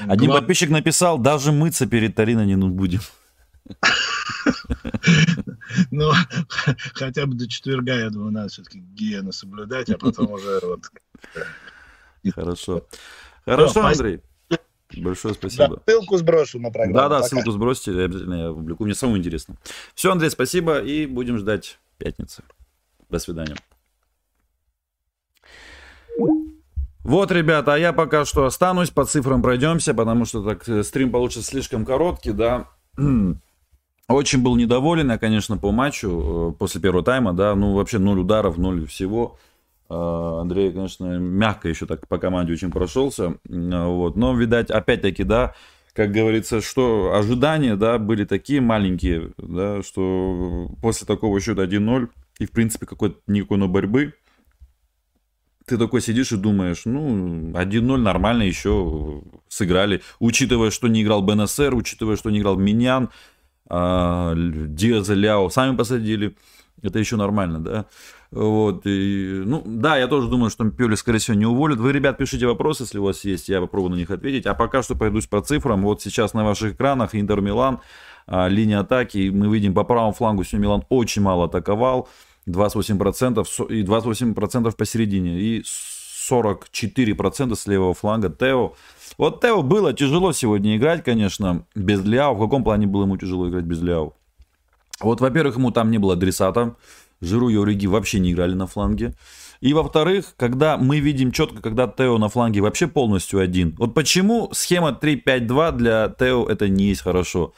Один 0.06 0.30
Глав... 0.30 0.40
подписчик 0.40 0.70
написал, 0.70 1.18
даже 1.18 1.52
мыться 1.52 1.86
перед 1.86 2.14
Тариной 2.14 2.46
не 2.46 2.56
будем. 2.56 3.00
Ну, 5.90 6.10
хотя 6.94 7.26
бы 7.26 7.34
до 7.34 7.48
четверга, 7.48 7.94
я 7.94 8.10
думаю, 8.10 8.32
надо 8.32 8.48
все-таки 8.48 8.78
гигиену 8.78 9.32
соблюдать, 9.32 9.90
а 9.90 9.98
потом 9.98 10.32
уже 10.32 10.60
вот... 10.62 10.80
Хорошо. 12.34 12.86
Хорошо, 13.44 13.84
Андрей. 13.84 14.20
Большое 14.96 15.34
спасибо. 15.34 15.80
Да, 15.86 15.92
ссылку 15.92 16.18
сброшу 16.18 16.58
на 16.58 16.70
программу. 16.70 16.94
Да, 16.94 17.08
да, 17.08 17.16
Пока. 17.16 17.28
ссылку 17.28 17.50
сбросьте, 17.50 17.92
обязательно 17.92 18.34
я 18.34 18.52
публикую. 18.52 18.86
Мне 18.86 18.94
самому 18.94 19.16
интересно. 19.16 19.56
Все, 19.94 20.12
Андрей, 20.12 20.30
спасибо, 20.30 20.80
и 20.80 21.06
будем 21.06 21.38
ждать 21.38 21.78
пятницы. 21.98 22.42
До 23.08 23.18
свидания. 23.18 23.56
Вот, 27.04 27.32
ребята, 27.32 27.74
а 27.74 27.78
я 27.78 27.92
пока 27.92 28.24
что 28.24 28.44
останусь, 28.44 28.90
по 28.90 29.04
цифрам 29.04 29.42
пройдемся, 29.42 29.92
потому 29.92 30.24
что 30.24 30.44
так 30.44 30.68
э, 30.68 30.84
стрим 30.84 31.10
получится 31.10 31.50
слишком 31.50 31.84
короткий, 31.84 32.32
да. 32.32 32.68
Очень 34.08 34.42
был 34.42 34.56
недоволен 34.56 35.10
я, 35.10 35.18
конечно, 35.18 35.56
по 35.56 35.70
матчу 35.70 36.52
э, 36.52 36.58
после 36.58 36.80
первого 36.80 37.04
тайма, 37.04 37.32
да, 37.32 37.54
ну 37.54 37.74
вообще 37.74 37.98
ноль 37.98 38.20
ударов, 38.20 38.58
ноль 38.58 38.86
всего. 38.86 39.38
Э, 39.88 40.38
Андрей, 40.40 40.72
конечно, 40.72 41.18
мягко 41.18 41.68
еще 41.68 41.86
так 41.86 42.06
по 42.08 42.18
команде 42.18 42.52
очень 42.52 42.70
прошелся, 42.70 43.38
вот, 43.44 44.16
но, 44.16 44.34
видать, 44.34 44.70
опять-таки, 44.70 45.24
да, 45.24 45.54
как 45.94 46.10
говорится, 46.10 46.60
что 46.60 47.14
ожидания, 47.14 47.76
да, 47.76 47.98
были 47.98 48.24
такие 48.24 48.60
маленькие, 48.60 49.32
да, 49.38 49.82
что 49.82 50.70
после 50.80 51.06
такого 51.06 51.40
счета 51.40 51.64
1-0 51.64 52.08
и, 52.38 52.46
в 52.46 52.50
принципе, 52.50 52.86
какой-то 52.86 53.18
никакой 53.26 53.58
но 53.58 53.68
борьбы, 53.68 54.14
ты 55.66 55.78
такой 55.78 56.00
сидишь 56.00 56.32
и 56.32 56.36
думаешь, 56.36 56.82
ну, 56.86 57.52
1-0 57.52 57.96
нормально 57.96 58.42
еще 58.42 59.22
сыграли, 59.48 60.02
учитывая, 60.18 60.70
что 60.70 60.88
не 60.88 61.02
играл 61.02 61.22
БНСР, 61.22 61.74
учитывая, 61.74 62.16
что 62.16 62.30
не 62.30 62.40
играл 62.40 62.56
Миньян, 62.56 63.10
Диаза 63.72 65.14
Ляо 65.14 65.48
сами 65.48 65.76
посадили. 65.76 66.36
Это 66.82 66.98
еще 66.98 67.16
нормально, 67.16 67.60
да. 67.60 67.86
Вот, 68.32 68.86
и, 68.86 69.42
ну, 69.44 69.62
да, 69.64 69.98
я 69.98 70.08
тоже 70.08 70.28
думаю, 70.28 70.50
что 70.50 70.68
Пиоли, 70.70 70.94
скорее 70.94 71.18
всего, 71.18 71.36
не 71.36 71.46
уволят. 71.46 71.78
Вы, 71.78 71.92
ребят, 71.92 72.16
пишите 72.16 72.46
вопросы, 72.46 72.84
если 72.84 72.98
у 72.98 73.04
вас 73.04 73.24
есть, 73.24 73.48
я 73.48 73.60
попробую 73.60 73.92
на 73.92 73.96
них 73.96 74.10
ответить. 74.10 74.46
А 74.46 74.54
пока 74.54 74.82
что 74.82 74.94
пойдусь 74.94 75.26
по 75.26 75.42
цифрам. 75.42 75.80
Вот 75.82 76.02
сейчас 76.02 76.32
на 76.32 76.44
ваших 76.44 76.74
экранах 76.74 77.14
Интер 77.14 77.40
Милан, 77.40 77.80
а, 78.26 78.48
линия 78.48 78.80
атаки. 78.80 79.30
Мы 79.32 79.52
видим 79.54 79.74
по 79.74 79.84
правому 79.84 80.12
флангу 80.12 80.44
сегодня 80.44 80.64
Милан 80.64 80.84
очень 80.88 81.22
мало 81.22 81.44
атаковал. 81.44 82.08
28% 82.46 83.46
и 83.68 83.82
28% 83.82 84.76
посередине. 84.76 85.38
И 85.38 85.64
44% 86.30 87.54
с 87.54 87.66
левого 87.66 87.94
фланга 87.94 88.30
Тео. 88.30 88.74
Вот 89.18 89.40
Тео 89.40 89.62
было 89.62 89.92
тяжело 89.92 90.32
сегодня 90.32 90.76
играть, 90.76 91.04
конечно, 91.04 91.66
без 91.74 92.04
Ляо. 92.04 92.34
В 92.34 92.40
каком 92.40 92.64
плане 92.64 92.86
было 92.86 93.02
ему 93.02 93.16
тяжело 93.16 93.48
играть 93.48 93.64
без 93.64 93.82
Ляо? 93.82 94.12
Вот, 95.00 95.20
во-первых, 95.20 95.56
ему 95.56 95.70
там 95.70 95.90
не 95.90 95.98
было 95.98 96.14
адресата. 96.14 96.76
Жиру 97.20 97.48
и 97.48 97.56
Ориги 97.56 97.86
вообще 97.86 98.18
не 98.18 98.32
играли 98.32 98.54
на 98.54 98.66
фланге. 98.66 99.14
И 99.60 99.74
во-вторых, 99.74 100.34
когда 100.36 100.76
мы 100.76 100.98
видим 100.98 101.30
четко, 101.30 101.62
когда 101.62 101.86
Тео 101.86 102.18
на 102.18 102.28
фланге 102.28 102.60
вообще 102.60 102.88
полностью 102.88 103.38
один. 103.38 103.76
Вот 103.78 103.94
почему 103.94 104.50
схема 104.52 104.98
3-5-2 105.00 105.72
для 105.72 106.08
Тео 106.18 106.46
это 106.48 106.68
не 106.68 106.86
есть 106.86 107.02
хорошо. 107.02 107.52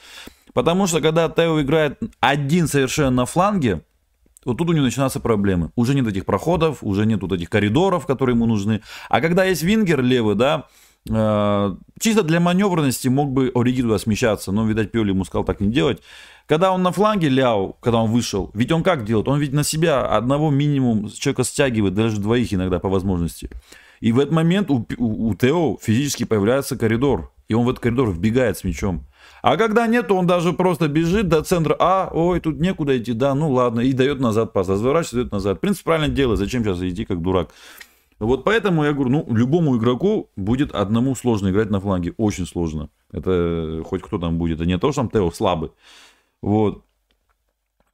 Потому 0.52 0.86
что 0.86 1.00
когда 1.00 1.28
Тео 1.30 1.62
играет 1.62 1.98
один 2.20 2.68
совершенно 2.68 3.10
на 3.10 3.26
фланге, 3.26 3.80
вот 4.44 4.58
тут 4.58 4.70
у 4.70 4.72
него 4.72 4.84
начинаются 4.84 5.20
проблемы. 5.20 5.70
Уже 5.76 5.94
нет 5.94 6.06
этих 6.06 6.24
проходов, 6.24 6.78
уже 6.82 7.06
нет 7.06 7.22
вот 7.22 7.32
этих 7.32 7.50
коридоров, 7.50 8.06
которые 8.06 8.34
ему 8.34 8.46
нужны. 8.46 8.80
А 9.08 9.20
когда 9.20 9.44
есть 9.44 9.62
вингер 9.62 10.02
левый, 10.02 10.34
да, 10.34 10.66
э, 11.08 11.76
чисто 12.00 12.22
для 12.22 12.40
маневренности 12.40 13.08
мог 13.08 13.32
бы 13.32 13.50
Ориги 13.54 13.82
туда 13.82 13.98
смещаться, 13.98 14.52
но, 14.52 14.66
видать, 14.66 14.92
Пиоли 14.92 15.10
ему 15.10 15.24
сказал 15.24 15.44
так 15.44 15.60
не 15.60 15.68
делать. 15.68 16.00
Когда 16.46 16.72
он 16.72 16.82
на 16.82 16.92
фланге 16.92 17.28
Ляо, 17.28 17.72
когда 17.80 17.98
он 17.98 18.10
вышел, 18.10 18.50
ведь 18.54 18.70
он 18.70 18.82
как 18.82 19.04
делает? 19.04 19.28
Он 19.28 19.38
ведь 19.38 19.52
на 19.52 19.64
себя 19.64 20.06
одного 20.06 20.50
минимум 20.50 21.10
человека 21.10 21.44
стягивает, 21.44 21.94
даже 21.94 22.20
двоих 22.20 22.52
иногда 22.52 22.78
по 22.78 22.88
возможности. 22.88 23.48
И 24.00 24.12
в 24.12 24.18
этот 24.18 24.32
момент 24.34 24.70
у, 24.70 24.86
у, 24.98 25.28
у 25.28 25.34
Тео 25.34 25.78
физически 25.80 26.24
появляется 26.24 26.76
коридор, 26.76 27.32
и 27.48 27.54
он 27.54 27.64
в 27.64 27.70
этот 27.70 27.82
коридор 27.82 28.10
вбегает 28.10 28.58
с 28.58 28.64
мячом. 28.64 29.06
А 29.44 29.58
когда 29.58 29.86
нет, 29.86 30.10
он 30.10 30.26
даже 30.26 30.54
просто 30.54 30.88
бежит 30.88 31.28
до 31.28 31.42
центра, 31.42 31.76
а, 31.78 32.08
ой, 32.10 32.40
тут 32.40 32.58
некуда 32.60 32.96
идти, 32.96 33.12
да, 33.12 33.34
ну 33.34 33.52
ладно, 33.52 33.80
и 33.80 33.92
дает 33.92 34.18
назад 34.18 34.54
пас, 34.54 34.70
разворачивается, 34.70 35.16
дает 35.16 35.32
назад. 35.32 35.58
В 35.58 35.60
принципе, 35.60 35.84
правильно 35.84 36.08
делает, 36.08 36.38
зачем 36.38 36.64
сейчас 36.64 36.80
идти 36.80 37.04
как 37.04 37.20
дурак. 37.20 37.50
Вот 38.18 38.42
поэтому 38.42 38.84
я 38.84 38.94
говорю, 38.94 39.10
ну, 39.10 39.26
любому 39.28 39.76
игроку 39.76 40.30
будет 40.34 40.74
одному 40.74 41.14
сложно 41.14 41.50
играть 41.50 41.68
на 41.68 41.78
фланге, 41.78 42.14
очень 42.16 42.46
сложно. 42.46 42.88
Это 43.12 43.82
хоть 43.84 44.00
кто 44.00 44.18
там 44.18 44.38
будет, 44.38 44.62
а 44.62 44.64
не 44.64 44.78
то, 44.78 44.92
что 44.92 45.02
там 45.02 45.10
Тео 45.10 45.30
слабый. 45.30 45.72
Вот. 46.40 46.82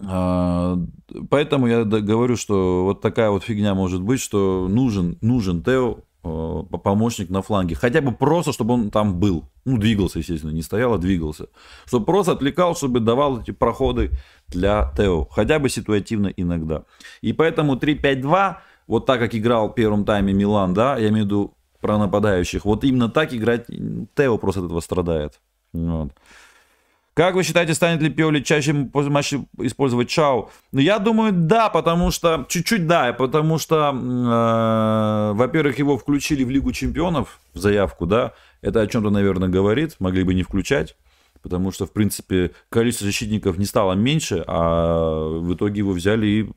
А, 0.07 0.79
поэтому 1.31 1.67
я 1.67 1.83
говорю, 1.83 2.37
что 2.37 2.85
вот 2.85 3.01
такая 3.01 3.31
вот 3.31 3.43
фигня 3.43 3.75
может 3.75 4.03
быть, 4.03 4.21
что 4.21 4.69
нужен, 4.69 5.19
нужен 5.21 5.65
Тео, 5.65 5.99
помощник 6.23 7.31
на 7.31 7.43
фланге. 7.43 7.75
Хотя 7.75 8.01
бы 8.01 8.13
просто, 8.13 8.53
чтобы 8.53 8.75
он 8.75 8.91
там 8.91 9.19
был. 9.19 9.45
Ну, 9.65 9.79
двигался, 9.79 10.19
естественно, 10.19 10.51
не 10.51 10.63
стоял, 10.63 10.95
а 10.95 10.99
двигался. 10.99 11.47
Чтобы 11.87 12.07
просто 12.07 12.33
отвлекал, 12.33 12.77
чтобы 12.77 13.01
давал 13.01 13.41
эти 13.41 13.53
проходы 13.53 14.11
для 14.49 14.93
Тео. 14.97 15.27
Хотя 15.31 15.59
бы 15.59 15.69
ситуативно 15.69 16.29
иногда. 16.29 16.85
И 17.21 17.33
поэтому 17.33 17.77
3-5-2, 17.77 18.57
вот 18.87 19.07
так, 19.07 19.21
как 19.21 19.35
играл 19.35 19.69
в 19.69 19.75
первом 19.75 20.05
тайме 20.05 20.33
Милан, 20.33 20.75
да, 20.75 20.97
я 20.99 21.09
имею 21.09 21.25
в 21.25 21.27
виду 21.27 21.55
про 21.81 21.97
нападающих, 21.97 22.65
вот 22.65 22.85
именно 22.85 23.09
так 23.09 23.33
играть 23.33 23.67
Тео 24.15 24.37
просто 24.39 24.61
от 24.61 24.67
этого 24.67 24.81
страдает. 24.81 25.41
Вот. 25.73 26.13
Как 27.15 27.35
вы 27.35 27.43
считаете, 27.43 27.75
станет 27.75 28.01
ли 28.03 28.09
Пиоли 28.09 28.41
чаще 28.41 28.73
после 28.85 29.11
матча 29.11 29.45
использовать 29.59 30.09
Чао? 30.09 30.49
Ну, 30.73 30.81
я 30.81 30.99
думаю, 30.99 31.33
да, 31.33 31.69
потому 31.69 32.13
что... 32.13 32.47
Чуть-чуть 32.49 32.87
да, 32.87 33.13
потому 33.13 33.59
что, 33.59 33.93
э, 33.93 35.33
во-первых, 35.37 35.79
его 35.79 35.99
включили 35.99 36.45
в 36.45 36.51
Лигу 36.51 36.71
Чемпионов 36.73 37.41
в 37.53 37.59
заявку, 37.59 38.07
да. 38.07 38.33
Это 38.63 38.81
о 38.81 38.87
чем-то, 38.87 39.11
наверное, 39.11 39.49
говорит. 39.49 39.97
Могли 39.99 40.23
бы 40.23 40.35
не 40.35 40.45
включать. 40.45 40.97
Потому 41.43 41.73
что, 41.73 41.87
в 41.87 41.93
принципе, 41.93 42.53
количество 42.69 43.07
защитников 43.07 43.59
не 43.59 43.65
стало 43.65 43.95
меньше, 43.95 44.45
а 44.47 45.41
в 45.41 45.53
итоге 45.55 45.79
его 45.79 45.93
взяли 45.93 46.27
и 46.27 46.51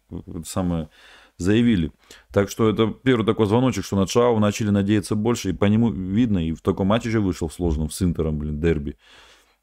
самое 0.45 0.89
заявили. 1.37 1.91
Так 2.31 2.49
что 2.49 2.69
это 2.69 2.87
первый 2.87 3.25
такой 3.25 3.47
звоночек, 3.47 3.85
что 3.85 3.95
на 3.95 4.05
Чао 4.05 4.37
начали 4.39 4.69
надеяться 4.69 5.15
больше, 5.15 5.49
и 5.49 5.53
по 5.53 5.65
нему 5.65 5.89
видно, 5.89 6.45
и 6.45 6.51
в 6.51 6.61
таком 6.61 6.87
матче 6.87 7.09
же 7.09 7.21
вышел 7.21 7.47
в 7.47 7.53
сложном 7.53 7.89
с 7.89 8.01
Интером, 8.01 8.37
блин, 8.37 8.59
дерби 8.59 8.97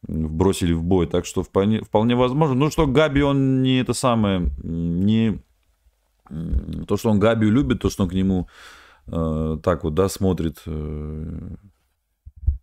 бросили 0.07 0.73
в 0.73 0.83
бой. 0.83 1.07
Так 1.07 1.27
что 1.27 1.43
вполне, 1.43 1.83
вполне 1.83 2.17
возможно. 2.17 2.55
Ну 2.55 2.71
что 2.71 2.87
Габи, 2.87 3.23
он 3.23 3.63
не 3.63 3.81
это 3.81 3.93
самое, 3.93 4.51
не 4.63 5.41
то, 6.87 6.97
что 6.97 7.11
он 7.11 7.19
Габи 7.19 7.49
любит, 7.49 7.81
то, 7.81 7.91
что 7.91 8.05
он 8.05 8.09
к 8.09 8.15
нему 8.15 8.49
э, 9.07 9.59
так 9.63 9.85
вот, 9.85 9.95
да, 9.95 10.09
смотрит 10.09 10.63
э, 10.67 11.57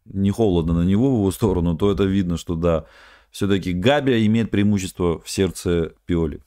не 0.06 0.32
холодно 0.32 0.74
на 0.74 0.84
него 0.84 1.10
в 1.14 1.20
его 1.20 1.32
сторону, 1.32 1.76
то 1.76 1.92
это 1.92 2.06
видно, 2.06 2.38
что 2.38 2.56
да, 2.56 2.86
все-таки 3.30 3.74
Габи 3.74 4.26
имеет 4.26 4.52
преимущество 4.52 5.20
в 5.20 5.30
сердце 5.30 5.94
Пиоли. 6.06 6.42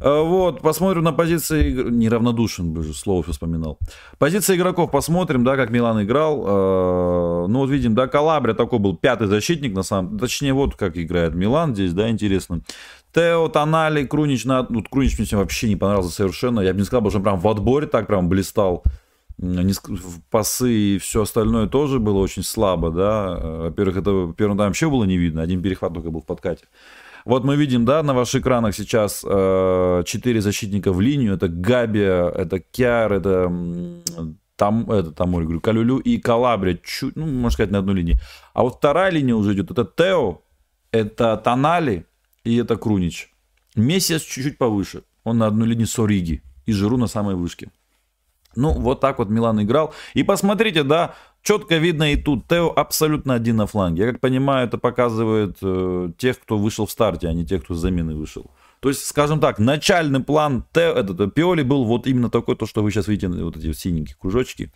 Э, 0.00 0.22
вот, 0.22 0.60
посмотрим 0.60 1.04
на 1.04 1.12
позиции... 1.12 1.72
Неравнодушен, 1.72 2.72
бы 2.72 2.82
же, 2.82 2.94
слово 2.94 3.22
вспоминал. 3.22 3.78
Позиция 4.18 4.56
игроков 4.56 4.90
посмотрим, 4.90 5.44
да, 5.44 5.56
как 5.56 5.70
Милан 5.70 6.02
играл. 6.02 6.44
Э, 6.46 7.46
ну, 7.48 7.60
вот 7.60 7.70
видим, 7.70 7.94
да, 7.94 8.06
Калабрия 8.06 8.54
такой 8.54 8.78
был 8.78 8.96
пятый 8.96 9.26
защитник, 9.26 9.74
на 9.74 9.82
самом... 9.82 10.18
Точнее, 10.18 10.52
вот 10.52 10.76
как 10.76 10.96
играет 10.96 11.34
Милан 11.34 11.74
здесь, 11.74 11.92
да, 11.92 12.10
интересно. 12.10 12.60
Тео, 13.14 13.48
Тонали, 13.48 14.04
Крунич, 14.04 14.44
на... 14.44 14.66
ну, 14.68 14.82
Крунич 14.82 15.18
мне 15.18 15.26
вообще 15.32 15.68
не 15.68 15.76
понравился 15.76 16.10
совершенно. 16.10 16.60
Я 16.60 16.72
бы 16.72 16.80
не 16.80 16.84
сказал, 16.84 17.08
что 17.10 17.18
он 17.18 17.24
прям 17.24 17.38
в 17.38 17.48
отборе 17.48 17.86
так 17.86 18.06
прям 18.06 18.28
блистал. 18.28 18.82
Пасы 20.30 20.72
и 20.72 20.98
все 20.98 21.22
остальное 21.22 21.66
тоже 21.66 21.98
было 21.98 22.18
очень 22.18 22.42
слабо, 22.42 22.90
да. 22.90 23.38
Э, 23.40 23.62
во-первых, 23.68 23.96
это 23.98 24.10
в 24.10 24.34
первом 24.34 24.56
тайме 24.56 24.70
вообще 24.70 24.90
было 24.90 25.04
не 25.04 25.16
видно. 25.16 25.42
Один 25.42 25.62
перехват 25.62 25.94
только 25.94 26.10
был 26.10 26.20
в 26.20 26.26
подкате. 26.26 26.64
Вот 27.24 27.44
мы 27.44 27.56
видим, 27.56 27.84
да, 27.84 28.02
на 28.02 28.12
ваших 28.12 28.42
экранах 28.42 28.74
сейчас 28.74 29.24
э, 29.26 30.02
4 30.04 30.40
защитника 30.40 30.92
в 30.92 31.00
линию. 31.00 31.34
Это 31.34 31.48
Габи, 31.48 32.00
это 32.00 32.60
Кяр, 32.60 33.12
это 33.14 33.50
там, 34.56 34.90
это 34.90 35.10
там, 35.10 35.32
говорю, 35.32 35.60
Калюлю 35.60 35.98
и 35.98 36.18
Калабрия, 36.18 36.78
чуть, 36.84 37.16
ну, 37.16 37.26
можно 37.26 37.50
сказать, 37.50 37.70
на 37.70 37.78
одной 37.78 37.96
линии. 37.96 38.18
А 38.52 38.62
вот 38.62 38.76
вторая 38.76 39.10
линия 39.10 39.34
уже 39.34 39.54
идет, 39.54 39.70
это 39.70 39.84
Тео, 39.84 40.42
это 40.92 41.36
Тонали 41.38 42.06
и 42.44 42.56
это 42.56 42.76
Крунич. 42.76 43.32
Месяц 43.74 44.22
чуть-чуть 44.22 44.58
повыше. 44.58 45.02
Он 45.24 45.38
на 45.38 45.46
одной 45.46 45.68
линии 45.68 45.86
с 45.86 45.98
Ориги 45.98 46.42
и 46.66 46.72
Жиру 46.72 46.96
на 46.96 47.06
самой 47.06 47.34
вышке. 47.34 47.70
Ну, 48.54 48.72
вот 48.72 49.00
так 49.00 49.18
вот 49.18 49.30
Милан 49.30 49.62
играл. 49.62 49.92
И 50.12 50.22
посмотрите, 50.22 50.84
да, 50.84 51.14
четко 51.44 51.76
видно 51.76 52.12
и 52.12 52.16
тут. 52.16 52.48
Тео 52.48 52.72
абсолютно 52.74 53.34
один 53.34 53.56
на 53.56 53.66
фланге. 53.66 54.02
Я 54.02 54.12
как 54.12 54.20
понимаю, 54.20 54.66
это 54.66 54.78
показывает 54.78 55.58
э, 55.62 56.10
тех, 56.18 56.40
кто 56.40 56.58
вышел 56.58 56.86
в 56.86 56.90
старте, 56.90 57.28
а 57.28 57.32
не 57.32 57.46
тех, 57.46 57.62
кто 57.62 57.74
с 57.74 57.78
замены 57.78 58.16
вышел. 58.16 58.50
То 58.80 58.88
есть, 58.88 59.06
скажем 59.06 59.40
так, 59.40 59.58
начальный 59.58 60.20
план 60.20 60.64
Тео, 60.72 60.92
этот, 60.92 61.20
э, 61.20 61.30
Пиоли 61.30 61.62
был 61.62 61.84
вот 61.84 62.06
именно 62.06 62.30
такой, 62.30 62.56
то, 62.56 62.66
что 62.66 62.82
вы 62.82 62.90
сейчас 62.90 63.06
видите, 63.06 63.28
вот 63.28 63.56
эти 63.56 63.72
синенькие 63.72 64.16
кружочки. 64.18 64.72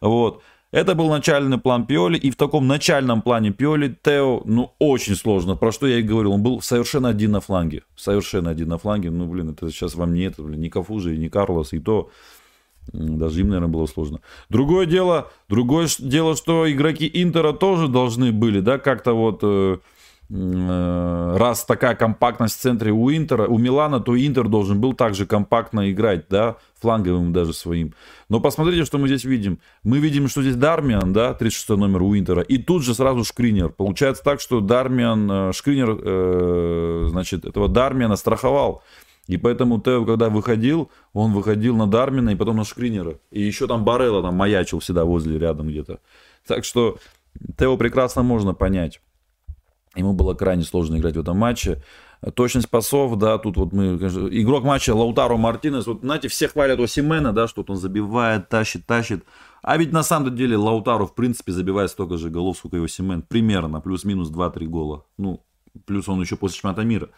Вот. 0.00 0.42
Это 0.72 0.94
был 0.94 1.08
начальный 1.08 1.58
план 1.58 1.84
Пиоли, 1.84 2.16
и 2.16 2.30
в 2.30 2.36
таком 2.36 2.68
начальном 2.68 3.22
плане 3.22 3.50
Пиоли 3.50 3.96
Тео, 4.02 4.42
ну, 4.44 4.72
очень 4.78 5.16
сложно. 5.16 5.56
Про 5.56 5.72
что 5.72 5.88
я 5.88 5.98
и 5.98 6.02
говорил, 6.02 6.32
он 6.32 6.44
был 6.44 6.60
совершенно 6.60 7.08
один 7.08 7.32
на 7.32 7.40
фланге. 7.40 7.82
Совершенно 7.96 8.50
один 8.50 8.68
на 8.68 8.78
фланге. 8.78 9.10
Ну, 9.10 9.26
блин, 9.26 9.50
это 9.50 9.68
сейчас 9.70 9.96
вам 9.96 10.14
не 10.14 10.22
это, 10.22 10.42
блин, 10.42 10.60
не 10.60 10.70
Кафужи, 10.70 11.16
не 11.16 11.28
Карлос, 11.28 11.72
и 11.72 11.80
то 11.80 12.10
даже 12.92 13.40
им, 13.40 13.48
наверное, 13.48 13.70
было 13.70 13.86
сложно. 13.86 14.20
Другое 14.48 14.86
дело, 14.86 15.30
другое 15.48 15.88
дело, 15.98 16.36
что 16.36 16.70
игроки 16.70 17.10
Интера 17.12 17.52
тоже 17.52 17.88
должны 17.88 18.32
были, 18.32 18.60
да, 18.60 18.78
как-то 18.78 19.12
вот 19.12 19.40
э, 19.42 19.78
э, 20.30 21.36
раз 21.36 21.64
такая 21.64 21.94
компактность 21.94 22.58
в 22.58 22.60
центре 22.60 22.90
у 22.90 23.10
Интера, 23.10 23.46
у 23.46 23.58
Милана, 23.58 24.00
то 24.00 24.16
Интер 24.16 24.48
должен 24.48 24.80
был 24.80 24.94
также 24.94 25.26
компактно 25.26 25.90
играть, 25.92 26.24
да, 26.28 26.56
фланговым 26.80 27.32
даже 27.32 27.52
своим. 27.52 27.94
Но 28.28 28.40
посмотрите, 28.40 28.84
что 28.84 28.98
мы 28.98 29.06
здесь 29.06 29.24
видим. 29.24 29.60
Мы 29.84 29.98
видим, 29.98 30.28
что 30.28 30.42
здесь 30.42 30.56
Дармиан, 30.56 31.12
да, 31.12 31.34
36 31.34 31.68
номер 31.70 32.02
у 32.02 32.16
Интера, 32.16 32.42
и 32.42 32.58
тут 32.58 32.82
же 32.82 32.94
сразу 32.94 33.24
Шкринер. 33.24 33.68
Получается 33.68 34.24
так, 34.24 34.40
что 34.40 34.60
Дармиан, 34.60 35.30
э, 35.30 35.52
Шкринер, 35.52 35.98
э, 36.02 37.06
значит, 37.10 37.44
этого 37.44 37.68
Дармиана 37.68 38.16
страховал. 38.16 38.82
И 39.30 39.36
поэтому 39.36 39.80
Тео, 39.80 40.04
когда 40.04 40.28
выходил, 40.28 40.90
он 41.12 41.32
выходил 41.32 41.76
на 41.76 41.86
Дармина 41.86 42.30
и 42.30 42.34
потом 42.34 42.56
на 42.56 42.64
Шкринера. 42.64 43.20
И 43.30 43.40
еще 43.40 43.68
там 43.68 43.84
Барелла 43.84 44.22
там 44.22 44.34
маячил 44.34 44.80
всегда 44.80 45.04
возле, 45.04 45.38
рядом 45.38 45.68
где-то. 45.68 46.00
Так 46.44 46.64
что 46.64 46.98
Тео 47.56 47.76
прекрасно 47.76 48.24
можно 48.24 48.54
понять. 48.54 49.00
Ему 49.94 50.14
было 50.14 50.34
крайне 50.34 50.64
сложно 50.64 50.96
играть 50.96 51.14
в 51.14 51.20
этом 51.20 51.36
матче. 51.36 51.80
Точность 52.34 52.68
пасов, 52.68 53.16
да, 53.18 53.38
тут 53.38 53.56
вот 53.56 53.72
мы... 53.72 53.94
Игрок 54.32 54.64
матча 54.64 54.92
Лаутаро 54.92 55.36
Мартинес, 55.36 55.86
вот, 55.86 56.00
знаете, 56.00 56.26
все 56.26 56.48
хвалят 56.48 56.80
Осимена, 56.80 57.32
да, 57.32 57.46
что 57.46 57.64
он 57.68 57.76
забивает, 57.76 58.48
тащит, 58.48 58.84
тащит. 58.84 59.22
А 59.62 59.76
ведь 59.76 59.92
на 59.92 60.02
самом 60.02 60.34
деле 60.34 60.56
Лаутаро, 60.56 61.06
в 61.06 61.14
принципе, 61.14 61.52
забивает 61.52 61.92
столько 61.92 62.16
же 62.16 62.30
голов, 62.30 62.56
сколько 62.56 62.78
и 62.78 62.84
Осимен. 62.84 63.22
Примерно, 63.22 63.80
плюс-минус 63.80 64.28
2-3 64.32 64.66
гола. 64.66 65.04
Ну, 65.18 65.40
плюс 65.84 66.08
он 66.08 66.20
еще 66.20 66.34
после 66.34 66.56
чемпионата 66.56 66.82
мира. 66.82 67.10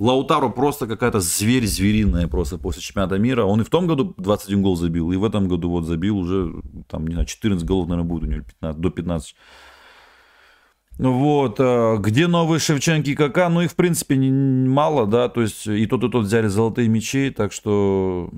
Лаутару 0.00 0.50
просто 0.50 0.86
какая-то 0.86 1.20
зверь 1.20 1.66
звериная 1.66 2.26
просто 2.26 2.56
после 2.56 2.80
чемпионата 2.80 3.18
мира. 3.18 3.44
Он 3.44 3.60
и 3.60 3.64
в 3.64 3.68
том 3.68 3.86
году 3.86 4.14
21 4.16 4.62
гол 4.62 4.74
забил, 4.74 5.12
и 5.12 5.16
в 5.16 5.24
этом 5.24 5.46
году 5.46 5.68
вот 5.68 5.84
забил 5.84 6.16
уже, 6.16 6.54
там, 6.88 7.06
не 7.06 7.12
знаю, 7.12 7.26
14 7.26 7.66
голов, 7.66 7.86
наверное, 7.86 8.08
будет 8.08 8.22
у 8.22 8.26
него, 8.26 8.42
15, 8.42 8.80
до 8.80 8.90
15. 8.90 9.36
Вот, 10.98 11.56
а, 11.60 11.98
где 11.98 12.28
новые 12.28 12.60
Шевченки 12.60 13.10
и 13.10 13.14
Кака, 13.14 13.50
ну 13.50 13.60
их 13.60 13.72
в 13.72 13.74
принципе 13.74 14.16
мало, 14.16 15.06
да, 15.06 15.28
то 15.28 15.42
есть 15.42 15.66
и 15.66 15.86
тот, 15.86 16.02
и 16.02 16.10
тот 16.10 16.24
взяли 16.24 16.46
золотые 16.46 16.88
мячи, 16.88 17.30
так 17.30 17.52
что 17.52 18.30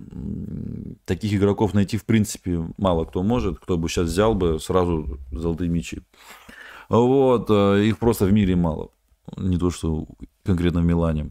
таких 1.05 1.33
игроков 1.35 1.75
найти 1.75 1.97
в 1.97 2.05
принципе 2.05 2.69
мало 2.77 3.05
кто 3.05 3.23
может, 3.23 3.61
кто 3.61 3.79
бы 3.79 3.89
сейчас 3.89 4.07
взял 4.07 4.35
бы 4.35 4.59
сразу 4.59 5.19
золотые 5.31 5.71
мячи. 5.71 6.03
Вот, 6.89 7.47
а, 7.51 7.81
их 7.81 7.99
просто 7.99 8.27
в 8.27 8.33
мире 8.33 8.57
мало, 8.57 8.91
не 9.37 9.59
то 9.59 9.71
что 9.71 10.09
конкретно 10.45 10.81
в 10.81 10.85
Милане. 10.85 11.31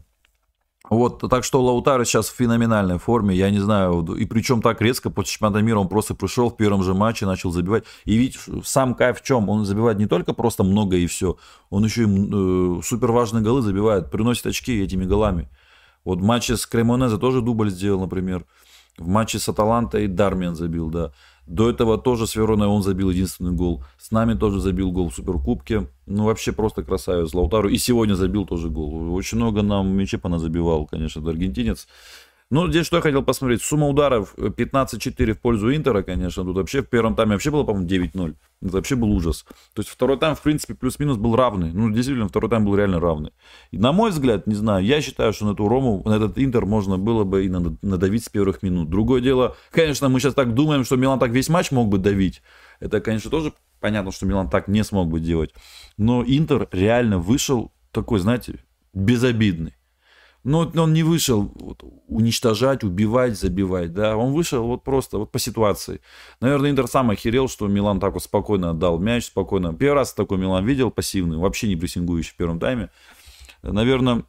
Вот, 0.92 1.20
так 1.30 1.42
что 1.42 1.62
Лаутаро 1.62 2.04
сейчас 2.04 2.28
в 2.28 2.36
феноменальной 2.36 2.98
форме, 2.98 3.34
я 3.34 3.48
не 3.48 3.60
знаю, 3.60 4.02
и 4.14 4.26
причем 4.26 4.60
так 4.60 4.82
резко 4.82 5.08
после 5.08 5.32
чемпионата 5.32 5.62
мира 5.62 5.78
он 5.78 5.88
просто 5.88 6.14
пришел 6.14 6.50
в 6.50 6.56
первом 6.58 6.82
же 6.82 6.92
матче, 6.92 7.24
начал 7.24 7.50
забивать. 7.50 7.84
И 8.04 8.18
ведь 8.18 8.38
сам 8.62 8.94
кайф 8.94 9.20
в 9.20 9.24
чем? 9.24 9.48
Он 9.48 9.64
забивает 9.64 9.96
не 9.96 10.04
только 10.04 10.34
просто 10.34 10.64
много 10.64 10.96
и 10.96 11.06
все, 11.06 11.38
он 11.70 11.82
еще 11.82 12.02
и 12.02 12.06
э, 12.06 12.82
супер 12.82 13.10
важные 13.10 13.42
голы 13.42 13.62
забивает, 13.62 14.10
приносит 14.10 14.44
очки 14.44 14.82
этими 14.82 15.06
голами. 15.06 15.48
Вот 16.04 16.18
в 16.18 16.22
матче 16.22 16.58
с 16.58 16.66
Кремонезе 16.66 17.16
тоже 17.16 17.40
дубль 17.40 17.70
сделал, 17.70 18.00
например. 18.00 18.44
В 18.98 19.08
матче 19.08 19.38
с 19.38 19.48
Аталантой 19.48 20.08
Дармиан 20.08 20.54
забил, 20.54 20.90
да. 20.90 21.12
До 21.46 21.68
этого 21.68 21.98
тоже 21.98 22.26
с 22.26 22.36
Вероной 22.36 22.68
он 22.68 22.82
забил 22.82 23.10
единственный 23.10 23.52
гол. 23.52 23.84
С 23.98 24.10
нами 24.10 24.34
тоже 24.34 24.60
забил 24.60 24.92
гол 24.92 25.10
в 25.10 25.14
Суперкубке. 25.14 25.88
Ну, 26.06 26.24
вообще 26.24 26.52
просто 26.52 26.82
красавец 26.82 27.34
Лаутару. 27.34 27.68
И 27.68 27.78
сегодня 27.78 28.14
забил 28.14 28.46
тоже 28.46 28.70
гол. 28.70 29.12
Очень 29.14 29.38
много 29.38 29.62
нам 29.62 29.88
мячей 29.88 30.20
забивал, 30.38 30.86
конечно, 30.86 31.28
аргентинец. 31.28 31.88
Ну, 32.52 32.68
здесь 32.68 32.84
что 32.84 32.96
я 32.96 33.02
хотел 33.02 33.22
посмотреть. 33.22 33.62
Сумма 33.62 33.88
ударов 33.88 34.34
15-4 34.36 35.32
в 35.32 35.40
пользу 35.40 35.74
Интера, 35.74 36.02
конечно. 36.02 36.44
Тут 36.44 36.54
вообще 36.56 36.82
в 36.82 36.86
первом 36.86 37.14
тайме 37.14 37.32
вообще 37.32 37.50
было, 37.50 37.64
по-моему, 37.64 37.88
9-0. 37.88 38.36
Это 38.60 38.72
вообще 38.72 38.94
был 38.94 39.10
ужас. 39.10 39.46
То 39.72 39.80
есть 39.80 39.88
второй 39.88 40.18
тайм, 40.18 40.34
в 40.34 40.42
принципе, 40.42 40.74
плюс-минус 40.74 41.16
был 41.16 41.34
равный. 41.34 41.72
Ну, 41.72 41.90
действительно, 41.90 42.28
второй 42.28 42.50
тайм 42.50 42.66
был 42.66 42.76
реально 42.76 43.00
равный. 43.00 43.32
И 43.70 43.78
на 43.78 43.92
мой 43.92 44.10
взгляд, 44.10 44.46
не 44.46 44.54
знаю, 44.54 44.84
я 44.84 45.00
считаю, 45.00 45.32
что 45.32 45.46
на 45.46 45.52
эту 45.52 45.66
Рому, 45.66 46.02
на 46.04 46.16
этот 46.16 46.36
Интер 46.36 46.66
можно 46.66 46.98
было 46.98 47.24
бы 47.24 47.46
и 47.46 47.48
надавить 47.48 48.26
с 48.26 48.28
первых 48.28 48.62
минут. 48.62 48.90
Другое 48.90 49.22
дело, 49.22 49.56
конечно, 49.70 50.10
мы 50.10 50.20
сейчас 50.20 50.34
так 50.34 50.52
думаем, 50.52 50.84
что 50.84 50.96
Милан 50.96 51.18
так 51.18 51.30
весь 51.30 51.48
матч 51.48 51.70
мог 51.70 51.88
бы 51.88 51.96
давить. 51.96 52.42
Это, 52.80 53.00
конечно, 53.00 53.30
тоже 53.30 53.54
понятно, 53.80 54.12
что 54.12 54.26
Милан 54.26 54.50
так 54.50 54.68
не 54.68 54.84
смог 54.84 55.08
бы 55.08 55.20
делать. 55.20 55.54
Но 55.96 56.22
Интер 56.22 56.68
реально 56.70 57.18
вышел 57.18 57.72
такой, 57.92 58.18
знаете, 58.18 58.58
безобидный. 58.92 59.72
Но 60.44 60.70
он 60.74 60.92
не 60.92 61.04
вышел 61.04 61.52
вот, 61.54 61.84
уничтожать, 62.08 62.82
убивать, 62.82 63.38
забивать, 63.38 63.92
да, 63.92 64.16
он 64.16 64.32
вышел 64.32 64.66
вот 64.66 64.82
просто 64.82 65.18
вот 65.18 65.30
по 65.30 65.38
ситуации. 65.38 66.00
Наверное, 66.40 66.70
Интер 66.70 66.88
сам 66.88 67.10
охерел, 67.10 67.48
что 67.48 67.68
Милан 67.68 68.00
так 68.00 68.14
вот 68.14 68.24
спокойно 68.24 68.70
отдал 68.70 68.98
мяч, 68.98 69.26
спокойно. 69.26 69.72
Первый 69.72 69.98
раз 69.98 70.12
такой 70.12 70.38
Милан 70.38 70.64
видел, 70.66 70.90
пассивный, 70.90 71.38
вообще 71.38 71.68
не 71.68 71.76
прессингующий 71.76 72.32
в 72.32 72.36
первом 72.36 72.58
тайме. 72.58 72.90
Наверное, 73.62 74.24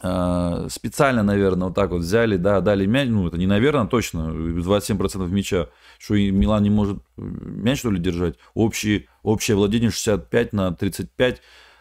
а, 0.00 0.68
специально, 0.68 1.22
наверное, 1.22 1.68
вот 1.68 1.74
так 1.74 1.90
вот 1.90 2.02
взяли, 2.02 2.36
да, 2.36 2.60
дали 2.60 2.84
мяч, 2.84 3.08
ну, 3.08 3.26
это 3.26 3.38
не 3.38 3.46
наверное, 3.46 3.86
точно, 3.86 4.30
27% 4.30 5.28
мяча, 5.28 5.68
что 5.98 6.14
и 6.14 6.30
Милан 6.30 6.62
не 6.62 6.70
может 6.70 6.98
мяч, 7.16 7.78
что 7.78 7.90
ли, 7.90 7.98
держать. 7.98 8.36
Общий, 8.54 9.08
общее 9.22 9.56
владение 9.56 9.90
65 9.90 10.52
на 10.52 10.72
35, 10.72 11.40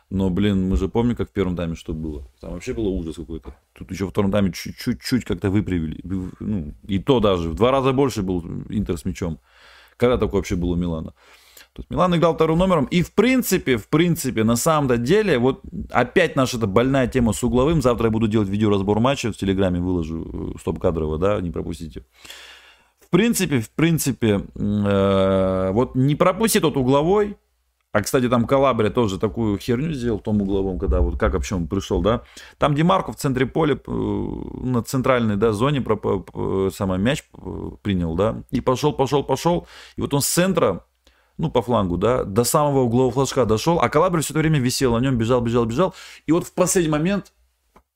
но, 0.09 0.29
блин, 0.29 0.69
мы 0.69 0.77
же 0.77 0.87
помним, 0.87 1.15
как 1.15 1.29
в 1.29 1.33
первом 1.33 1.55
тайме 1.55 1.75
что 1.75 1.93
было. 1.93 2.27
Там 2.39 2.53
вообще 2.53 2.73
было 2.73 2.89
ужас 2.89 3.15
какой-то. 3.15 3.55
Тут 3.73 3.91
еще 3.91 4.05
в 4.05 4.11
втором 4.11 4.31
тайме 4.31 4.51
чуть-чуть 4.51 5.25
как-то 5.25 5.49
выправили. 5.49 5.99
Ну, 6.03 6.73
и 6.87 6.99
то 6.99 7.19
даже. 7.19 7.49
В 7.49 7.55
два 7.55 7.71
раза 7.71 7.91
больше 7.91 8.21
был 8.21 8.41
Интер 8.69 8.97
с 8.97 9.05
мячом. 9.05 9.39
Когда 9.97 10.17
такое 10.17 10.39
вообще 10.39 10.55
было 10.55 10.73
у 10.73 10.75
Милана? 10.75 11.13
То 11.73 11.81
есть 11.81 11.89
Милан 11.89 12.15
играл 12.15 12.35
вторым 12.35 12.59
номером. 12.59 12.85
И 12.85 13.01
в 13.01 13.13
принципе, 13.13 13.77
в 13.77 13.89
принципе, 13.89 14.43
на 14.43 14.55
самом-то 14.55 14.97
деле, 14.97 15.39
вот 15.39 15.61
опять 15.91 16.35
наша 16.35 16.57
эта 16.57 16.67
больная 16.67 17.07
тема 17.07 17.33
с 17.33 17.43
угловым. 17.43 17.81
Завтра 17.81 18.05
я 18.05 18.11
буду 18.11 18.27
делать 18.27 18.47
видеоразбор 18.47 18.99
матча. 18.99 19.33
В 19.33 19.37
Телеграме 19.37 19.81
выложу 19.81 20.53
э, 20.55 20.59
стоп-кадрово, 20.59 21.17
да, 21.17 21.41
не 21.41 21.51
пропустите. 21.51 22.05
В 22.99 23.09
принципе, 23.09 23.59
в 23.59 23.69
принципе, 23.71 24.45
э, 24.55 25.71
вот 25.73 25.95
не 25.95 26.15
пропусти 26.15 26.59
тот 26.59 26.77
угловой, 26.77 27.37
а, 27.95 28.01
кстати, 28.01 28.27
там 28.27 28.45
Калабрия 28.45 28.89
тоже 28.89 29.17
такую 29.17 29.57
херню 29.57 29.93
сделал 29.93 30.19
в 30.19 30.21
том 30.21 30.41
угловом, 30.41 30.79
когда 30.79 30.99
вот 30.99 31.17
как 31.17 31.31
вообще 31.31 31.55
он 31.55 31.69
пришел, 31.69 32.01
да. 32.01 32.23
Там 32.57 32.75
Демарко 32.75 33.13
в 33.13 33.15
центре 33.15 33.45
поля 33.45 33.75
э, 33.87 33.89
на 33.89 34.83
центральной, 34.83 35.37
да, 35.37 35.53
зоне 35.53 35.81
самый 36.71 36.99
мяч 36.99 37.23
э, 37.33 37.69
принял, 37.81 38.15
да, 38.15 38.43
и 38.51 38.59
пошел, 38.59 38.91
пошел, 38.91 39.23
пошел. 39.23 39.65
И 39.95 40.01
вот 40.01 40.13
он 40.13 40.19
с 40.19 40.27
центра, 40.27 40.83
ну, 41.37 41.49
по 41.49 41.61
флангу, 41.61 41.95
да, 41.95 42.25
до 42.25 42.43
самого 42.43 42.81
углового 42.81 43.13
флажка 43.13 43.45
дошел, 43.45 43.79
а 43.79 43.87
Калабрия 43.87 44.21
все 44.21 44.33
это 44.33 44.39
время 44.39 44.59
висел 44.59 44.91
на 44.91 44.99
нем, 44.99 45.17
бежал, 45.17 45.39
бежал, 45.39 45.63
бежал. 45.63 45.95
И 46.25 46.33
вот 46.33 46.45
в 46.45 46.51
последний 46.51 46.91
момент 46.91 47.31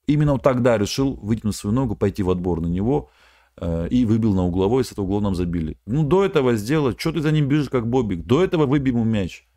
именно 0.07 0.31
вот 0.31 0.43
тогда 0.43 0.77
решил 0.77 1.15
вытянуть 1.21 1.57
свою 1.57 1.75
ногу, 1.75 1.97
пойти 1.97 2.23
в 2.23 2.29
отбор 2.29 2.61
на 2.61 2.67
него, 2.67 3.09
э, 3.57 3.89
и 3.89 4.05
выбил 4.05 4.33
на 4.33 4.45
угловой, 4.45 4.85
с 4.85 4.93
этого 4.93 5.03
угла 5.03 5.19
нам 5.19 5.35
забили. 5.35 5.77
Ну, 5.85 6.05
до 6.05 6.23
этого 6.23 6.55
сделать, 6.55 6.97
что 7.01 7.11
ты 7.11 7.19
за 7.19 7.33
ним 7.33 7.49
бежишь, 7.49 7.69
как 7.69 7.85
Бобик, 7.85 8.23
до 8.23 8.41
этого 8.41 8.65
выбил 8.65 8.93
ему 8.93 9.03
мяч. 9.03 9.48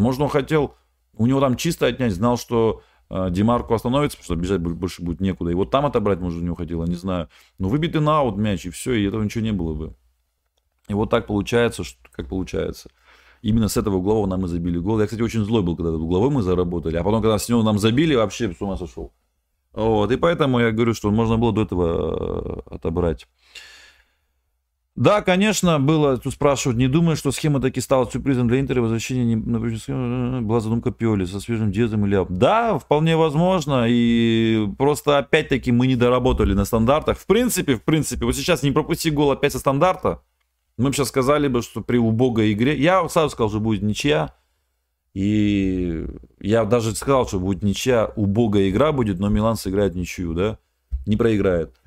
Может, 0.00 0.20
он 0.20 0.28
хотел 0.28 0.74
у 1.20 1.26
него 1.26 1.40
там 1.40 1.56
чисто 1.56 1.86
отнять, 1.86 2.12
знал, 2.12 2.38
что 2.38 2.82
э, 3.10 3.28
Демарку 3.30 3.74
остановится, 3.74 4.16
потому 4.16 4.24
что 4.24 4.36
бежать 4.36 4.60
больше 4.60 5.02
будет 5.02 5.20
некуда. 5.20 5.50
И 5.50 5.54
вот 5.54 5.70
там 5.70 5.84
отобрать, 5.84 6.20
может, 6.20 6.40
у 6.40 6.44
него 6.44 6.54
хотел, 6.54 6.82
не 6.84 6.94
знаю. 6.94 7.28
Но 7.58 7.68
выбитый 7.68 8.00
на 8.00 8.20
аут 8.20 8.36
мяч, 8.36 8.64
и 8.64 8.70
все, 8.70 8.94
и 8.94 9.04
этого 9.04 9.22
ничего 9.22 9.44
не 9.44 9.52
было 9.52 9.74
бы. 9.74 9.94
И 10.88 10.94
вот 10.94 11.10
так 11.10 11.26
получается, 11.26 11.84
что, 11.84 11.98
как 12.10 12.28
получается. 12.28 12.90
Именно 13.42 13.68
с 13.68 13.76
этого 13.76 13.96
углового 13.96 14.26
нам 14.26 14.44
и 14.44 14.48
забили 14.48 14.78
гол. 14.78 14.98
Я, 14.98 15.06
кстати, 15.06 15.22
очень 15.22 15.44
злой 15.44 15.62
был, 15.62 15.76
когда 15.76 15.92
угловой 15.92 16.30
мы 16.30 16.42
заработали. 16.42 16.96
А 16.96 17.04
потом, 17.04 17.22
когда 17.22 17.38
с 17.38 17.48
него 17.48 17.62
нам 17.62 17.78
забили, 17.78 18.14
вообще 18.14 18.52
с 18.52 18.60
ума 18.60 18.76
сошел. 18.76 19.12
Вот, 19.72 20.10
и 20.10 20.16
поэтому 20.16 20.58
я 20.58 20.72
говорю, 20.72 20.94
что 20.94 21.10
можно 21.10 21.38
было 21.38 21.52
до 21.52 21.62
этого 21.62 22.64
э, 22.66 22.74
отобрать. 22.74 23.28
Да, 25.00 25.22
конечно, 25.22 25.80
было, 25.80 26.18
тут 26.18 26.34
спрашивают, 26.34 26.78
не 26.78 26.86
думаю, 26.86 27.16
что 27.16 27.32
схема 27.32 27.58
таки 27.58 27.80
стала 27.80 28.04
сюрпризом 28.04 28.48
для 28.48 28.60
Интера, 28.60 28.82
возвращение 28.82 29.24
не, 29.24 29.36
была 30.42 30.60
задумка 30.60 30.90
Пиоли 30.90 31.24
со 31.24 31.40
свежим 31.40 31.72
дезом 31.72 32.04
или... 32.04 32.26
Да, 32.28 32.78
вполне 32.78 33.16
возможно, 33.16 33.86
и 33.88 34.68
просто 34.76 35.16
опять-таки 35.16 35.72
мы 35.72 35.86
не 35.86 35.96
доработали 35.96 36.52
на 36.52 36.66
стандартах. 36.66 37.16
В 37.16 37.24
принципе, 37.24 37.76
в 37.76 37.82
принципе, 37.82 38.26
вот 38.26 38.36
сейчас 38.36 38.62
не 38.62 38.72
пропусти 38.72 39.08
гол 39.08 39.30
опять 39.30 39.52
со 39.52 39.58
стандарта, 39.58 40.20
мы 40.76 40.90
бы 40.90 40.92
сейчас 40.92 41.08
сказали 41.08 41.48
бы, 41.48 41.62
что 41.62 41.80
при 41.80 41.96
убогой 41.96 42.52
игре... 42.52 42.76
Я 42.76 43.08
сразу 43.08 43.30
сказал, 43.30 43.48
что 43.48 43.60
будет 43.60 43.80
ничья, 43.80 44.34
и 45.14 46.08
я 46.40 46.66
даже 46.66 46.94
сказал, 46.94 47.26
что 47.26 47.40
будет 47.40 47.62
ничья, 47.62 48.12
убогая 48.16 48.68
игра 48.68 48.92
будет, 48.92 49.18
но 49.18 49.30
Милан 49.30 49.56
сыграет 49.56 49.94
ничью, 49.94 50.34
да, 50.34 50.58
не 51.06 51.16
проиграет. 51.16 51.79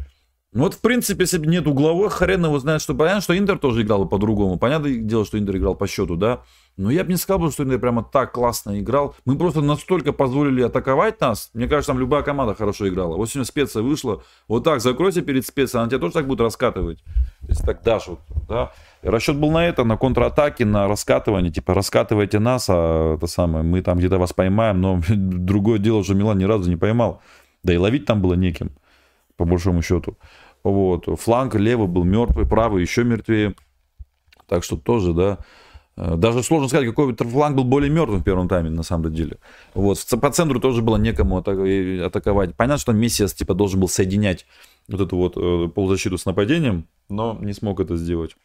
Ну 0.53 0.63
вот, 0.63 0.75
в 0.75 0.81
принципе, 0.81 1.23
если 1.23 1.39
нет 1.39 1.65
угловых, 1.65 2.13
хрен 2.13 2.45
его 2.45 2.59
знает, 2.59 2.79
что 2.79 2.93
понятно, 2.93 3.21
что 3.21 3.35
Интер 3.35 3.57
тоже 3.57 3.81
играл 3.81 4.07
по-другому. 4.07 4.59
Понятное 4.59 4.93
дело, 4.97 5.25
что 5.25 5.39
Интер 5.39 5.57
играл 5.57 5.73
по 5.73 5.87
счету, 5.87 6.15
да. 6.15 6.41
Но 6.77 6.91
я 6.91 7.03
бы 7.03 7.09
не 7.09 7.17
сказал, 7.17 7.51
что 7.51 7.63
Интер 7.63 7.79
прямо 7.79 8.03
так 8.03 8.33
классно 8.33 8.79
играл. 8.79 9.15
Мы 9.25 9.35
просто 9.35 9.61
настолько 9.61 10.13
позволили 10.13 10.61
атаковать 10.61 11.19
нас. 11.21 11.49
Мне 11.55 11.67
кажется, 11.67 11.91
там 11.91 11.99
любая 11.99 12.21
команда 12.21 12.53
хорошо 12.53 12.87
играла. 12.87 13.15
Вот 13.15 13.31
сегодня 13.31 13.47
специя 13.47 13.81
вышла. 13.81 14.21
Вот 14.47 14.63
так, 14.63 14.79
закройся 14.81 15.23
перед 15.23 15.43
специей, 15.43 15.81
она 15.81 15.89
тебя 15.89 15.99
тоже 15.99 16.13
так 16.13 16.27
будет 16.27 16.41
раскатывать. 16.41 17.03
Если 17.47 17.65
так 17.65 17.81
дашь, 17.81 18.07
вот, 18.07 18.19
да. 18.47 18.71
Расчет 19.01 19.35
был 19.35 19.49
на 19.49 19.67
это, 19.67 19.83
на 19.83 19.97
контратаке, 19.97 20.65
на 20.65 20.87
раскатывание. 20.87 21.51
Типа, 21.51 21.73
раскатывайте 21.73 22.37
нас, 22.37 22.67
а 22.69 23.15
это 23.15 23.25
самое, 23.25 23.65
мы 23.65 23.81
там 23.81 23.97
где-то 23.97 24.19
вас 24.19 24.33
поймаем. 24.33 24.81
Но 24.81 25.01
другое 25.09 25.79
дело, 25.79 26.03
что 26.03 26.13
Милан 26.13 26.37
ни 26.37 26.43
разу 26.43 26.69
не 26.69 26.77
поймал. 26.77 27.21
Да 27.63 27.73
и 27.73 27.77
ловить 27.77 28.05
там 28.05 28.21
было 28.21 28.33
неким, 28.33 28.71
по 29.37 29.45
большому 29.45 29.81
счету. 29.81 30.17
Вот. 30.63 31.07
Фланг 31.19 31.55
левый 31.55 31.87
был 31.87 32.03
мертвый, 32.03 32.47
правый 32.47 32.81
еще 32.81 33.03
мертвее. 33.03 33.55
Так 34.47 34.63
что 34.63 34.77
тоже, 34.77 35.13
да. 35.13 35.39
Э, 35.95 36.15
даже 36.15 36.43
сложно 36.43 36.67
сказать, 36.67 36.87
какой 36.87 37.15
фланг 37.15 37.55
был 37.55 37.63
более 37.63 37.89
мертвым 37.89 38.21
в 38.21 38.23
первом 38.23 38.47
тайме, 38.47 38.69
на 38.69 38.83
самом 38.83 39.13
деле. 39.13 39.37
Вот. 39.73 40.03
По 40.21 40.31
центру 40.31 40.59
тоже 40.59 40.81
было 40.81 40.97
некому 40.97 41.37
атаковать. 41.37 42.55
Понятно, 42.55 42.77
что 42.77 42.93
Мессиас 42.93 43.33
типа 43.33 43.53
должен 43.53 43.79
был 43.79 43.87
соединять 43.87 44.45
вот 44.87 45.01
эту 45.01 45.17
вот 45.17 45.37
э, 45.37 45.69
полузащиту 45.69 46.17
с 46.17 46.25
нападением, 46.25 46.87
но 47.09 47.37
не 47.41 47.53
смог 47.53 47.79
это 47.79 47.95
сделать. 47.95 48.35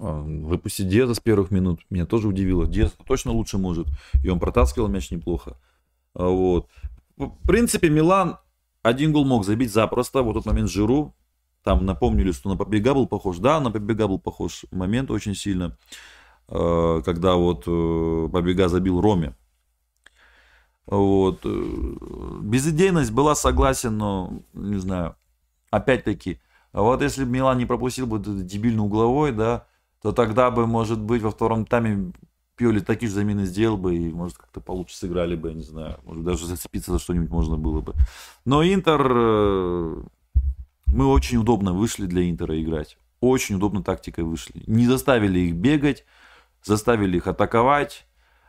А, 0.00 0.20
выпустить 0.20 0.88
Диаза 0.88 1.14
с 1.14 1.20
первых 1.20 1.50
минут 1.50 1.80
меня 1.90 2.06
тоже 2.06 2.28
удивило. 2.28 2.66
Диаз 2.66 2.94
точно 3.06 3.32
лучше 3.32 3.58
может. 3.58 3.88
И 4.22 4.28
он 4.28 4.38
протаскивал 4.38 4.88
мяч 4.88 5.10
неплохо. 5.10 5.56
А, 6.14 6.26
вот. 6.26 6.68
В 7.16 7.46
принципе, 7.46 7.88
Милан 7.88 8.38
один 8.82 9.12
гол 9.12 9.24
мог 9.24 9.44
забить 9.44 9.72
запросто. 9.72 10.22
Вот 10.22 10.34
тот 10.34 10.46
момент 10.46 10.70
Жиру 10.70 11.14
там 11.62 11.84
напомнили, 11.84 12.32
что 12.32 12.48
на 12.48 12.56
побега 12.56 12.94
был 12.94 13.06
похож. 13.06 13.38
Да, 13.38 13.60
на 13.60 13.70
побега 13.70 14.08
был 14.08 14.18
похож 14.18 14.64
момент 14.70 15.10
очень 15.10 15.34
сильно, 15.34 15.76
э, 16.48 17.02
когда 17.04 17.34
вот 17.34 17.64
э, 17.66 18.28
побега 18.32 18.68
забил 18.68 19.00
Роме. 19.00 19.34
Вот. 20.86 21.40
Э, 21.44 22.38
безидейность 22.42 23.12
была 23.12 23.34
согласен, 23.34 23.98
но, 23.98 24.42
не 24.54 24.78
знаю, 24.78 25.16
опять-таки, 25.70 26.40
а 26.72 26.82
вот 26.82 27.02
если 27.02 27.24
бы 27.24 27.30
Милан 27.30 27.58
не 27.58 27.66
пропустил 27.66 28.06
бы 28.06 28.18
этот 28.18 28.46
дебильный 28.46 28.84
угловой, 28.84 29.32
да, 29.32 29.66
то 30.00 30.12
тогда 30.12 30.50
бы, 30.50 30.66
может 30.66 31.00
быть, 31.00 31.22
во 31.22 31.30
втором 31.30 31.66
тайме 31.66 32.12
Пиоли 32.58 32.80
такие 32.80 33.08
же 33.08 33.14
замены 33.14 33.46
сделал 33.46 33.76
бы, 33.76 33.96
и, 33.96 34.12
может, 34.12 34.36
как-то 34.36 34.60
получше 34.60 34.96
сыграли 34.96 35.36
бы, 35.36 35.48
я 35.48 35.54
не 35.54 35.62
знаю, 35.62 35.98
может, 36.04 36.24
даже 36.24 36.44
зацепиться 36.44 36.92
за 36.92 36.98
что-нибудь 36.98 37.30
можно 37.30 37.56
было 37.56 37.80
бы. 37.80 37.94
Но 38.44 38.64
Интер, 38.64 39.00
э, 39.08 40.02
мы 40.86 41.06
очень 41.06 41.38
удобно 41.38 41.72
вышли 41.72 42.06
для 42.06 42.28
Интера 42.28 42.60
играть. 42.60 42.98
Очень 43.20 43.56
удобно 43.56 43.82
тактикой 43.82 44.24
вышли. 44.24 44.62
Не 44.66 44.86
заставили 44.86 45.38
их 45.38 45.54
бегать, 45.54 46.04
заставили 46.64 47.16
их 47.16 47.28
атаковать, 47.28 48.06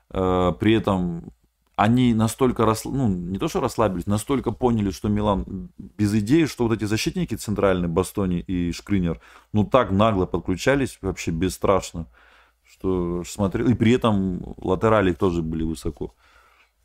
э, 0.09 0.53
при 0.59 0.73
этом 0.73 1.31
они 1.75 2.13
настолько, 2.13 2.65
расл... 2.65 2.91
ну, 2.91 3.07
не 3.07 3.37
то 3.37 3.47
что 3.47 3.61
расслабились, 3.61 4.07
настолько 4.07 4.51
поняли, 4.51 4.91
что 4.91 5.07
Милан 5.07 5.69
без 5.77 6.13
идеи, 6.15 6.45
что 6.45 6.67
вот 6.67 6.75
эти 6.75 6.85
защитники 6.85 7.35
центральные, 7.35 7.87
Бастони 7.87 8.39
и 8.39 8.71
Шкринер, 8.71 9.21
ну, 9.53 9.63
так 9.63 9.91
нагло 9.91 10.25
подключались, 10.25 10.97
вообще 11.01 11.31
бесстрашно, 11.31 12.07
что 12.79 13.23
смотрел, 13.25 13.67
и 13.67 13.73
при 13.73 13.93
этом 13.93 14.55
латерали 14.57 15.13
тоже 15.13 15.41
были 15.41 15.63
высоко. 15.63 16.13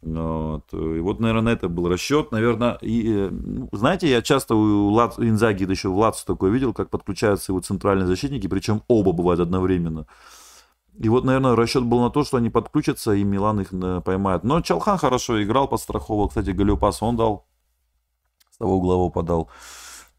Вот. 0.03 0.64
И 0.72 1.01
вот, 1.01 1.20
наверное, 1.20 1.55
это 1.55 1.68
был 1.68 1.88
расчет. 1.88 2.30
Наверное, 2.30 2.76
и, 2.82 3.05
э, 3.07 3.30
знаете, 3.72 4.09
я 4.09 4.20
часто 4.20 4.55
у 4.55 4.90
Лац, 4.90 5.18
Инзаги 5.18 5.64
еще 5.64 5.88
в 5.88 5.97
Лацу 5.97 6.26
такое 6.26 6.51
видел, 6.51 6.74
как 6.74 6.90
подключаются 6.90 7.53
его 7.53 7.61
центральные 7.61 8.07
защитники, 8.07 8.47
причем 8.47 8.82
оба 8.86 9.12
бывают 9.12 9.40
одновременно. 9.40 10.07
И 10.99 11.09
вот, 11.09 11.24
наверное, 11.24 11.57
расчет 11.57 11.84
был 11.84 12.01
на 12.03 12.11
то, 12.11 12.22
что 12.22 12.36
они 12.36 12.51
подключатся, 12.51 13.12
и 13.12 13.24
Милан 13.24 13.61
их 13.61 13.72
э, 13.72 14.03
поймает. 14.05 14.45
Но 14.45 14.61
Чалхан 14.61 14.99
хорошо 14.99 15.42
играл, 15.42 15.68
подстраховал. 15.68 16.28
Кстати, 16.28 16.51
Галюпас 16.51 17.03
он 17.03 17.16
дал. 17.16 17.47
С 18.51 18.59
того 18.59 18.76
углового 18.76 19.11
подал. 19.11 19.49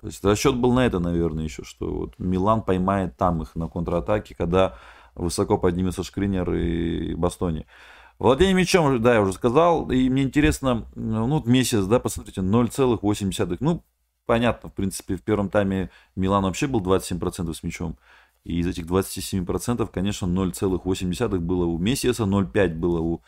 То 0.01 0.07
есть 0.07 0.23
расчет 0.26 0.55
был 0.55 0.73
на 0.73 0.86
это, 0.86 0.99
наверное, 0.99 1.45
еще, 1.45 1.63
что 1.63 1.91
вот 1.91 2.19
Милан 2.19 2.61
поймает 2.61 3.15
там 3.17 3.41
их 3.41 3.55
на 3.55 3.69
контратаке, 3.69 4.36
когда 4.36 4.76
высоко 5.16 5.57
поднимется 5.57 6.03
Шкринер 6.03 6.53
и 6.53 7.16
Бастони. 7.16 7.66
Владение 8.18 8.53
мячом, 8.53 9.01
да, 9.01 9.16
я 9.16 9.22
уже 9.22 9.34
сказал. 9.34 9.89
И 9.91 10.09
мне 10.09 10.24
интересно, 10.24 10.86
ну, 10.95 11.43
месяц, 11.45 11.86
да, 11.86 11.99
посмотрите, 11.99 12.41
0,8. 12.41 13.57
Ну, 13.59 13.84
понятно, 14.26 14.70
в 14.70 14.74
принципе, 14.74 15.16
в 15.16 15.22
первом 15.22 15.49
тайме 15.49 15.89
Милан 16.16 16.43
вообще 16.43 16.68
был 16.68 16.82
27% 16.82 17.53
с 17.53 17.63
мячом. 17.63 17.97
И 18.45 18.59
из 18.59 18.68
этих 18.68 18.86
27%, 18.86 19.89
конечно, 19.91 20.28
0,8 20.28 21.39
было 21.39 21.66
у 21.66 21.78
Мессиаса, 21.78 22.24
0,5 22.24 22.76
было 22.76 22.99
у 22.99 23.22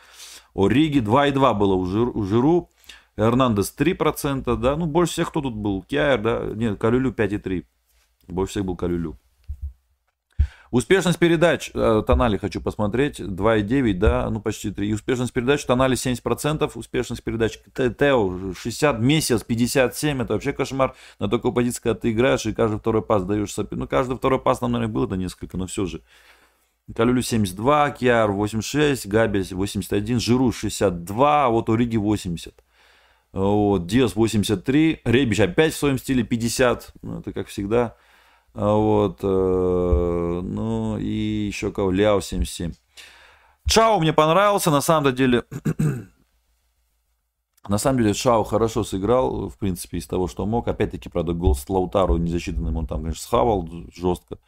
Ориги, 0.54 1.00
2,2 1.00 1.54
было 1.54 1.74
у, 1.74 1.84
Жир, 1.86 2.08
у 2.16 2.22
Жиру, 2.22 2.70
Эрнандес 3.16 3.74
3%, 3.76 4.56
да, 4.56 4.76
ну, 4.76 4.86
больше 4.86 5.14
всех 5.14 5.30
кто 5.30 5.40
тут 5.42 5.54
был? 5.54 5.82
Киайр, 5.82 6.22
да, 6.22 6.46
нет, 6.54 6.78
Калюлю 6.78 7.10
5,3, 7.10 7.66
больше 8.28 8.52
всех 8.52 8.64
был 8.64 8.76
Калюлю. 8.76 9.18
Успешность 10.70 11.18
передач, 11.18 11.70
э, 11.72 12.02
Тонали 12.06 12.36
хочу 12.36 12.60
посмотреть, 12.60 13.20
2,9, 13.20 13.94
да, 13.94 14.28
ну 14.28 14.40
почти 14.40 14.70
3. 14.70 14.88
И 14.88 14.92
успешность 14.92 15.32
передач, 15.32 15.64
Тонали 15.64 15.96
70%, 15.96 16.76
успешность 16.76 17.24
передач, 17.24 17.58
Тео 17.74 18.52
60, 18.54 19.00
месяц 19.00 19.42
57, 19.44 20.22
это 20.22 20.34
вообще 20.34 20.52
кошмар. 20.52 20.94
На 21.18 21.28
такой 21.28 21.52
позиции, 21.54 21.80
когда 21.82 22.00
ты 22.00 22.10
играешь 22.12 22.44
и 22.44 22.52
каждый 22.52 22.78
второй 22.78 23.02
пас 23.02 23.24
даешь 23.24 23.52
сопи. 23.52 23.76
Ну, 23.76 23.88
каждый 23.88 24.16
второй 24.16 24.40
пас 24.40 24.60
нам, 24.60 24.72
наверное, 24.72 24.92
было 24.92 25.06
это 25.06 25.16
несколько, 25.16 25.56
но 25.56 25.66
все 25.66 25.86
же. 25.86 26.02
Калюлю 26.94 27.22
72, 27.22 27.90
Киар 27.90 28.30
86, 28.30 29.06
Габи 29.06 29.44
81, 29.50 30.20
Жиру 30.20 30.52
62, 30.52 31.48
вот 31.48 31.68
у 31.68 31.74
Риги 31.74 31.96
80. 31.96 32.54
Вот, 33.32 33.86
Диас 33.86 34.16
83, 34.16 35.02
Ребич 35.04 35.40
опять 35.40 35.74
в 35.74 35.76
своем 35.76 35.98
стиле 35.98 36.24
50, 36.24 36.92
ну, 37.02 37.20
это 37.20 37.32
как 37.32 37.48
всегда. 37.48 37.94
А 38.60 38.74
вот, 38.74 39.20
э, 39.22 40.40
ну 40.42 40.98
и 40.98 41.46
еще 41.46 41.70
кого, 41.70 41.92
Ляо 41.92 42.20
77. 42.20 42.72
Чао 43.68 44.00
мне 44.00 44.12
понравился, 44.12 44.72
на 44.72 44.80
самом 44.80 45.14
деле, 45.14 45.44
на 47.68 47.78
самом 47.78 47.98
деле 47.98 48.14
Чао 48.14 48.42
хорошо 48.42 48.82
сыграл, 48.82 49.48
в 49.48 49.56
принципе, 49.58 49.98
из 49.98 50.08
того, 50.08 50.26
что 50.26 50.44
мог. 50.44 50.66
Опять-таки, 50.66 51.08
правда, 51.08 51.34
гол 51.34 51.54
с 51.54 51.68
Лаутару 51.68 52.16
незасчитанным 52.16 52.76
он 52.76 52.88
там, 52.88 53.02
конечно, 53.02 53.22
схавал 53.22 53.68
жестко. 53.94 54.38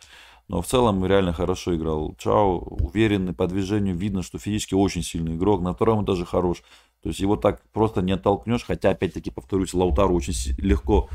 Но 0.48 0.60
в 0.60 0.66
целом 0.66 1.06
реально 1.06 1.32
хорошо 1.32 1.76
играл. 1.76 2.16
Чао 2.18 2.58
уверенный 2.58 3.32
по 3.32 3.46
движению, 3.46 3.94
видно, 3.94 4.24
что 4.24 4.40
физически 4.40 4.74
очень 4.74 5.04
сильный 5.04 5.36
игрок. 5.36 5.60
На 5.60 5.72
втором 5.72 6.04
даже 6.04 6.26
хорош. 6.26 6.64
То 7.00 7.10
есть 7.10 7.20
его 7.20 7.36
так 7.36 7.62
просто 7.70 8.02
не 8.02 8.10
оттолкнешь. 8.10 8.64
Хотя, 8.64 8.90
опять-таки, 8.90 9.30
повторюсь, 9.30 9.72
Лаутару 9.72 10.16
очень 10.16 10.34
легко, 10.58 11.08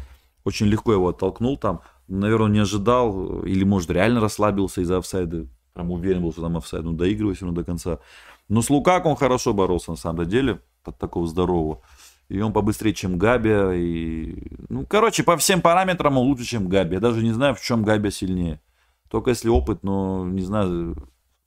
очень 0.45 0.67
легко 0.67 0.93
его 0.93 1.09
оттолкнул 1.09 1.57
там 1.57 1.81
наверное, 2.07 2.49
не 2.49 2.59
ожидал, 2.59 3.43
или, 3.43 3.63
может, 3.63 3.89
реально 3.89 4.21
расслабился 4.21 4.81
из-за 4.81 4.97
офсайда, 4.97 5.47
прям 5.73 5.91
уверен 5.91 6.21
был, 6.21 6.31
что 6.31 6.41
там 6.41 6.57
офсайд, 6.57 6.83
ну, 6.83 6.93
доигрывать 6.93 7.41
ему 7.41 7.51
до 7.51 7.63
конца. 7.63 7.99
Но 8.47 8.61
с 8.61 8.69
Лукаку 8.69 9.09
он 9.09 9.15
хорошо 9.15 9.53
боролся, 9.53 9.91
на 9.91 9.97
самом 9.97 10.25
деле, 10.25 10.61
под 10.83 10.97
такого 10.97 11.27
здорового. 11.27 11.81
И 12.29 12.39
он 12.39 12.53
побыстрее, 12.53 12.93
чем 12.93 13.17
Габи. 13.17 13.51
И... 13.75 14.57
Ну, 14.69 14.85
короче, 14.85 15.23
по 15.23 15.37
всем 15.37 15.61
параметрам 15.61 16.17
он 16.17 16.27
лучше, 16.27 16.45
чем 16.45 16.67
Габи. 16.67 16.95
Я 16.95 16.99
даже 16.99 17.23
не 17.23 17.31
знаю, 17.31 17.55
в 17.55 17.61
чем 17.61 17.83
Габи 17.83 18.09
сильнее. 18.09 18.61
Только 19.09 19.29
если 19.29 19.49
опыт, 19.49 19.83
но 19.83 20.25
не 20.25 20.41
знаю, 20.41 20.95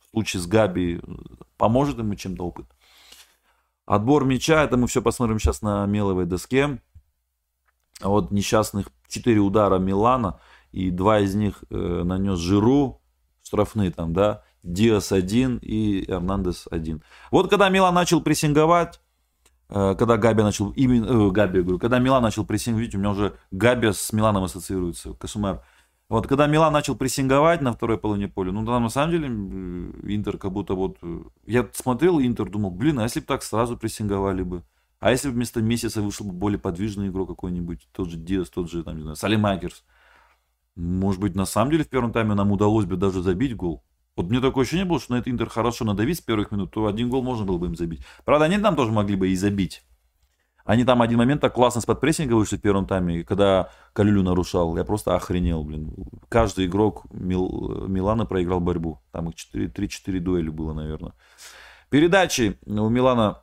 в 0.01 0.11
случае 0.11 0.41
с 0.41 0.47
Габи 0.47 1.01
поможет 1.57 1.99
ему 1.99 2.15
чем-то 2.15 2.45
опыт. 2.45 2.67
Отбор 3.87 4.25
мяча, 4.25 4.65
это 4.65 4.77
мы 4.77 4.87
все 4.87 5.03
посмотрим 5.03 5.39
сейчас 5.39 5.63
на 5.63 5.87
меловой 5.87 6.27
доске. 6.27 6.79
Вот 8.03 8.31
несчастных 8.31 8.89
4 9.09 9.39
удара 9.41 9.79
Милана, 9.79 10.41
и 10.73 10.91
два 10.91 11.21
из 11.21 11.35
них 11.35 11.65
э, 11.71 12.03
нанес 12.05 12.39
Жиру, 12.39 13.01
штрафные 13.43 13.91
там, 13.91 14.13
да, 14.13 14.43
Диас 14.63 15.13
один 15.13 15.59
и 15.63 16.05
Эрнандес 16.09 16.67
один. 16.71 17.03
Вот 17.31 17.49
когда 17.49 17.69
Милан 17.69 17.95
начал 17.95 18.21
прессинговать, 18.21 19.01
э, 19.71 19.95
когда 19.99 20.17
Габи 20.17 20.43
начал, 20.43 20.71
именно, 20.73 21.07
э, 21.07 21.31
Габи, 21.31 21.63
говорю, 21.63 21.79
когда 21.79 21.99
Милан 21.99 22.23
начал 22.23 22.45
прессинговать, 22.45 22.95
у 22.95 22.99
меня 22.99 23.11
уже 23.11 23.37
Габи 23.51 23.93
с 23.93 24.13
Миланом 24.13 24.45
ассоциируется, 24.45 25.15
Касумер. 25.15 25.63
Вот 26.09 26.27
когда 26.27 26.47
Милан 26.47 26.73
начал 26.73 26.97
прессинговать 26.97 27.61
на 27.61 27.73
второй 27.73 27.99
половине 27.99 28.29
поля, 28.29 28.51
ну 28.51 28.65
там 28.65 28.83
на 28.83 28.89
самом 28.89 29.11
деле 29.11 29.29
Интер 29.29 30.39
как 30.39 30.53
будто 30.53 30.75
вот... 30.75 30.99
Э, 31.03 31.21
я 31.47 31.69
смотрел 31.73 32.19
Интер, 32.19 32.49
думал, 32.49 32.71
блин, 32.71 32.99
а 32.99 33.05
если 33.05 33.21
бы 33.21 33.27
так 33.27 33.43
сразу 33.43 33.77
прессинговали 33.77 34.43
бы? 34.43 34.63
А 35.01 35.11
если 35.11 35.29
вместо 35.29 35.63
месяца 35.63 36.03
вышел 36.03 36.27
бы 36.27 36.33
более 36.33 36.59
подвижный 36.59 37.09
игрок 37.09 37.29
какой-нибудь, 37.29 37.89
тот 37.93 38.11
же 38.11 38.17
Диас, 38.17 38.51
тот 38.51 38.71
же, 38.71 38.83
там, 38.83 38.97
не 38.97 39.03
знаю, 39.03 39.17
Салимакерс, 39.17 39.85
может 40.75 41.21
быть, 41.21 41.35
на 41.35 41.45
самом 41.45 41.71
деле 41.71 41.85
в 41.85 41.89
первом 41.89 42.13
тайме 42.13 42.35
нам 42.35 42.53
удалось 42.53 42.85
бы 42.85 42.97
даже 42.97 43.23
забить 43.23 43.55
гол. 43.57 43.85
Вот 44.17 44.31
мне 44.31 44.41
такое 44.41 44.63
ощущение 44.63 44.85
было, 44.85 44.99
что 44.99 45.13
на 45.13 45.19
этот 45.19 45.29
Интер 45.29 45.49
хорошо 45.49 45.85
надавить 45.85 46.19
с 46.19 46.21
первых 46.21 46.51
минут, 46.51 46.73
то 46.73 46.87
один 46.87 47.09
гол 47.09 47.23
можно 47.23 47.45
было 47.45 47.59
бы 47.59 47.67
им 47.67 47.77
забить. 47.77 48.03
Правда, 48.25 48.47
они 48.47 48.59
там 48.59 48.75
тоже 48.75 48.91
могли 48.91 49.15
бы 49.15 49.29
и 49.29 49.37
забить. 49.37 49.85
Они 50.65 50.85
там 50.85 51.01
один 51.01 51.19
момент 51.19 51.41
так 51.41 51.55
классно 51.55 51.81
с 51.81 51.87
подпрессинга 51.87 52.35
вышли 52.35 52.57
в 52.57 52.61
первом 52.61 52.87
тайме, 52.87 53.25
когда 53.25 53.71
Калюлю 53.93 54.23
нарушал. 54.23 54.77
Я 54.77 54.85
просто 54.85 55.15
охренел, 55.15 55.65
блин. 55.65 55.95
Каждый 56.29 56.67
игрок 56.67 57.07
Мил, 57.11 57.87
Милана 57.87 58.27
проиграл 58.27 58.61
борьбу. 58.61 59.01
Там 59.13 59.31
их 59.31 59.37
3-4 59.55 60.19
дуэли 60.19 60.51
было, 60.51 60.75
наверное. 60.75 61.15
Передачи 61.89 62.59
у 62.67 62.89
Милана 62.89 63.43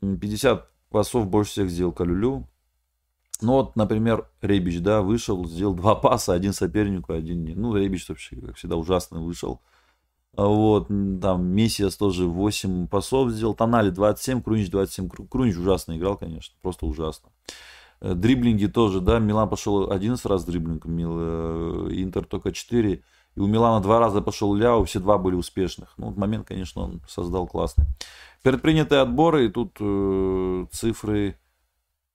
50 0.00 0.68
пасов 0.90 1.28
больше 1.28 1.52
всех 1.52 1.70
сделал 1.70 1.92
Калюлю. 1.92 2.48
Ну 3.42 3.52
вот, 3.52 3.76
например, 3.76 4.28
Ребич, 4.40 4.80
да, 4.80 5.02
вышел, 5.02 5.46
сделал 5.46 5.74
два 5.74 5.94
паса, 5.94 6.32
один 6.32 6.52
сопернику, 6.52 7.12
один 7.12 7.44
не. 7.44 7.54
Ну, 7.54 7.76
Ребич 7.76 8.08
вообще, 8.08 8.36
как 8.36 8.56
всегда, 8.56 8.76
ужасно 8.76 9.20
вышел. 9.20 9.60
А 10.36 10.46
вот, 10.46 10.88
там, 10.88 11.46
Мессиас 11.46 11.96
тоже 11.96 12.26
8 12.26 12.88
пасов 12.88 13.30
сделал, 13.30 13.54
Тонали 13.54 13.90
27, 13.90 14.42
Крунич 14.42 14.70
27. 14.70 15.08
Крунич 15.30 15.56
ужасно 15.56 15.96
играл, 15.96 16.16
конечно, 16.16 16.54
просто 16.60 16.86
ужасно. 16.86 17.30
Э, 18.00 18.14
дриблинги 18.14 18.66
тоже, 18.66 19.00
да, 19.00 19.18
Милан 19.18 19.48
пошел 19.48 19.90
11 19.90 20.26
раз 20.26 20.44
дриблинг, 20.44 20.84
э, 20.86 21.88
Интер 21.92 22.24
только 22.24 22.52
4. 22.52 23.02
И 23.34 23.40
у 23.40 23.46
Милана 23.46 23.82
два 23.82 23.98
раза 23.98 24.22
пошел 24.22 24.54
Ляо, 24.54 24.84
все 24.84 24.98
два 24.98 25.18
были 25.18 25.34
успешных. 25.34 25.92
Ну, 25.98 26.06
вот 26.06 26.16
момент, 26.16 26.46
конечно, 26.46 26.82
он 26.82 27.02
создал 27.06 27.46
классный. 27.46 27.84
Предпринятые 28.46 29.00
отборы, 29.00 29.46
и 29.46 29.48
тут 29.48 29.76
э, 29.80 30.66
цифры... 30.70 31.36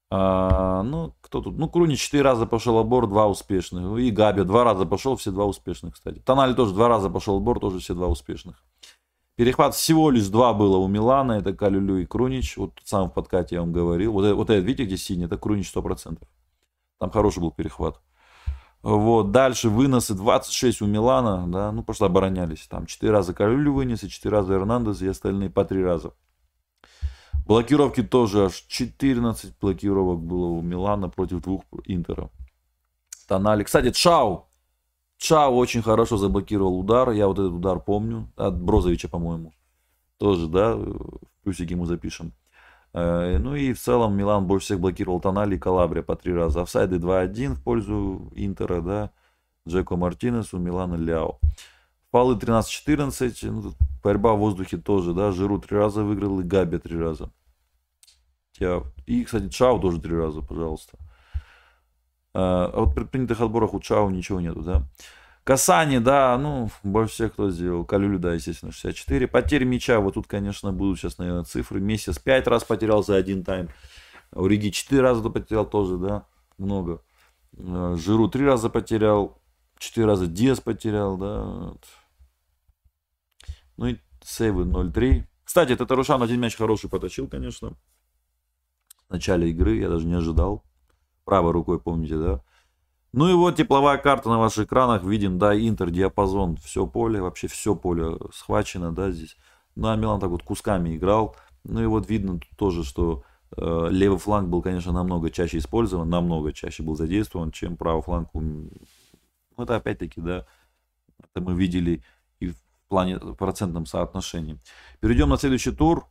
А, 0.09 0.82
ну, 0.82 1.13
кто 1.19 1.41
тут? 1.41 1.57
Ну, 1.57 1.67
Круни 1.67 1.97
четыре 1.97 2.23
раза 2.23 2.45
пошел 2.45 2.77
отбор, 2.77 3.05
два 3.07 3.27
успешных. 3.27 3.99
И 3.99 4.11
Габи 4.11 4.43
два 4.43 4.63
раза 4.63 4.86
пошел, 4.86 5.17
все 5.17 5.32
два 5.32 5.43
успешных, 5.43 5.95
кстати. 5.95 6.19
Тонали 6.19 6.53
тоже 6.53 6.73
два 6.73 6.88
раза 6.88 7.09
пошел 7.09 7.36
отбор, 7.36 7.59
тоже 7.59 7.79
все 7.79 7.93
два 7.95 8.07
успешных. 8.07 8.63
Перехват 9.36 9.75
всего 9.75 10.09
лишь 10.09 10.29
два 10.29 10.53
было 10.53 10.77
у 10.77 10.88
Милана, 10.88 11.34
это 11.34 11.51
Калюлю 11.51 11.97
и 11.97 12.05
Крунич. 12.05 12.55
Вот 12.55 12.79
сам 12.86 13.09
в 13.09 13.13
подкате 13.13 13.55
я 13.55 13.61
вам 13.61 13.73
говорил. 13.73 14.13
Вот, 14.13 14.34
вот 14.34 14.49
этот, 14.49 14.63
видите, 14.63 14.86
где 14.86 14.95
синий, 14.95 15.25
это 15.25 15.38
Крунич 15.38 15.69
100%. 15.75 16.17
Там 16.97 17.09
хороший 17.09 17.41
был 17.41 17.51
перехват. 17.51 17.99
Вот, 18.84 19.32
дальше 19.32 19.69
выносы 19.69 20.15
26 20.15 20.82
у 20.82 20.88
Милана, 20.88 21.47
да, 21.47 21.71
ну, 21.71 21.84
просто 21.84 22.07
оборонялись. 22.07 22.65
Там 22.67 22.88
4 22.88 23.11
раза 23.11 23.34
Калюлю 23.34 23.73
вынес, 23.73 24.03
и 24.03 24.09
4 24.09 24.36
раза 24.36 24.53
Эрнандес, 24.55 25.01
и 25.01 25.07
остальные 25.07 25.51
по 25.51 25.63
3 25.65 25.84
раза. 25.84 26.13
Блокировки 27.45 28.01
тоже 28.01 28.45
аж 28.45 28.53
14 28.67 29.59
блокировок 29.59 30.19
было 30.19 30.47
у 30.47 30.61
Милана 30.61 31.09
против 31.09 31.41
двух 31.41 31.63
Интера. 31.86 32.29
Тонали. 33.27 33.63
Кстати, 33.63 33.91
Чау. 33.91 34.47
Чау 35.17 35.55
очень 35.55 35.82
хорошо 35.82 36.17
заблокировал 36.17 36.79
удар. 36.79 37.11
Я 37.11 37.27
вот 37.27 37.39
этот 37.39 37.53
удар 37.53 37.79
помню. 37.79 38.32
От 38.36 38.61
Брозовича, 38.61 39.07
по-моему. 39.07 39.53
Тоже, 40.17 40.47
да, 40.47 40.75
в 40.75 41.19
плюсик 41.43 41.71
ему 41.71 41.86
запишем. 41.86 42.34
Э, 42.94 43.38
ну 43.38 43.56
и 43.56 43.74
в 43.74 43.80
целом 43.80 44.16
Милан 44.16 44.46
больше 44.46 44.66
всех 44.66 44.80
блокировал 44.80 45.20
Тонали 45.20 45.56
и 45.56 45.60
Калабрия 45.60 46.04
по 46.04 46.16
три 46.16 46.34
раза. 46.34 46.62
Офсайды 46.62 46.98
2-1 46.98 47.56
в 47.56 47.64
пользу 47.64 48.32
Интера, 48.36 48.82
да. 48.82 49.12
Джеко 49.68 49.96
Мартинесу, 49.96 50.58
Милана 50.58 50.96
Ляо. 50.96 51.39
Фалы 52.12 52.36
13-14. 52.36 53.52
Ну, 53.52 53.74
борьба 54.04 54.34
в 54.34 54.39
воздухе 54.39 54.78
тоже, 54.78 55.14
да. 55.14 55.32
Жиру 55.32 55.60
три 55.60 55.78
раза 55.78 56.04
выиграл 56.04 56.39
и 56.39 56.44
Габи 56.44 56.78
три 56.78 56.98
раза. 57.00 57.32
И, 59.06 59.24
кстати, 59.24 59.50
Чау 59.50 59.80
тоже 59.80 60.00
три 60.00 60.16
раза, 60.16 60.42
пожалуйста. 60.42 60.98
А, 62.34 62.72
а 62.74 62.82
вот 62.82 62.94
при 62.94 63.04
принятых 63.06 63.42
отборах 63.42 63.74
у 63.74 63.80
Чау 63.80 64.10
ничего 64.10 64.39
нету, 64.39 64.62
да. 64.62 64.84
Касание, 65.44 66.00
да, 66.00 66.38
ну, 66.38 66.70
больше 66.84 67.14
всех 67.14 67.34
кто 67.34 67.50
сделал. 67.50 67.84
Калюлю, 67.84 68.20
да, 68.20 68.34
естественно, 68.34 68.72
64. 68.72 69.28
Потери 69.28 69.64
мяча, 69.64 70.00
вот 70.00 70.14
тут, 70.14 70.28
конечно, 70.28 70.72
будут 70.72 71.00
сейчас, 71.00 71.18
наверное, 71.18 71.44
цифры. 71.44 71.80
Месяц 71.80 72.20
5 72.20 72.48
раз 72.48 72.64
потерял 72.64 73.04
за 73.04 73.16
один 73.16 73.44
тайм. 73.44 73.70
У 74.34 74.46
Риги 74.46 74.70
4 74.70 75.02
раза 75.02 75.30
потерял 75.30 75.66
тоже, 75.66 75.98
да, 75.98 76.26
много. 76.58 77.02
А, 77.58 77.96
Жиру 77.98 78.30
3 78.30 78.46
раза 78.46 78.70
потерял. 78.70 79.42
4 79.80 80.06
раза 80.06 80.28
Диас 80.28 80.60
потерял, 80.60 81.18
да. 81.18 81.74
Ну 83.78 83.88
и 83.88 83.98
сейвы 84.24 84.64
0-3. 84.64 85.24
Кстати, 85.44 85.74
это 85.74 85.86
Тарушан 85.86 86.22
один 86.22 86.39
мяч 86.39 86.56
хороший 86.56 86.89
поточил, 86.89 87.28
конечно 87.28 87.76
в 89.12 89.14
начале 89.14 89.50
игры, 89.50 89.76
я 89.76 89.89
даже 89.89 90.08
не 90.08 90.14
ожидал. 90.14 90.64
Правой 91.26 91.52
рукой, 91.52 91.82
помните, 91.82 92.18
да? 92.18 92.42
Ну 93.14 93.28
и 93.28 93.34
вот 93.34 93.57
тепловая 93.57 93.97
карта 93.97 94.30
на 94.30 94.39
ваших 94.39 94.68
экранах. 94.68 95.03
Видим, 95.03 95.38
да, 95.38 95.57
Интер, 95.57 95.89
диапазон, 95.89 96.55
все 96.57 96.88
поле, 96.88 97.22
вообще 97.22 97.47
все 97.47 97.76
поле 97.76 98.18
схвачено, 98.34 98.93
да, 98.93 99.12
здесь. 99.12 99.36
Ну, 99.76 99.89
а 99.89 99.95
Милан 99.95 100.20
так 100.20 100.30
вот 100.30 100.43
кусками 100.43 100.95
играл. 100.95 101.36
Ну 101.64 101.82
и 101.82 101.86
вот 101.86 102.09
видно 102.09 102.39
тоже, 102.57 102.84
что 102.84 103.24
э, 103.55 103.88
левый 103.89 104.18
фланг 104.18 104.49
был, 104.49 104.62
конечно, 104.62 104.91
намного 104.91 105.30
чаще 105.30 105.57
использован, 105.57 106.09
намного 106.09 106.53
чаще 106.53 106.84
был 106.84 106.95
задействован, 106.95 107.51
чем 107.51 107.76
правый 107.78 108.01
фланг. 108.01 108.30
Ну, 108.34 108.70
это 109.57 109.76
опять-таки, 109.76 110.22
да, 110.22 110.45
это 111.20 111.43
мы 111.43 111.53
видели 111.53 112.03
и 112.39 112.47
в 112.47 112.55
плане 112.88 113.20
процентном 113.20 113.86
соотношении. 113.86 114.57
Перейдем 115.01 115.30
на 115.30 115.38
следующий 115.38 115.72
тур. 115.72 116.07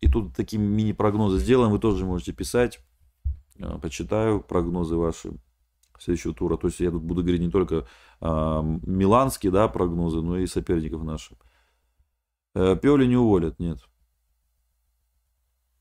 И 0.00 0.08
тут 0.08 0.36
такие 0.36 0.60
мини-прогнозы 0.60 1.38
сделаем, 1.38 1.70
вы 1.70 1.78
тоже 1.78 2.04
можете 2.04 2.32
писать. 2.32 2.80
А, 3.58 3.78
почитаю 3.78 4.40
прогнозы 4.40 4.96
ваши 4.96 5.32
следующего 5.98 6.34
тура. 6.34 6.56
То 6.56 6.68
есть 6.68 6.80
я 6.80 6.90
тут 6.90 7.02
буду 7.02 7.22
говорить 7.22 7.40
не 7.40 7.50
только 7.50 7.86
а, 8.20 8.62
миланские 8.62 9.52
да, 9.52 9.68
прогнозы, 9.68 10.20
но 10.20 10.38
и 10.38 10.46
соперников 10.46 11.02
наших. 11.02 11.38
Э, 12.54 12.76
Пиоли 12.80 13.06
не 13.06 13.16
уволят, 13.16 13.58
нет. 13.58 13.78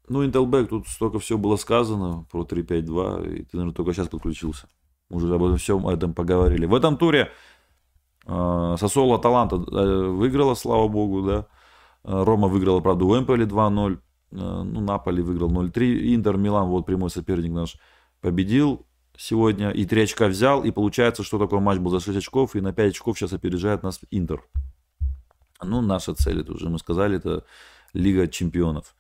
Ну, 0.10 0.26
Intelback, 0.26 0.66
тут 0.66 0.88
столько 0.88 1.20
всего 1.20 1.40
было 1.40 1.56
сказано 1.56 2.26
про 2.32 2.44
3.5.2, 2.44 3.36
и 3.36 3.44
ты, 3.44 3.58
наверное, 3.58 3.74
только 3.74 3.94
сейчас 3.94 4.10
подключился. 4.10 4.68
Уже 5.10 5.34
об 5.34 5.44
этом 5.44 5.58
всем 5.58 5.88
этом 5.88 6.14
поговорили. 6.14 6.66
В 6.66 6.74
этом 6.74 6.98
туре 6.98 7.32
э, 8.26 8.76
Сосола 8.80 9.20
Таланта 9.20 9.56
э, 9.56 10.08
выиграла, 10.08 10.56
слава 10.56 10.88
богу, 10.88 11.22
да. 11.22 11.48
Э, 12.04 12.24
Рома 12.24 12.48
выиграла, 12.48 12.82
правда, 12.82 13.06
у 13.06 13.18
Эмполи 13.18 13.46
2-0. 13.46 13.94
Э, 13.94 14.36
ну, 14.64 14.82
Наполи 14.82 15.22
выиграл 15.22 15.52
0-3. 15.52 16.16
Интер, 16.16 16.38
Милан, 16.38 16.68
вот 16.68 16.86
прямой 16.86 17.10
соперник 17.10 17.52
наш, 17.52 17.78
победил 18.20 18.86
сегодня. 19.24 19.72
И 19.72 19.86
3 19.86 20.04
очка 20.04 20.28
взял. 20.28 20.64
И 20.64 20.72
получается, 20.72 21.24
что 21.24 21.40
такой 21.40 21.60
матч 21.60 21.80
был 21.80 21.92
за 21.92 22.00
6 22.00 22.18
очков. 22.18 22.56
И 22.56 22.62
на 22.62 22.74
5 22.74 22.92
очков 22.92 23.18
сейчас 23.18 23.34
опережает 23.34 23.84
нас 23.84 24.00
Интер. 24.12 24.42
Ну, 25.64 25.82
наша 25.82 26.14
цель, 26.14 26.42
это 26.42 26.54
уже 26.54 26.70
мы 26.70 26.78
сказали, 26.80 27.18
это 27.18 27.46
Лига 27.94 28.28
чемпионов. 28.28 28.96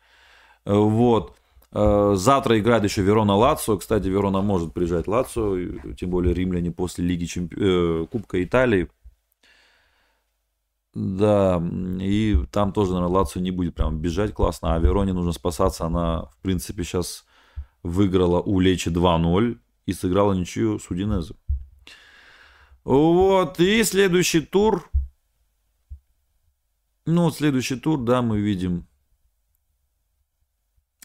Э, 0.65 0.75
вот. 0.75 1.35
Завтра 1.75 2.59
играет 2.59 2.83
еще 2.83 3.01
Верона 3.01 3.35
Лацо. 3.35 3.77
Кстати, 3.77 4.07
Верона 4.07 4.41
может 4.43 4.73
приезжать 4.73 5.07
Лацо, 5.07 5.57
тем 5.97 6.11
более 6.11 6.31
римляне 6.35 6.71
после 6.71 7.03
Лиги 7.03 7.25
Чемпи... 7.25 8.05
Кубка 8.11 8.43
Италии 8.43 8.89
да, 10.93 11.59
и 11.99 12.37
там 12.51 12.71
тоже, 12.71 12.91
наверное, 12.91 13.13
Лацио 13.13 13.41
не 13.41 13.49
будет 13.49 13.73
прям 13.73 13.97
бежать 13.97 14.33
классно, 14.33 14.75
а 14.75 14.79
Вероне 14.79 15.13
нужно 15.13 15.31
спасаться. 15.31 15.85
Она, 15.85 16.25
в 16.25 16.37
принципе, 16.43 16.83
сейчас 16.83 17.25
выиграла 17.81 18.41
у 18.41 18.59
Лечи 18.59 18.89
2-0 18.89 19.57
и 19.85 19.93
сыграла 19.93 20.33
ничью 20.33 20.79
с 20.79 20.89
Удинезом. 20.89 21.37
Вот, 22.83 23.59
и 23.59 23.83
следующий 23.83 24.41
тур. 24.41 24.89
Ну, 27.05 27.31
следующий 27.31 27.75
тур, 27.75 28.01
да, 28.01 28.21
мы 28.21 28.39
видим. 28.39 28.87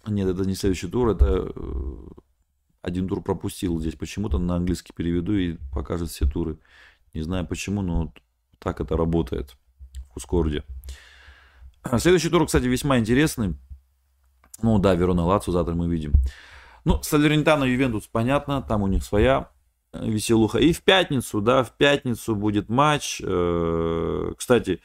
Нет, 0.06 0.28
это 0.28 0.44
не 0.44 0.54
следующий 0.54 0.88
тур, 0.88 1.10
это 1.10 1.52
э, 1.54 2.08
один 2.82 3.08
тур 3.08 3.22
пропустил 3.22 3.80
здесь. 3.80 3.94
Почему-то 3.94 4.38
на 4.38 4.56
английский 4.56 4.92
переведу 4.92 5.34
и 5.34 5.58
покажет 5.72 6.10
все 6.10 6.26
туры. 6.26 6.58
Не 7.14 7.22
знаю 7.22 7.46
почему, 7.46 7.82
но 7.82 8.12
так 8.58 8.80
это 8.80 8.96
работает. 8.96 9.56
Кускорде. 10.08 10.64
Следующий 11.98 12.28
тур, 12.28 12.46
кстати, 12.46 12.64
весьма 12.64 12.98
интересный. 12.98 13.56
Ну 14.62 14.78
да, 14.78 14.94
Верона 14.94 15.24
Лацу 15.24 15.52
завтра 15.52 15.74
мы 15.74 15.88
видим. 15.88 16.12
Ну, 16.84 17.02
Салернитана 17.02 17.64
Ювентус, 17.64 18.06
понятно, 18.06 18.62
там 18.62 18.82
у 18.82 18.86
них 18.86 19.04
своя 19.04 19.50
э, 19.92 20.08
веселуха. 20.08 20.58
И 20.58 20.72
в 20.72 20.82
пятницу, 20.82 21.40
да, 21.40 21.62
в 21.62 21.72
пятницу 21.72 22.34
будет 22.34 22.68
матч. 22.68 23.20
Э, 23.24 24.32
кстати, 24.36 24.80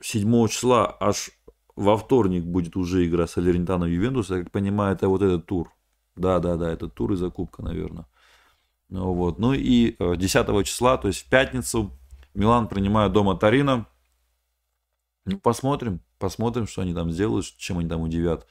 7 0.00 0.48
числа 0.48 0.96
аж 1.00 1.30
во 1.76 1.96
вторник 1.96 2.44
будет 2.44 2.76
уже 2.76 3.06
игра 3.06 3.26
Салернитана 3.26 3.84
Ювентус. 3.84 4.30
Я 4.30 4.42
как 4.42 4.50
понимаю, 4.50 4.94
это 4.94 5.08
вот 5.08 5.22
этот 5.22 5.46
тур. 5.46 5.72
Да, 6.16 6.38
да, 6.38 6.56
да, 6.56 6.70
это 6.70 6.88
тур 6.88 7.12
из-за 7.12 7.30
кубка, 7.30 7.62
наверное. 7.62 8.06
Ну, 8.90 9.14
вот. 9.14 9.38
ну 9.38 9.52
и 9.52 9.96
10 9.98 10.48
э, 10.48 10.64
числа, 10.64 10.96
то 10.98 11.08
есть 11.08 11.26
в 11.26 11.30
пятницу, 11.30 11.92
Милан 12.34 12.68
принимает 12.68 13.12
дома 13.12 13.36
Тарина. 13.36 13.86
Ну, 15.24 15.38
посмотрим, 15.38 16.00
посмотрим, 16.18 16.66
что 16.66 16.82
они 16.82 16.92
там 16.94 17.10
сделают, 17.10 17.46
чем 17.56 17.78
они 17.78 17.88
там 17.88 18.00
удивят. 18.00 18.46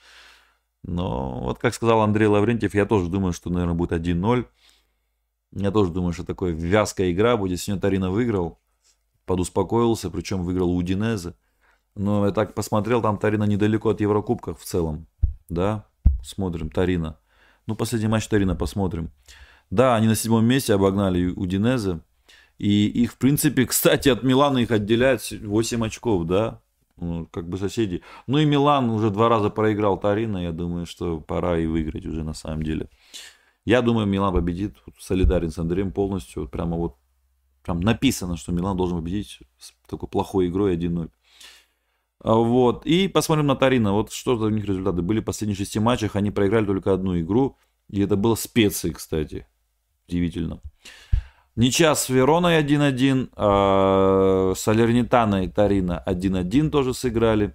Но 0.83 1.41
вот 1.41 1.59
как 1.59 1.73
сказал 1.73 2.01
Андрей 2.01 2.27
Лаврентьев, 2.27 2.73
я 2.73 2.85
тоже 2.85 3.09
думаю, 3.09 3.33
что, 3.33 3.49
наверное, 3.49 3.75
будет 3.75 3.91
1-0. 3.91 4.45
Я 5.51 5.71
тоже 5.71 5.91
думаю, 5.91 6.13
что 6.13 6.23
такое 6.23 6.53
вязкая 6.53 7.11
игра 7.11 7.35
будет. 7.37 7.59
Сегодня 7.59 7.81
Тарина 7.81 8.11
выиграл, 8.11 8.59
подуспокоился, 9.25 10.09
причем 10.09 10.43
выиграл 10.43 10.71
у 10.71 10.75
Удинезе. 10.75 11.33
Но 11.95 12.25
я 12.25 12.31
так 12.31 12.53
посмотрел, 12.53 13.01
там 13.01 13.17
Тарина 13.17 13.43
недалеко 13.43 13.89
от 13.89 14.01
Еврокубков 14.01 14.59
в 14.59 14.63
целом. 14.63 15.07
Да, 15.49 15.85
смотрим, 16.23 16.69
Тарина. 16.69 17.19
Ну, 17.65 17.75
последний 17.75 18.07
матч 18.07 18.27
Тарина 18.27 18.55
посмотрим. 18.55 19.11
Да, 19.69 19.95
они 19.95 20.07
на 20.07 20.15
седьмом 20.15 20.45
месте 20.45 20.73
обогнали 20.73 21.27
Удинезе. 21.27 22.01
И 22.57 22.87
их, 22.87 23.13
в 23.13 23.17
принципе, 23.17 23.65
кстати, 23.65 24.09
от 24.09 24.23
Милана 24.23 24.59
их 24.59 24.71
отделяет 24.71 25.29
8 25.31 25.85
очков, 25.85 26.25
да, 26.25 26.61
ну, 27.01 27.25
как 27.27 27.47
бы 27.47 27.57
соседи. 27.57 28.01
Ну 28.27 28.37
и 28.37 28.45
Милан 28.45 28.89
уже 28.89 29.09
два 29.09 29.29
раза 29.29 29.49
проиграл 29.49 29.99
Тарина, 29.99 30.37
я 30.37 30.51
думаю, 30.51 30.85
что 30.85 31.19
пора 31.19 31.57
и 31.57 31.65
выиграть 31.65 32.05
уже 32.05 32.23
на 32.23 32.33
самом 32.33 32.63
деле. 32.63 32.89
Я 33.65 33.81
думаю, 33.81 34.07
Милан 34.07 34.33
победит, 34.33 34.75
солидарен 34.99 35.51
с 35.51 35.57
Андреем 35.57 35.91
полностью, 35.91 36.43
вот 36.43 36.51
прямо 36.51 36.77
вот 36.77 36.95
прям 37.63 37.79
написано, 37.81 38.37
что 38.37 38.51
Милан 38.51 38.77
должен 38.77 38.97
победить 38.97 39.39
с 39.59 39.73
такой 39.87 40.09
плохой 40.09 40.47
игрой 40.47 40.75
1-0. 40.75 41.09
А 42.21 42.35
вот. 42.35 42.85
И 42.85 43.07
посмотрим 43.07 43.47
на 43.47 43.55
Тарина. 43.55 43.93
Вот 43.93 44.11
что 44.11 44.37
за 44.37 44.47
у 44.47 44.49
них 44.49 44.65
результаты. 44.65 45.01
Были 45.01 45.19
в 45.21 45.25
последних 45.25 45.57
шести 45.57 45.79
матчах, 45.79 46.15
они 46.15 46.31
проиграли 46.31 46.65
только 46.65 46.93
одну 46.93 47.19
игру. 47.19 47.57
И 47.89 48.01
это 48.01 48.15
было 48.15 48.35
специи, 48.35 48.91
кстати. 48.91 49.47
Удивительно. 50.07 50.61
Ничья 51.59 51.93
с 51.93 52.07
Вероной 52.07 52.57
1-1, 52.63 53.31
э, 53.35 54.53
Салернитана 54.55 55.43
и 55.43 55.49
Тарина 55.49 56.01
1-1 56.05 56.69
тоже 56.69 56.93
сыграли. 56.93 57.53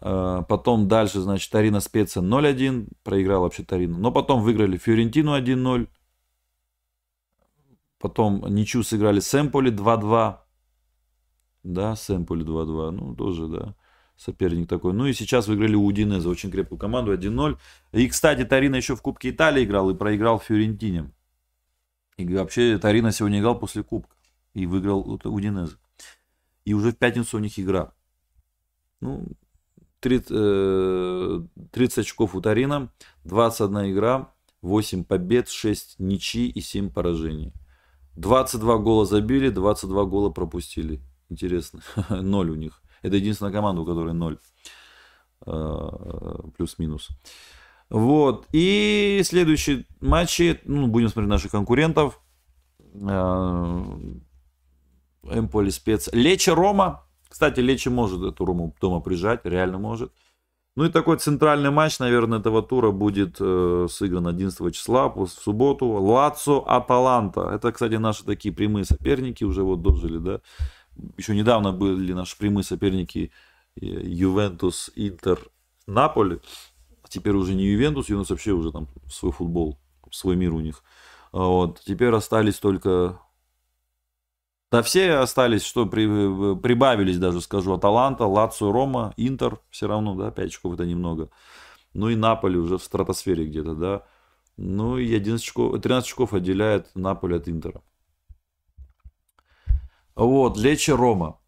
Э, 0.00 0.42
потом 0.48 0.88
дальше, 0.88 1.20
значит, 1.20 1.52
Тарина 1.52 1.80
Специя 1.80 2.22
0-1, 2.22 2.88
проиграл 3.02 3.42
вообще 3.42 3.62
Тарина. 3.62 3.98
Но 3.98 4.10
потом 4.10 4.40
выиграли 4.40 4.78
Фиорентину 4.78 5.36
1-0. 5.36 5.86
Потом 7.98 8.42
ничью 8.48 8.82
сыграли 8.82 9.20
с 9.20 9.38
Эмполи 9.38 9.70
2-2. 9.70 10.38
Да, 11.64 11.96
с 11.96 12.08
Эмполи 12.08 12.42
2-2. 12.42 12.90
Ну, 12.90 13.14
тоже, 13.14 13.48
да, 13.48 13.74
соперник 14.16 14.66
такой. 14.66 14.94
Ну 14.94 15.04
и 15.04 15.12
сейчас 15.12 15.46
выиграли 15.46 15.74
у 15.74 15.84
Удинеза 15.84 16.30
очень 16.30 16.50
крепкую 16.50 16.78
команду 16.78 17.12
1-0. 17.12 17.58
И, 17.92 18.08
кстати, 18.08 18.46
Тарина 18.46 18.76
еще 18.76 18.96
в 18.96 19.02
Кубке 19.02 19.28
Италии 19.28 19.64
играл 19.64 19.90
и 19.90 19.94
проиграл 19.94 20.38
Фиорентине. 20.40 21.12
И 22.20 22.34
вообще 22.34 22.78
Тарина 22.78 23.12
сегодня 23.12 23.40
играл 23.40 23.58
после 23.58 23.82
Кубка. 23.82 24.16
И 24.54 24.66
выиграл 24.66 25.20
Удинезе. 25.24 25.76
И 26.64 26.74
уже 26.74 26.92
в 26.92 26.96
пятницу 26.96 27.36
у 27.36 27.40
них 27.40 27.58
игра. 27.58 27.92
Ну, 29.00 29.26
30, 30.00 31.70
30 31.70 31.98
очков 31.98 32.34
у 32.34 32.40
Тарина, 32.40 32.92
21 33.24 33.92
игра, 33.92 34.32
8 34.62 35.04
побед, 35.04 35.48
6 35.48 35.98
ничьи 35.98 36.48
и 36.48 36.60
7 36.60 36.90
поражений. 36.90 37.52
22 38.16 38.78
гола 38.78 39.06
забили, 39.06 39.50
22 39.50 40.04
гола 40.04 40.30
пропустили. 40.30 41.00
Интересно. 41.28 41.80
Ноль 42.10 42.50
у 42.50 42.54
них. 42.54 42.82
Это 43.02 43.16
единственная 43.16 43.52
команда, 43.52 43.80
у 43.80 43.86
которой 43.86 44.12
ноль. 44.12 44.38
А, 45.46 46.50
плюс-минус. 46.56 47.08
Вот. 47.90 48.46
И 48.52 49.20
следующие 49.24 49.84
матчи, 50.00 50.60
ну, 50.64 50.86
будем 50.86 51.08
смотреть 51.08 51.30
наших 51.30 51.50
конкурентов. 51.50 52.20
А, 53.02 53.98
Эмполи 55.24 55.70
спец. 55.70 56.08
Леча 56.12 56.54
Рома. 56.54 57.04
Кстати, 57.28 57.60
Леча 57.60 57.90
может 57.90 58.22
эту 58.22 58.44
Рому 58.44 58.74
дома 58.80 59.00
прижать, 59.00 59.40
реально 59.44 59.78
может. 59.78 60.12
Ну 60.76 60.84
и 60.84 60.88
такой 60.88 61.18
центральный 61.18 61.70
матч, 61.70 61.98
наверное, 61.98 62.38
этого 62.38 62.62
тура 62.62 62.92
будет 62.92 63.36
э, 63.40 63.86
сыгран 63.90 64.28
11 64.28 64.74
числа 64.74 65.08
в 65.08 65.26
субботу. 65.26 65.86
Лацо 65.86 66.60
Аталанта. 66.60 67.50
Это, 67.52 67.72
кстати, 67.72 67.94
наши 67.94 68.24
такие 68.24 68.54
прямые 68.54 68.84
соперники 68.84 69.42
уже 69.42 69.62
вот 69.62 69.82
дожили, 69.82 70.18
да. 70.18 70.40
Еще 71.16 71.34
недавно 71.34 71.72
были 71.72 72.12
наши 72.12 72.38
прямые 72.38 72.64
соперники 72.64 73.32
э, 73.80 73.84
Ювентус, 73.84 74.90
Интер, 74.94 75.40
Наполи. 75.86 76.40
А 77.10 77.12
теперь 77.12 77.34
уже 77.34 77.54
не 77.54 77.64
Ювентус, 77.64 78.08
Ювентус 78.08 78.30
вообще 78.30 78.52
уже 78.52 78.70
там 78.70 78.88
свой 79.08 79.32
футбол, 79.32 79.78
свой 80.10 80.36
мир 80.36 80.54
у 80.54 80.60
них. 80.60 80.84
Вот. 81.32 81.80
Теперь 81.84 82.14
остались 82.14 82.58
только 82.58 83.20
да 84.70 84.82
все 84.82 85.14
остались, 85.14 85.64
что 85.64 85.86
при, 85.86 86.54
прибавились 86.60 87.18
даже, 87.18 87.40
скажу, 87.40 87.72
Аталанта, 87.72 88.24
Лацо, 88.26 88.70
Рома, 88.70 89.12
Интер, 89.16 89.58
все 89.68 89.88
равно, 89.88 90.14
да, 90.14 90.30
5 90.30 90.46
очков 90.46 90.74
это 90.74 90.86
немного. 90.86 91.28
Ну 91.92 92.08
и 92.08 92.14
Наполи 92.14 92.56
уже 92.56 92.78
в 92.78 92.84
стратосфере 92.84 93.46
где-то, 93.46 93.74
да. 93.74 94.06
Ну 94.56 94.96
и 94.96 95.12
11 95.12 95.44
очков, 95.44 95.80
13 95.80 96.08
очков 96.08 96.34
отделяет 96.34 96.94
Наполи 96.94 97.36
от 97.36 97.48
Интера. 97.48 97.82
Вот, 100.14 100.56
Лечи 100.56 100.92
Рома. 100.92 101.40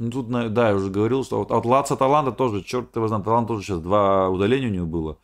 Ну, 0.00 0.10
тут, 0.10 0.30
да, 0.30 0.70
я 0.70 0.74
уже 0.74 0.88
говорил, 0.88 1.24
что 1.24 1.40
вот, 1.40 1.50
а 1.50 1.56
вот 1.56 1.66
Лаца 1.66 1.94
Таланта 1.94 2.32
тоже, 2.32 2.62
черт 2.62 2.96
его 2.96 3.06
знает, 3.06 3.22
Талант 3.22 3.48
тоже 3.48 3.62
сейчас 3.62 3.80
два 3.80 4.30
удаления 4.30 4.68
у 4.68 4.72
него 4.72 4.86
было. 4.86 5.18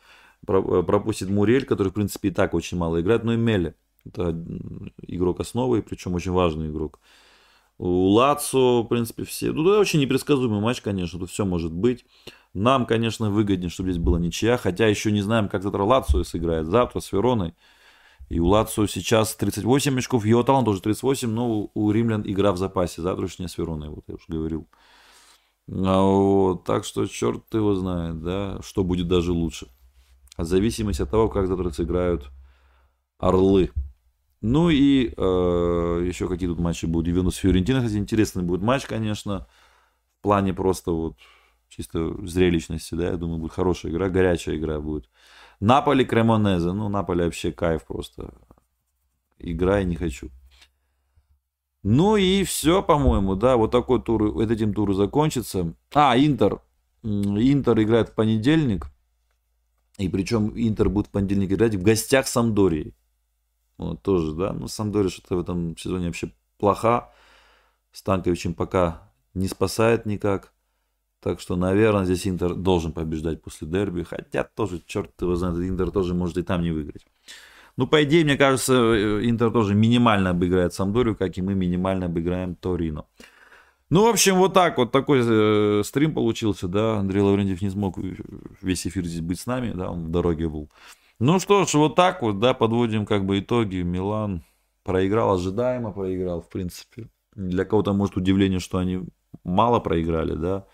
Э, 0.47 0.83
пропустит 0.87 1.31
Мурель, 1.31 1.64
который, 1.64 1.89
в 1.89 1.95
принципе, 1.95 2.29
и 2.29 2.31
так 2.31 2.53
очень 2.53 2.77
мало 2.77 3.01
играет, 3.01 3.24
но 3.24 3.33
и 3.33 3.39
Мели. 3.39 3.74
Это 4.05 4.39
игрок 5.01 5.41
основы, 5.41 5.81
причем 5.81 6.14
очень 6.14 6.33
важный 6.33 6.68
игрок. 6.68 7.01
У 7.79 8.09
Лацо, 8.09 8.83
в 8.83 8.89
принципе, 8.89 9.24
все... 9.24 9.51
Ну, 9.51 9.66
это 9.66 9.81
очень 9.81 9.99
непредсказуемый 9.99 10.61
матч, 10.61 10.83
конечно, 10.83 11.18
тут 11.18 11.31
все 11.31 11.47
может 11.47 11.72
быть. 11.72 12.05
Нам, 12.53 12.85
конечно, 12.85 13.31
выгоднее, 13.31 13.70
чтобы 13.70 13.93
здесь 13.93 14.03
была 14.03 14.18
ничья, 14.18 14.59
хотя 14.59 14.87
еще 14.87 15.11
не 15.11 15.22
знаем, 15.22 15.49
как 15.49 15.62
завтра 15.62 15.85
Лацо 15.85 16.22
сыграет. 16.22 16.66
Завтра 16.66 17.01
с 17.01 17.11
Вероной. 17.12 17.55
И 18.29 18.41
у 18.41 18.47
Лацо 18.47 18.87
сейчас 18.87 19.37
38 19.37 19.99
очков, 19.99 20.24
его 20.24 20.43
талант 20.43 20.64
тоже 20.64 20.83
38, 20.83 21.29
но 21.31 21.70
у 21.72 21.91
римлян 21.91 22.22
игра 22.27 22.53
в 22.53 22.57
запасе. 22.57 23.03
Завтрашняя 23.03 23.49
с 23.49 23.57
Вероной, 23.57 23.89
вот 23.89 24.05
я 24.09 24.14
уже 24.14 24.24
говорил. 24.29 24.66
А 25.68 26.03
вот, 26.03 26.64
так 26.64 26.85
что 26.85 27.07
черт 27.07 27.43
его 27.55 27.74
знает, 27.74 28.22
да, 28.22 28.61
что 28.62 28.85
будет 28.85 29.09
даже 29.09 29.33
лучше. 29.33 29.68
В 30.37 30.45
зависимости 30.45 31.03
от 31.03 31.11
того, 31.11 31.29
как 31.29 31.47
завтра 31.47 31.70
сыграют 31.70 32.31
орлы. 33.18 33.70
Ну 34.41 34.70
и 34.70 35.12
э, 35.16 36.05
еще 36.07 36.29
какие 36.29 36.49
тут 36.49 36.59
матчи 36.59 36.87
будут. 36.87 37.09
Ювентус 37.09 37.37
Фиорентина, 37.37 37.81
кстати, 37.81 37.97
интересный 37.97 38.43
будет 38.43 38.62
матч, 38.62 38.87
конечно. 38.87 39.47
В 40.18 40.22
плане 40.22 40.53
просто 40.53 40.91
вот 40.91 41.16
чисто 41.68 42.14
зрелищности, 42.27 42.95
да, 42.95 43.11
я 43.11 43.16
думаю, 43.16 43.39
будет 43.39 43.53
хорошая 43.53 43.93
игра, 43.93 44.09
горячая 44.09 44.57
игра 44.57 44.81
будет. 44.81 45.09
Наполи 45.61 46.05
Кремонезе, 46.05 46.73
ну, 46.73 46.89
Наполи 46.89 47.25
вообще 47.25 47.53
кайф 47.53 47.87
просто. 47.87 48.35
Играй 49.39 49.85
не 49.85 49.97
хочу. 49.97 50.31
Ну 51.83 52.17
и 52.17 52.43
все, 52.45 52.83
по-моему, 52.83 53.37
да, 53.37 53.57
вот 53.57 53.71
такой 53.71 54.03
тур, 54.03 54.41
этим 54.41 54.75
тур 54.75 54.93
закончится. 54.95 55.75
А, 55.95 56.19
Интер. 56.19 56.61
Интер 57.03 57.81
играет 57.81 58.09
в 58.09 58.15
понедельник. 58.15 58.87
И 59.99 60.09
причем 60.09 60.53
Интер 60.57 60.89
будет 60.89 61.07
в 61.07 61.11
понедельник 61.11 61.53
играть 61.53 61.75
в 61.75 61.83
гостях 61.83 62.27
Самдории. 62.27 62.95
Вот, 63.79 64.03
тоже, 64.03 64.35
да. 64.35 64.53
Ну, 64.53 64.69
Самдори 64.69 65.09
что-то 65.09 65.37
в 65.37 65.41
этом 65.41 65.77
сезоне 65.77 66.07
вообще 66.07 66.33
плоха. 66.59 67.13
Станковичем 67.93 68.55
пока 68.55 69.13
не 69.35 69.49
спасает 69.49 70.07
никак. 70.07 70.53
Так 71.27 71.41
что, 71.41 71.57
наверное, 71.57 72.05
здесь 72.05 72.29
Интер 72.29 72.55
должен 72.55 72.93
побеждать 72.93 73.43
после 73.43 73.66
дерби. 73.66 74.05
Хотя 74.05 74.45
тоже, 74.45 74.81
черт 74.87 75.11
его 75.20 75.35
знает, 75.35 75.59
Интер 75.59 75.91
тоже 75.91 76.14
может 76.14 76.39
и 76.39 76.43
там 76.43 76.62
не 76.62 76.70
выиграть. 76.70 77.05
Ну, 77.77 77.89
по 77.89 78.05
идее, 78.05 78.22
мне 78.22 78.37
кажется, 78.37 78.74
э, 78.74 79.29
Интер 79.29 79.51
тоже 79.51 79.74
минимально 79.74 80.31
обыграет 80.31 80.72
Самдорию, 80.72 81.16
как 81.16 81.37
и 81.37 81.43
мы 81.43 81.55
минимально 81.55 82.07
обыграем 82.07 82.55
Торино. 82.55 83.07
Ну, 83.91 84.05
в 84.05 84.07
общем, 84.07 84.37
вот 84.37 84.55
так 84.55 84.79
вот 84.79 84.93
такой 84.93 85.20
э, 85.20 85.83
стрим 85.85 86.14
получился, 86.14 86.68
да. 86.68 86.99
Андрей 86.99 87.22
Лаврентьев 87.22 87.61
не 87.61 87.70
смог 87.70 87.99
весь 88.62 88.87
эфир 88.87 89.05
здесь 89.05 89.20
быть 89.20 89.41
с 89.41 89.47
нами, 89.47 89.72
да, 89.72 89.91
он 89.91 90.05
в 90.05 90.11
дороге 90.11 90.49
был. 90.49 90.70
Ну 91.18 91.41
что 91.41 91.64
ж, 91.64 91.74
вот 91.74 91.97
так 91.97 92.22
вот, 92.22 92.39
да, 92.39 92.55
подводим 92.55 93.05
как 93.05 93.27
бы 93.27 93.41
итоги. 93.41 93.79
Милан 93.79 94.45
проиграл 94.85 95.35
ожидаемо, 95.35 95.91
проиграл, 95.91 96.41
в 96.41 96.49
принципе. 96.49 97.09
Для 97.35 97.64
кого-то 97.64 97.93
может 97.95 98.16
удивление, 98.16 98.61
что 98.61 98.79
они 98.79 99.01
мало 99.43 99.81
проиграли, 99.81 100.37
да. 100.37 100.66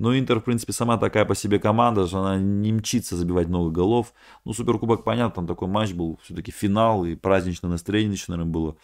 Но 0.00 0.18
Интер, 0.18 0.40
в 0.40 0.44
принципе, 0.44 0.72
сама 0.72 0.96
такая 0.96 1.26
по 1.26 1.34
себе 1.34 1.58
команда, 1.58 2.06
что 2.06 2.20
она 2.22 2.38
не 2.38 2.72
мчится 2.72 3.16
забивать 3.16 3.48
много 3.48 3.70
голов. 3.70 4.14
Ну, 4.46 4.54
Суперкубок, 4.54 5.04
понятно, 5.04 5.34
там 5.34 5.46
такой 5.46 5.68
матч 5.68 5.92
был, 5.92 6.18
все-таки 6.22 6.50
финал, 6.50 7.04
и 7.04 7.16
праздничное 7.16 7.70
настроение 7.70 8.16
наверное, 8.26 8.50
было. 8.50 8.76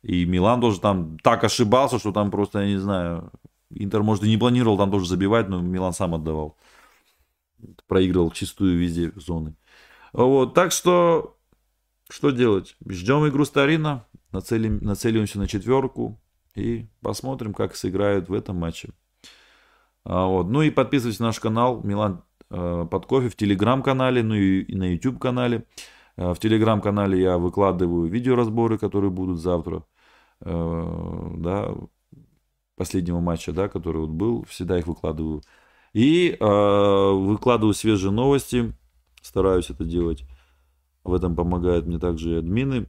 И 0.00 0.24
Милан 0.24 0.62
тоже 0.62 0.80
там 0.80 1.18
так 1.18 1.44
ошибался, 1.44 1.98
что 1.98 2.10
там 2.10 2.30
просто, 2.30 2.60
я 2.60 2.68
не 2.68 2.78
знаю, 2.78 3.30
Интер, 3.68 4.02
может, 4.02 4.24
и 4.24 4.30
не 4.30 4.38
планировал 4.38 4.78
там 4.78 4.90
тоже 4.90 5.06
забивать, 5.06 5.46
но 5.50 5.60
Милан 5.60 5.92
сам 5.92 6.14
отдавал. 6.14 6.56
Проигрывал 7.86 8.30
чистую 8.30 8.78
везде 8.78 9.12
зоны. 9.16 9.54
Вот, 10.14 10.54
так 10.54 10.72
что, 10.72 11.36
что 12.08 12.30
делать? 12.30 12.76
Ждем 12.88 13.28
игру 13.28 13.44
Старина, 13.44 14.06
нацелим, 14.30 14.78
нацелимся 14.78 15.38
на 15.38 15.46
четверку 15.46 16.18
и 16.54 16.86
посмотрим, 17.02 17.52
как 17.52 17.76
сыграют 17.76 18.30
в 18.30 18.32
этом 18.32 18.56
матче. 18.56 18.94
А, 20.04 20.26
вот. 20.26 20.48
Ну 20.48 20.62
и 20.62 20.70
подписывайтесь 20.70 21.20
на 21.20 21.26
наш 21.26 21.40
канал 21.40 21.82
Милан 21.82 22.24
э, 22.50 22.86
под 22.90 23.06
кофе 23.06 23.28
в 23.28 23.36
телеграм-канале, 23.36 24.22
ну 24.22 24.34
и, 24.34 24.74
на 24.74 24.92
YouTube 24.92 25.18
канале. 25.18 25.66
Э, 26.16 26.32
в 26.32 26.38
телеграм-канале 26.38 27.20
я 27.20 27.38
выкладываю 27.38 28.10
видеоразборы, 28.10 28.78
которые 28.78 29.10
будут 29.10 29.40
завтра. 29.40 29.84
Э, 30.40 31.30
да, 31.36 31.74
последнего 32.76 33.20
матча, 33.20 33.52
да, 33.52 33.68
который 33.68 34.02
вот 34.02 34.10
был, 34.10 34.44
всегда 34.44 34.78
их 34.78 34.86
выкладываю. 34.86 35.42
И 35.92 36.36
э, 36.38 36.44
выкладываю 36.44 37.74
свежие 37.74 38.12
новости 38.12 38.74
Стараюсь 39.22 39.70
это 39.70 39.84
делать. 39.84 40.24
В 41.04 41.14
этом 41.14 41.34
помогают 41.34 41.86
мне 41.86 41.98
также 41.98 42.32
и 42.32 42.38
админы. 42.38 42.86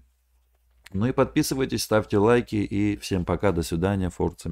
Ну 0.92 1.06
и 1.06 1.12
подписывайтесь, 1.12 1.84
ставьте 1.84 2.18
лайки. 2.18 2.56
И 2.56 2.98
всем 2.98 3.24
пока, 3.24 3.52
до 3.52 3.62
свидания, 3.62 4.10
форцами. 4.10 4.52